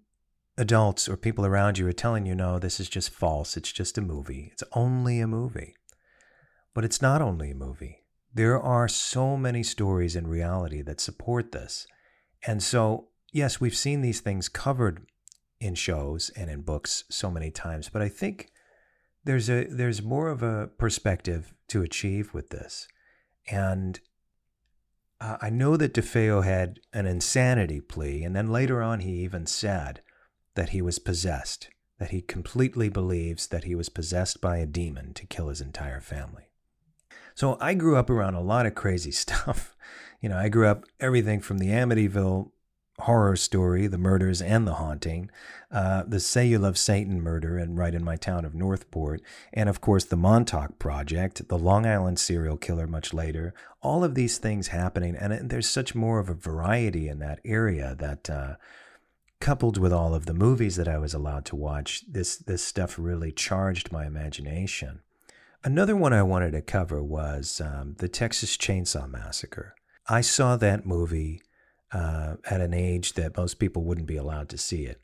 adults 0.58 1.10
or 1.10 1.18
people 1.18 1.46
around 1.46 1.80
you 1.80 1.88
are 1.88 1.92
telling 1.92 2.26
you, 2.26 2.36
no, 2.36 2.60
this 2.60 2.80
is 2.80 2.88
just 2.88 3.10
false. 3.10 3.58
It's 3.58 3.72
just 3.72 3.98
a 3.98 4.02
movie. 4.02 4.50
It's 4.54 4.64
only 4.74 5.20
a 5.20 5.28
movie. 5.28 5.76
But 6.76 6.86
it's 6.86 7.02
not 7.02 7.22
only 7.22 7.52
a 7.52 7.56
movie. 7.56 8.05
There 8.36 8.62
are 8.62 8.90
so 8.90 9.38
many 9.38 9.64
stories 9.64 10.14
in 10.14 10.28
reality 10.28 10.82
that 10.82 11.00
support 11.00 11.54
this. 11.54 11.88
And 12.46 12.62
so, 12.62 13.08
yes, 13.32 13.62
we've 13.62 13.76
seen 13.76 14.02
these 14.02 14.20
things 14.20 14.50
covered 14.50 15.08
in 15.62 15.74
shows 15.74 16.32
and 16.36 16.50
in 16.50 16.62
books 16.62 17.06
so 17.10 17.32
many 17.32 17.50
times, 17.50 17.88
but 17.88 18.02
I 18.02 18.10
think 18.10 18.50
there's 19.24 19.50
a 19.50 19.64
there's 19.64 20.04
more 20.04 20.28
of 20.28 20.44
a 20.44 20.68
perspective 20.78 21.54
to 21.70 21.82
achieve 21.82 22.34
with 22.34 22.50
this. 22.50 22.90
And 23.50 24.02
uh, 25.22 25.38
I 25.42 25.50
know 25.50 25.78
that 25.78 25.94
DeFeo 25.94 26.44
had 26.44 26.82
an 26.92 27.06
insanity 27.06 27.80
plea, 27.80 28.26
and 28.26 28.36
then 28.36 28.52
later 28.52 28.84
on 28.84 29.00
he 29.00 29.24
even 29.24 29.46
said 29.46 30.02
that 30.56 30.70
he 30.70 30.82
was 30.82 31.00
possessed, 31.00 31.70
that 32.00 32.12
he 32.12 32.22
completely 32.22 32.90
believes 32.90 33.48
that 33.48 33.64
he 33.64 33.76
was 33.76 33.88
possessed 33.88 34.42
by 34.42 34.58
a 34.58 34.66
demon 34.66 35.14
to 35.14 35.26
kill 35.26 35.48
his 35.48 35.62
entire 35.62 36.02
family. 36.02 36.50
So 37.36 37.58
I 37.60 37.74
grew 37.74 37.98
up 37.98 38.10
around 38.10 38.36
a 38.36 38.42
lot 38.42 38.66
of 38.66 38.74
crazy 38.74 39.12
stuff. 39.24 39.76
You 40.22 40.30
know, 40.30 40.38
I 40.38 40.50
grew 40.50 40.68
up 40.68 40.86
everything 41.00 41.42
from 41.42 41.60
the 41.60 41.68
Amityville 41.68 42.52
horror 43.00 43.36
story, 43.36 43.88
the 43.88 43.98
murders 43.98 44.42
and 44.42 44.66
the 44.66 44.76
haunting, 44.76 45.30
uh, 45.70 46.04
the 46.08 46.20
Say 46.22 46.48
You 46.48 46.60
Love 46.60 46.78
Satan 46.78 47.22
murder, 47.22 47.58
and 47.58 47.78
right 47.78 47.94
in 47.94 48.06
my 48.06 48.16
town 48.16 48.46
of 48.46 48.56
Northport, 48.56 49.22
and 49.52 49.68
of 49.68 49.82
course 49.82 50.06
the 50.06 50.16
Montauk 50.16 50.80
Project, 50.80 51.48
the 51.50 51.58
Long 51.58 51.86
Island 51.86 52.20
serial 52.20 52.56
killer 52.56 52.88
much 52.88 53.14
later. 53.14 53.54
All 53.82 54.04
of 54.06 54.16
these 54.16 54.38
things 54.38 54.70
happening, 54.70 55.16
and 55.16 55.50
there's 55.50 55.70
such 55.70 55.94
more 55.94 56.20
of 56.20 56.30
a 56.30 56.34
variety 56.34 57.08
in 57.08 57.20
that 57.20 57.40
area 57.46 57.96
that. 58.00 58.30
Uh, 58.30 58.56
coupled 59.42 59.78
with 59.78 59.92
all 59.92 60.16
of 60.16 60.26
the 60.26 60.34
movies 60.34 60.78
that 60.78 60.88
I 60.88 60.98
was 60.98 61.14
allowed 61.14 61.44
to 61.46 61.58
watch, 61.58 62.06
this 62.08 62.38
this 62.38 62.64
stuff 62.64 62.98
really 62.98 63.34
charged 63.34 63.92
my 63.92 64.06
imagination. 64.06 65.02
Another 65.66 65.96
one 65.96 66.14
I 66.14 66.22
wanted 66.22 66.52
to 66.52 66.62
cover 66.62 67.02
was 67.02 67.60
um, 67.60 67.96
the 67.98 68.08
Texas 68.08 68.56
Chainsaw 68.56 69.10
Massacre. 69.10 69.74
I 70.08 70.22
saw 70.22 70.58
that 70.58 70.86
movie 70.86 71.42
uh, 71.92 72.36
at 72.48 72.62
an 72.62 72.72
age 72.72 73.14
that 73.14 73.36
most 73.36 73.56
people 73.56 73.84
wouldn't 73.84 74.06
be 74.06 74.16
allowed 74.16 74.48
to 74.50 74.60
see 74.60 74.86
it, 74.86 75.02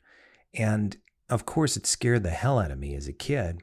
and 0.54 0.96
of 1.28 1.44
course, 1.44 1.76
it 1.76 1.84
scared 1.84 2.22
the 2.22 2.30
hell 2.30 2.60
out 2.60 2.70
of 2.70 2.78
me 2.78 2.94
as 2.94 3.08
a 3.08 3.12
kid. 3.12 3.62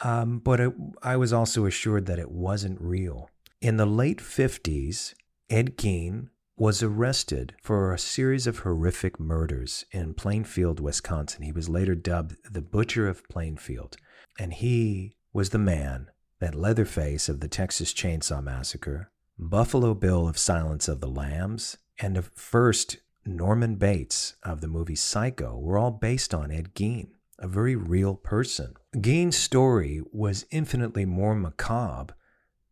Um, 0.00 0.38
but 0.38 0.60
it, 0.60 0.72
I 1.02 1.16
was 1.16 1.32
also 1.32 1.66
assured 1.66 2.06
that 2.06 2.20
it 2.20 2.30
wasn't 2.30 2.80
real. 2.80 3.28
In 3.60 3.76
the 3.76 3.86
late 3.86 4.18
50s, 4.18 5.14
Ed 5.50 5.76
Gein 5.76 6.28
was 6.56 6.84
arrested 6.84 7.54
for 7.60 7.92
a 7.92 7.98
series 7.98 8.46
of 8.46 8.60
horrific 8.60 9.18
murders 9.18 9.84
in 9.90 10.14
Plainfield, 10.14 10.78
Wisconsin. 10.78 11.42
He 11.42 11.52
was 11.52 11.68
later 11.68 11.96
dubbed 11.96 12.36
the 12.48 12.62
Butcher 12.62 13.08
of 13.08 13.28
Plainfield, 13.28 13.96
and 14.38 14.52
he 14.52 15.15
was 15.36 15.50
the 15.50 15.58
man 15.58 16.06
that 16.40 16.54
Leatherface 16.54 17.28
of 17.28 17.40
the 17.40 17.46
Texas 17.46 17.92
Chainsaw 17.92 18.42
Massacre, 18.42 19.10
Buffalo 19.38 19.92
Bill 19.92 20.26
of 20.26 20.38
Silence 20.38 20.88
of 20.88 21.02
the 21.02 21.10
Lambs, 21.10 21.76
and 21.98 22.16
the 22.16 22.22
first 22.22 22.96
Norman 23.26 23.74
Bates 23.74 24.36
of 24.42 24.62
the 24.62 24.66
movie 24.66 24.94
Psycho 24.94 25.58
were 25.58 25.76
all 25.76 25.90
based 25.90 26.32
on 26.32 26.50
Ed 26.50 26.72
Gein, 26.74 27.08
a 27.38 27.46
very 27.46 27.76
real 27.76 28.14
person. 28.14 28.76
Gein's 28.96 29.36
story 29.36 30.00
was 30.10 30.46
infinitely 30.50 31.04
more 31.04 31.34
macabre, 31.34 32.14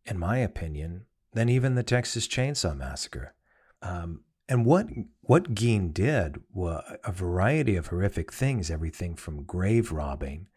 in 0.03 0.17
my 0.17 0.39
opinion, 0.39 1.05
than 1.33 1.49
even 1.49 1.75
the 1.75 1.83
Texas 1.83 2.27
Chainsaw 2.27 2.75
Massacre. 2.75 3.35
Um, 3.83 4.21
and 4.49 4.65
what 4.65 4.87
what 5.21 5.53
Gein 5.53 5.93
did 5.93 6.41
was 6.51 6.83
a 7.03 7.11
variety 7.11 7.75
of 7.75 7.87
horrific 7.87 8.33
things, 8.33 8.71
everything 8.71 9.15
from 9.15 9.43
grave 9.43 9.91
robbing 9.91 10.47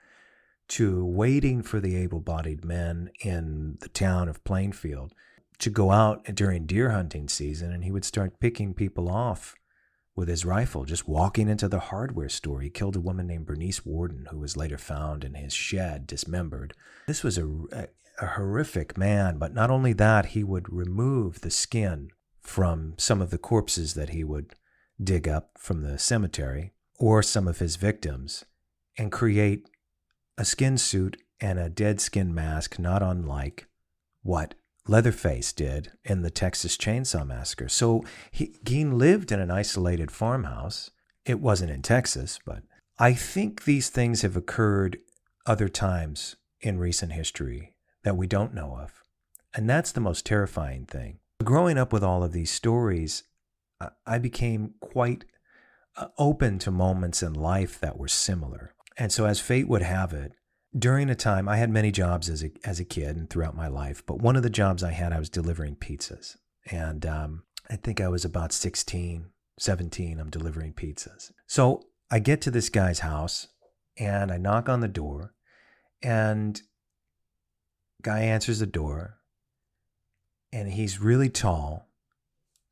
to 0.68 1.04
waiting 1.04 1.62
for 1.62 1.80
the 1.80 1.96
able-bodied 1.96 2.64
men 2.64 3.10
in 3.20 3.78
the 3.80 3.88
town 3.88 4.28
of 4.28 4.44
Plainfield 4.44 5.12
to 5.58 5.70
go 5.70 5.90
out 5.90 6.24
during 6.34 6.66
deer 6.66 6.90
hunting 6.90 7.28
season, 7.28 7.72
and 7.72 7.84
he 7.84 7.90
would 7.90 8.04
start 8.04 8.40
picking 8.40 8.74
people 8.74 9.08
off 9.08 9.54
with 10.14 10.28
his 10.28 10.44
rifle, 10.44 10.84
just 10.84 11.08
walking 11.08 11.48
into 11.48 11.68
the 11.68 11.78
hardware 11.78 12.28
store. 12.28 12.60
He 12.60 12.70
killed 12.70 12.96
a 12.96 13.00
woman 13.00 13.26
named 13.26 13.46
Bernice 13.46 13.86
Worden, 13.86 14.26
who 14.30 14.38
was 14.38 14.56
later 14.56 14.78
found 14.78 15.24
in 15.24 15.34
his 15.34 15.52
shed, 15.52 16.06
dismembered. 16.06 16.74
This 17.06 17.22
was 17.22 17.38
a, 17.38 17.46
a, 17.46 17.86
a 18.20 18.26
horrific 18.26 18.98
man, 18.98 19.38
but 19.38 19.54
not 19.54 19.70
only 19.70 19.92
that, 19.94 20.26
he 20.26 20.42
would 20.42 20.72
remove 20.72 21.40
the 21.40 21.50
skin 21.50 22.08
from 22.40 22.94
some 22.98 23.20
of 23.20 23.30
the 23.30 23.38
corpses 23.38 23.94
that 23.94 24.10
he 24.10 24.24
would 24.24 24.54
dig 25.02 25.28
up 25.28 25.50
from 25.56 25.82
the 25.82 25.98
cemetery 25.98 26.72
or 26.98 27.22
some 27.22 27.46
of 27.46 27.60
his 27.60 27.76
victims 27.76 28.44
and 28.96 29.12
create 29.12 29.68
a 30.38 30.44
skin 30.44 30.78
suit 30.78 31.20
and 31.40 31.58
a 31.58 31.68
dead 31.68 32.00
skin 32.00 32.34
mask 32.34 32.78
not 32.78 33.02
unlike 33.02 33.66
what 34.22 34.54
Leatherface 34.86 35.52
did 35.52 35.92
in 36.04 36.22
the 36.22 36.30
Texas 36.30 36.76
Chainsaw 36.76 37.26
Massacre. 37.26 37.68
So 37.68 38.04
he, 38.30 38.54
Gein 38.64 38.94
lived 38.94 39.30
in 39.30 39.40
an 39.40 39.50
isolated 39.50 40.10
farmhouse. 40.10 40.90
It 41.26 41.40
wasn't 41.40 41.72
in 41.72 41.82
Texas, 41.82 42.38
but 42.46 42.62
I 42.98 43.12
think 43.12 43.64
these 43.64 43.90
things 43.90 44.22
have 44.22 44.36
occurred 44.36 44.98
other 45.44 45.68
times 45.68 46.36
in 46.60 46.78
recent 46.78 47.12
history 47.12 47.74
that 48.02 48.16
we 48.16 48.26
don't 48.26 48.54
know 48.54 48.78
of. 48.80 49.02
And 49.54 49.68
that's 49.68 49.92
the 49.92 50.00
most 50.00 50.24
terrifying 50.24 50.86
thing. 50.86 51.18
Growing 51.44 51.76
up 51.76 51.92
with 51.92 52.02
all 52.02 52.22
of 52.22 52.32
these 52.32 52.50
stories, 52.50 53.24
I 54.06 54.18
became 54.18 54.74
quite 54.80 55.24
uh, 55.96 56.08
open 56.16 56.58
to 56.60 56.70
moments 56.70 57.22
in 57.22 57.34
life 57.34 57.78
that 57.80 57.98
were 57.98 58.08
similar. 58.08 58.74
And 58.98 59.12
so, 59.12 59.26
as 59.26 59.40
fate 59.40 59.68
would 59.68 59.82
have 59.82 60.12
it, 60.12 60.32
during 60.76 61.08
a 61.08 61.14
time, 61.14 61.48
I 61.48 61.56
had 61.56 61.70
many 61.70 61.90
jobs 61.90 62.28
as 62.28 62.42
a, 62.42 62.50
as 62.64 62.80
a 62.80 62.84
kid 62.84 63.16
and 63.16 63.30
throughout 63.30 63.56
my 63.56 63.68
life, 63.68 64.04
but 64.04 64.20
one 64.20 64.36
of 64.36 64.42
the 64.42 64.50
jobs 64.50 64.82
I 64.82 64.90
had, 64.90 65.12
I 65.12 65.18
was 65.18 65.30
delivering 65.30 65.76
pizzas. 65.76 66.36
And 66.70 67.06
um, 67.06 67.44
I 67.70 67.76
think 67.76 68.00
I 68.00 68.08
was 68.08 68.24
about 68.24 68.52
16, 68.52 69.30
17, 69.58 70.20
I'm 70.20 70.30
delivering 70.30 70.74
pizzas. 70.74 71.32
So 71.46 71.84
I 72.10 72.18
get 72.18 72.42
to 72.42 72.50
this 72.50 72.68
guy's 72.68 72.98
house 72.98 73.48
and 73.96 74.30
I 74.30 74.36
knock 74.36 74.68
on 74.68 74.80
the 74.80 74.88
door, 74.88 75.32
and 76.02 76.60
guy 78.02 78.20
answers 78.20 78.58
the 78.58 78.66
door 78.66 79.18
and 80.52 80.72
he's 80.72 81.00
really 81.00 81.28
tall, 81.28 81.88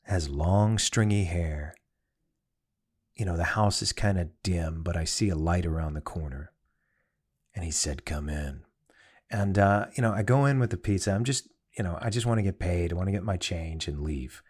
has 0.05 0.29
long, 0.29 0.79
stringy 0.79 1.25
hair, 1.25 1.75
you 3.17 3.25
know, 3.25 3.37
the 3.37 3.45
house 3.45 3.81
is 3.83 3.93
kind 3.93 4.19
of 4.19 4.29
dim, 4.43 4.83
but 4.83 4.97
I 4.97 5.05
see 5.05 5.31
a 5.31 5.35
light 5.35 5.65
around 5.65 5.95
the 5.95 6.01
corner. 6.01 6.53
And 7.55 7.65
he 7.65 7.71
said, 7.71 8.05
Come 8.05 8.29
in. 8.29 8.63
And, 9.31 9.59
uh, 9.59 9.87
you 9.97 10.03
know, 10.03 10.13
I 10.13 10.23
go 10.23 10.45
in 10.45 10.59
with 10.59 10.71
the 10.71 10.77
pizza. 10.77 11.13
I'm 11.13 11.25
just, 11.25 11.49
you 11.77 11.83
know, 11.83 11.99
I 12.01 12.11
just 12.11 12.27
want 12.27 12.39
to 12.39 12.43
get 12.43 12.59
paid. 12.59 12.93
I 12.93 12.97
want 12.97 13.09
to 13.09 13.13
get 13.13 13.25
my 13.25 13.39
change 13.39 13.89
and 13.89 14.03
leave. 14.03 14.43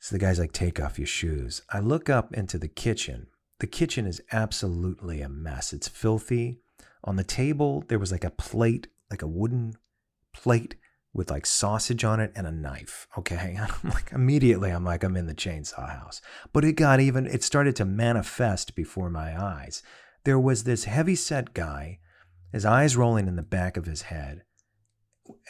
So 0.00 0.14
the 0.14 0.18
guy's 0.18 0.40
like, 0.40 0.52
Take 0.52 0.80
off 0.80 0.98
your 0.98 1.06
shoes. 1.06 1.62
I 1.70 1.78
look 1.78 2.10
up 2.10 2.34
into 2.34 2.58
the 2.58 2.68
kitchen. 2.68 3.28
The 3.60 3.68
kitchen 3.68 4.06
is 4.06 4.20
absolutely 4.32 5.22
a 5.22 5.28
mess. 5.28 5.72
It's 5.72 5.88
filthy. 5.88 6.60
On 7.04 7.16
the 7.16 7.24
table, 7.24 7.84
there 7.86 8.00
was 8.00 8.10
like 8.10 8.24
a 8.24 8.30
plate, 8.30 8.88
like 9.10 9.22
a 9.22 9.28
wooden 9.28 9.74
plate 10.34 10.74
with 11.16 11.30
like 11.30 11.46
sausage 11.46 12.04
on 12.04 12.20
it 12.20 12.30
and 12.36 12.46
a 12.46 12.52
knife. 12.52 13.08
Okay. 13.16 13.54
And 13.58 13.72
I'm 13.84 13.90
like, 13.90 14.12
immediately, 14.12 14.70
I'm 14.70 14.84
like, 14.84 15.02
I'm 15.02 15.16
in 15.16 15.26
the 15.26 15.34
chainsaw 15.34 15.88
house. 15.88 16.20
But 16.52 16.64
it 16.64 16.74
got 16.74 17.00
even, 17.00 17.26
it 17.26 17.42
started 17.42 17.74
to 17.76 17.84
manifest 17.84 18.74
before 18.74 19.10
my 19.10 19.40
eyes. 19.40 19.82
There 20.24 20.38
was 20.38 20.64
this 20.64 20.84
heavy 20.84 21.14
set 21.14 21.54
guy, 21.54 22.00
his 22.52 22.66
eyes 22.66 22.96
rolling 22.96 23.28
in 23.28 23.36
the 23.36 23.42
back 23.42 23.76
of 23.76 23.86
his 23.86 24.02
head, 24.02 24.42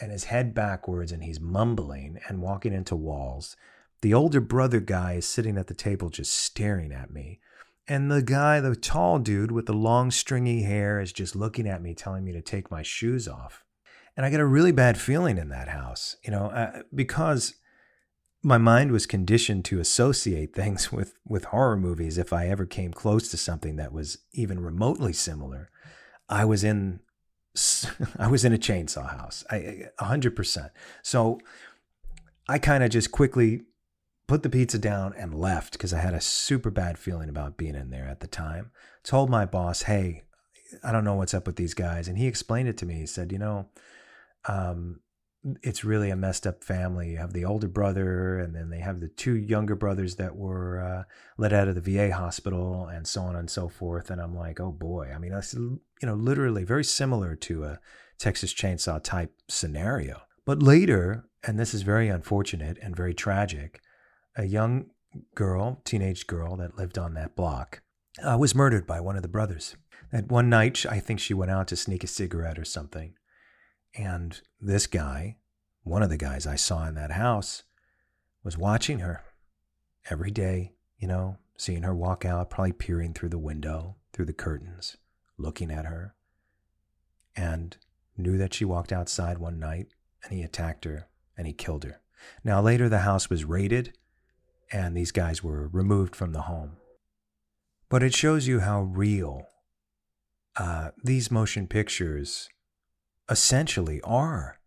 and 0.00 0.12
his 0.12 0.24
head 0.24 0.54
backwards, 0.54 1.12
and 1.12 1.24
he's 1.24 1.40
mumbling 1.40 2.18
and 2.28 2.40
walking 2.40 2.72
into 2.72 2.94
walls. 2.94 3.56
The 4.02 4.14
older 4.14 4.40
brother 4.40 4.80
guy 4.80 5.14
is 5.14 5.26
sitting 5.26 5.58
at 5.58 5.66
the 5.66 5.74
table 5.74 6.10
just 6.10 6.32
staring 6.32 6.92
at 6.92 7.10
me. 7.10 7.40
And 7.88 8.10
the 8.10 8.22
guy, 8.22 8.60
the 8.60 8.74
tall 8.74 9.18
dude 9.18 9.52
with 9.52 9.66
the 9.66 9.72
long 9.72 10.10
stringy 10.10 10.62
hair, 10.62 11.00
is 11.00 11.12
just 11.12 11.36
looking 11.36 11.68
at 11.68 11.82
me, 11.82 11.94
telling 11.94 12.24
me 12.24 12.32
to 12.32 12.42
take 12.42 12.70
my 12.70 12.82
shoes 12.82 13.28
off. 13.28 13.65
And 14.16 14.24
I 14.24 14.30
got 14.30 14.40
a 14.40 14.46
really 14.46 14.72
bad 14.72 14.98
feeling 14.98 15.36
in 15.36 15.50
that 15.50 15.68
house, 15.68 16.16
you 16.24 16.30
know, 16.30 16.46
uh, 16.46 16.82
because 16.94 17.54
my 18.42 18.58
mind 18.58 18.92
was 18.92 19.06
conditioned 19.06 19.64
to 19.66 19.80
associate 19.80 20.54
things 20.54 20.90
with, 20.92 21.14
with 21.26 21.46
horror 21.46 21.76
movies. 21.76 22.18
If 22.18 22.32
I 22.32 22.48
ever 22.48 22.64
came 22.64 22.92
close 22.92 23.30
to 23.30 23.36
something 23.36 23.76
that 23.76 23.92
was 23.92 24.18
even 24.32 24.60
remotely 24.60 25.12
similar, 25.12 25.68
I 26.28 26.44
was 26.44 26.64
in, 26.64 27.00
I 28.18 28.28
was 28.28 28.44
in 28.44 28.52
a 28.52 28.58
chainsaw 28.58 29.18
house, 29.18 29.44
a 29.50 29.88
hundred 29.98 30.36
percent. 30.36 30.72
So 31.02 31.40
I 32.48 32.58
kind 32.58 32.84
of 32.84 32.90
just 32.90 33.12
quickly 33.12 33.62
put 34.26 34.42
the 34.42 34.50
pizza 34.50 34.78
down 34.78 35.14
and 35.16 35.34
left 35.34 35.72
because 35.72 35.92
I 35.92 36.00
had 36.00 36.14
a 36.14 36.20
super 36.20 36.70
bad 36.70 36.98
feeling 36.98 37.28
about 37.28 37.56
being 37.56 37.74
in 37.74 37.90
there 37.90 38.08
at 38.08 38.20
the 38.20 38.26
time. 38.26 38.70
Told 39.04 39.30
my 39.30 39.46
boss, 39.46 39.82
hey, 39.82 40.24
I 40.82 40.92
don't 40.92 41.04
know 41.04 41.14
what's 41.14 41.34
up 41.34 41.46
with 41.46 41.56
these 41.56 41.74
guys. 41.74 42.08
And 42.08 42.18
he 42.18 42.26
explained 42.26 42.68
it 42.68 42.76
to 42.78 42.86
me. 42.86 42.94
He 42.94 43.06
said, 43.06 43.30
you 43.30 43.38
know, 43.38 43.68
um, 44.48 45.00
it's 45.62 45.84
really 45.84 46.10
a 46.10 46.16
messed 46.16 46.46
up 46.46 46.64
family. 46.64 47.10
You 47.10 47.18
have 47.18 47.32
the 47.32 47.44
older 47.44 47.68
brother, 47.68 48.38
and 48.38 48.54
then 48.54 48.70
they 48.70 48.80
have 48.80 49.00
the 49.00 49.08
two 49.08 49.36
younger 49.36 49.76
brothers 49.76 50.16
that 50.16 50.34
were 50.34 50.80
uh, 50.80 51.04
let 51.38 51.52
out 51.52 51.68
of 51.68 51.74
the 51.74 51.80
VA 51.80 52.14
hospital, 52.14 52.86
and 52.86 53.06
so 53.06 53.22
on 53.22 53.36
and 53.36 53.50
so 53.50 53.68
forth. 53.68 54.10
And 54.10 54.20
I'm 54.20 54.34
like, 54.34 54.60
oh 54.60 54.72
boy. 54.72 55.12
I 55.14 55.18
mean, 55.18 55.32
that's 55.32 55.54
you 55.54 55.80
know, 56.02 56.14
literally 56.14 56.64
very 56.64 56.84
similar 56.84 57.36
to 57.36 57.64
a 57.64 57.80
Texas 58.18 58.52
Chainsaw 58.52 59.02
type 59.02 59.32
scenario. 59.48 60.22
But 60.44 60.62
later, 60.62 61.26
and 61.44 61.58
this 61.58 61.74
is 61.74 61.82
very 61.82 62.08
unfortunate 62.08 62.78
and 62.82 62.96
very 62.96 63.14
tragic, 63.14 63.80
a 64.36 64.44
young 64.44 64.90
girl, 65.34 65.80
teenage 65.84 66.26
girl 66.26 66.56
that 66.56 66.76
lived 66.76 66.98
on 66.98 67.14
that 67.14 67.36
block, 67.36 67.82
uh, 68.22 68.36
was 68.38 68.54
murdered 68.54 68.86
by 68.86 69.00
one 69.00 69.16
of 69.16 69.22
the 69.22 69.28
brothers. 69.28 69.76
That 70.12 70.28
one 70.28 70.48
night, 70.48 70.84
I 70.88 71.00
think 71.00 71.20
she 71.20 71.34
went 71.34 71.50
out 71.50 71.68
to 71.68 71.76
sneak 71.76 72.04
a 72.04 72.08
cigarette 72.08 72.58
or 72.58 72.64
something 72.64 73.14
and 73.96 74.40
this 74.60 74.86
guy, 74.86 75.36
one 75.82 76.02
of 76.02 76.10
the 76.10 76.16
guys 76.16 76.46
I 76.46 76.56
saw 76.56 76.86
in 76.86 76.94
that 76.94 77.12
house, 77.12 77.62
was 78.42 78.58
watching 78.58 79.00
her 79.00 79.24
every 80.10 80.30
day, 80.30 80.72
you 80.98 81.08
know, 81.08 81.38
seeing 81.56 81.82
her 81.82 81.94
walk 81.94 82.24
out, 82.24 82.50
probably 82.50 82.72
peering 82.72 83.14
through 83.14 83.30
the 83.30 83.38
window, 83.38 83.96
through 84.12 84.26
the 84.26 84.32
curtains, 84.32 84.96
looking 85.38 85.70
at 85.70 85.86
her, 85.86 86.14
and 87.34 87.76
knew 88.16 88.38
that 88.38 88.54
she 88.54 88.64
walked 88.64 88.92
outside 88.92 89.38
one 89.38 89.58
night 89.58 89.88
and 90.22 90.32
he 90.32 90.42
attacked 90.42 90.84
her 90.84 91.08
and 91.36 91.46
he 91.46 91.52
killed 91.52 91.84
her. 91.84 92.00
Now, 92.42 92.60
later 92.60 92.88
the 92.88 93.00
house 93.00 93.28
was 93.28 93.44
raided 93.44 93.96
and 94.72 94.96
these 94.96 95.12
guys 95.12 95.42
were 95.42 95.68
removed 95.68 96.16
from 96.16 96.32
the 96.32 96.42
home. 96.42 96.76
But 97.88 98.02
it 98.02 98.14
shows 98.14 98.46
you 98.46 98.60
how 98.60 98.82
real 98.82 99.46
uh, 100.56 100.90
these 101.02 101.30
motion 101.30 101.66
pictures 101.66 102.48
essentially 103.28 104.00
are. 104.02 104.58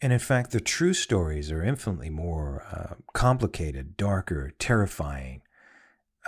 And 0.00 0.12
in 0.12 0.18
fact, 0.18 0.52
the 0.52 0.60
true 0.60 0.94
stories 0.94 1.50
are 1.50 1.62
infinitely 1.62 2.10
more 2.10 2.64
uh, 2.70 2.94
complicated, 3.12 3.96
darker, 3.96 4.52
terrifying 4.58 5.42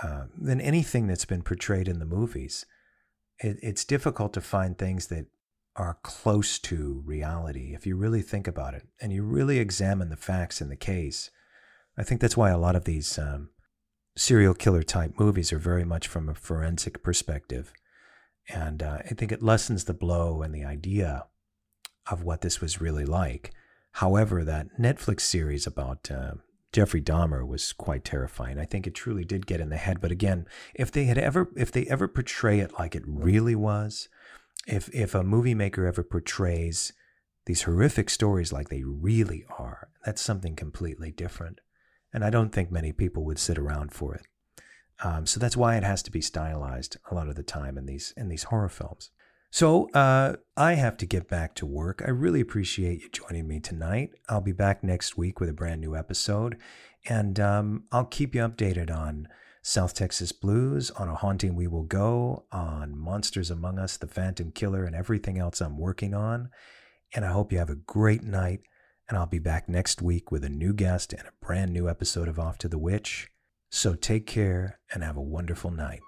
uh, 0.03 0.25
than 0.37 0.59
anything 0.59 1.07
that's 1.07 1.25
been 1.25 1.41
portrayed 1.41 1.87
in 1.87 1.99
the 1.99 2.05
movies. 2.05 2.65
It, 3.39 3.57
it's 3.61 3.85
difficult 3.85 4.33
to 4.33 4.41
find 4.41 4.77
things 4.77 5.07
that 5.07 5.27
are 5.77 5.99
close 6.03 6.59
to 6.59 7.01
reality 7.05 7.73
if 7.73 7.85
you 7.87 7.95
really 7.95 8.21
think 8.21 8.45
about 8.45 8.73
it 8.73 8.87
and 8.99 9.13
you 9.13 9.23
really 9.23 9.57
examine 9.57 10.09
the 10.09 10.17
facts 10.17 10.59
in 10.59 10.67
the 10.67 10.75
case. 10.75 11.31
I 11.97 12.03
think 12.03 12.19
that's 12.19 12.35
why 12.35 12.49
a 12.49 12.57
lot 12.57 12.75
of 12.75 12.83
these 12.83 13.17
um, 13.17 13.51
serial 14.17 14.53
killer 14.53 14.83
type 14.83 15.17
movies 15.17 15.53
are 15.53 15.59
very 15.59 15.85
much 15.85 16.07
from 16.07 16.27
a 16.27 16.35
forensic 16.35 17.03
perspective. 17.03 17.71
And 18.49 18.83
uh, 18.83 18.97
I 19.05 19.13
think 19.13 19.31
it 19.31 19.41
lessens 19.41 19.85
the 19.85 19.93
blow 19.93 20.41
and 20.41 20.53
the 20.53 20.65
idea 20.65 21.25
of 22.09 22.23
what 22.23 22.41
this 22.41 22.61
was 22.61 22.81
really 22.81 23.05
like. 23.05 23.51
However, 23.93 24.43
that 24.43 24.79
Netflix 24.79 25.21
series 25.21 25.67
about 25.67 26.09
uh, 26.09 26.35
Jeffrey 26.71 27.01
Dahmer 27.01 27.45
was 27.45 27.73
quite 27.73 28.05
terrifying. 28.05 28.57
I 28.57 28.65
think 28.65 28.87
it 28.87 28.95
truly 28.95 29.25
did 29.25 29.45
get 29.45 29.59
in 29.59 29.69
the 29.69 29.77
head. 29.77 29.99
But 29.99 30.11
again, 30.11 30.47
if 30.73 30.91
they 30.91 31.05
had 31.05 31.17
ever, 31.17 31.49
if 31.57 31.71
they 31.71 31.85
ever 31.87 32.07
portray 32.07 32.59
it 32.59 32.79
like 32.79 32.95
it 32.95 33.03
really 33.05 33.55
was, 33.55 34.07
if 34.67 34.89
if 34.93 35.13
a 35.13 35.23
movie 35.23 35.55
maker 35.55 35.85
ever 35.85 36.03
portrays 36.03 36.93
these 37.45 37.63
horrific 37.63 38.09
stories 38.09 38.53
like 38.53 38.69
they 38.69 38.83
really 38.83 39.43
are, 39.57 39.89
that's 40.05 40.21
something 40.21 40.55
completely 40.55 41.11
different. 41.11 41.59
And 42.13 42.23
I 42.23 42.29
don't 42.29 42.51
think 42.51 42.71
many 42.71 42.91
people 42.91 43.25
would 43.25 43.39
sit 43.39 43.57
around 43.57 43.93
for 43.93 44.15
it. 44.15 44.27
Um, 45.03 45.25
so 45.25 45.39
that's 45.39 45.57
why 45.57 45.75
it 45.77 45.83
has 45.83 46.03
to 46.03 46.11
be 46.11 46.21
stylized 46.21 46.97
a 47.09 47.15
lot 47.15 47.27
of 47.27 47.35
the 47.35 47.43
time 47.43 47.77
in 47.77 47.85
these 47.85 48.13
in 48.15 48.29
these 48.29 48.43
horror 48.43 48.69
films. 48.69 49.09
So 49.53 49.89
uh, 49.89 50.37
I 50.55 50.73
have 50.75 50.95
to 50.97 51.05
get 51.05 51.27
back 51.27 51.55
to 51.55 51.65
work. 51.65 52.01
I 52.05 52.09
really 52.09 52.39
appreciate 52.39 53.01
you 53.01 53.09
joining 53.09 53.49
me 53.49 53.59
tonight. 53.59 54.11
I'll 54.29 54.39
be 54.39 54.53
back 54.53 54.81
next 54.81 55.17
week 55.17 55.41
with 55.41 55.49
a 55.49 55.53
brand 55.53 55.81
new 55.81 55.93
episode, 55.93 56.57
and 57.05 57.37
um, 57.37 57.83
I'll 57.91 58.05
keep 58.05 58.33
you 58.33 58.41
updated 58.41 58.89
on 58.89 59.27
South 59.61 59.93
Texas 59.93 60.31
Blues, 60.31 60.89
on 60.91 61.09
A 61.09 61.15
Haunting 61.15 61.55
We 61.55 61.67
Will 61.67 61.83
Go, 61.83 62.45
on 62.51 62.97
Monsters 62.97 63.51
Among 63.51 63.77
Us, 63.77 63.97
The 63.97 64.07
Phantom 64.07 64.51
Killer, 64.51 64.85
and 64.85 64.95
everything 64.95 65.37
else 65.37 65.59
I'm 65.59 65.77
working 65.77 66.13
on. 66.13 66.49
And 67.13 67.25
I 67.25 67.31
hope 67.31 67.51
you 67.51 67.57
have 67.57 67.69
a 67.69 67.75
great 67.75 68.23
night. 68.23 68.61
And 69.09 69.17
I'll 69.17 69.25
be 69.25 69.39
back 69.39 69.67
next 69.67 70.01
week 70.01 70.31
with 70.31 70.45
a 70.45 70.49
new 70.49 70.73
guest 70.73 71.11
and 71.11 71.27
a 71.27 71.45
brand 71.45 71.73
new 71.73 71.89
episode 71.89 72.29
of 72.29 72.39
Off 72.39 72.57
to 72.59 72.69
the 72.69 72.77
Witch. 72.77 73.29
So 73.69 73.93
take 73.95 74.25
care 74.25 74.79
and 74.93 75.03
have 75.03 75.17
a 75.17 75.21
wonderful 75.21 75.71
night. 75.71 75.99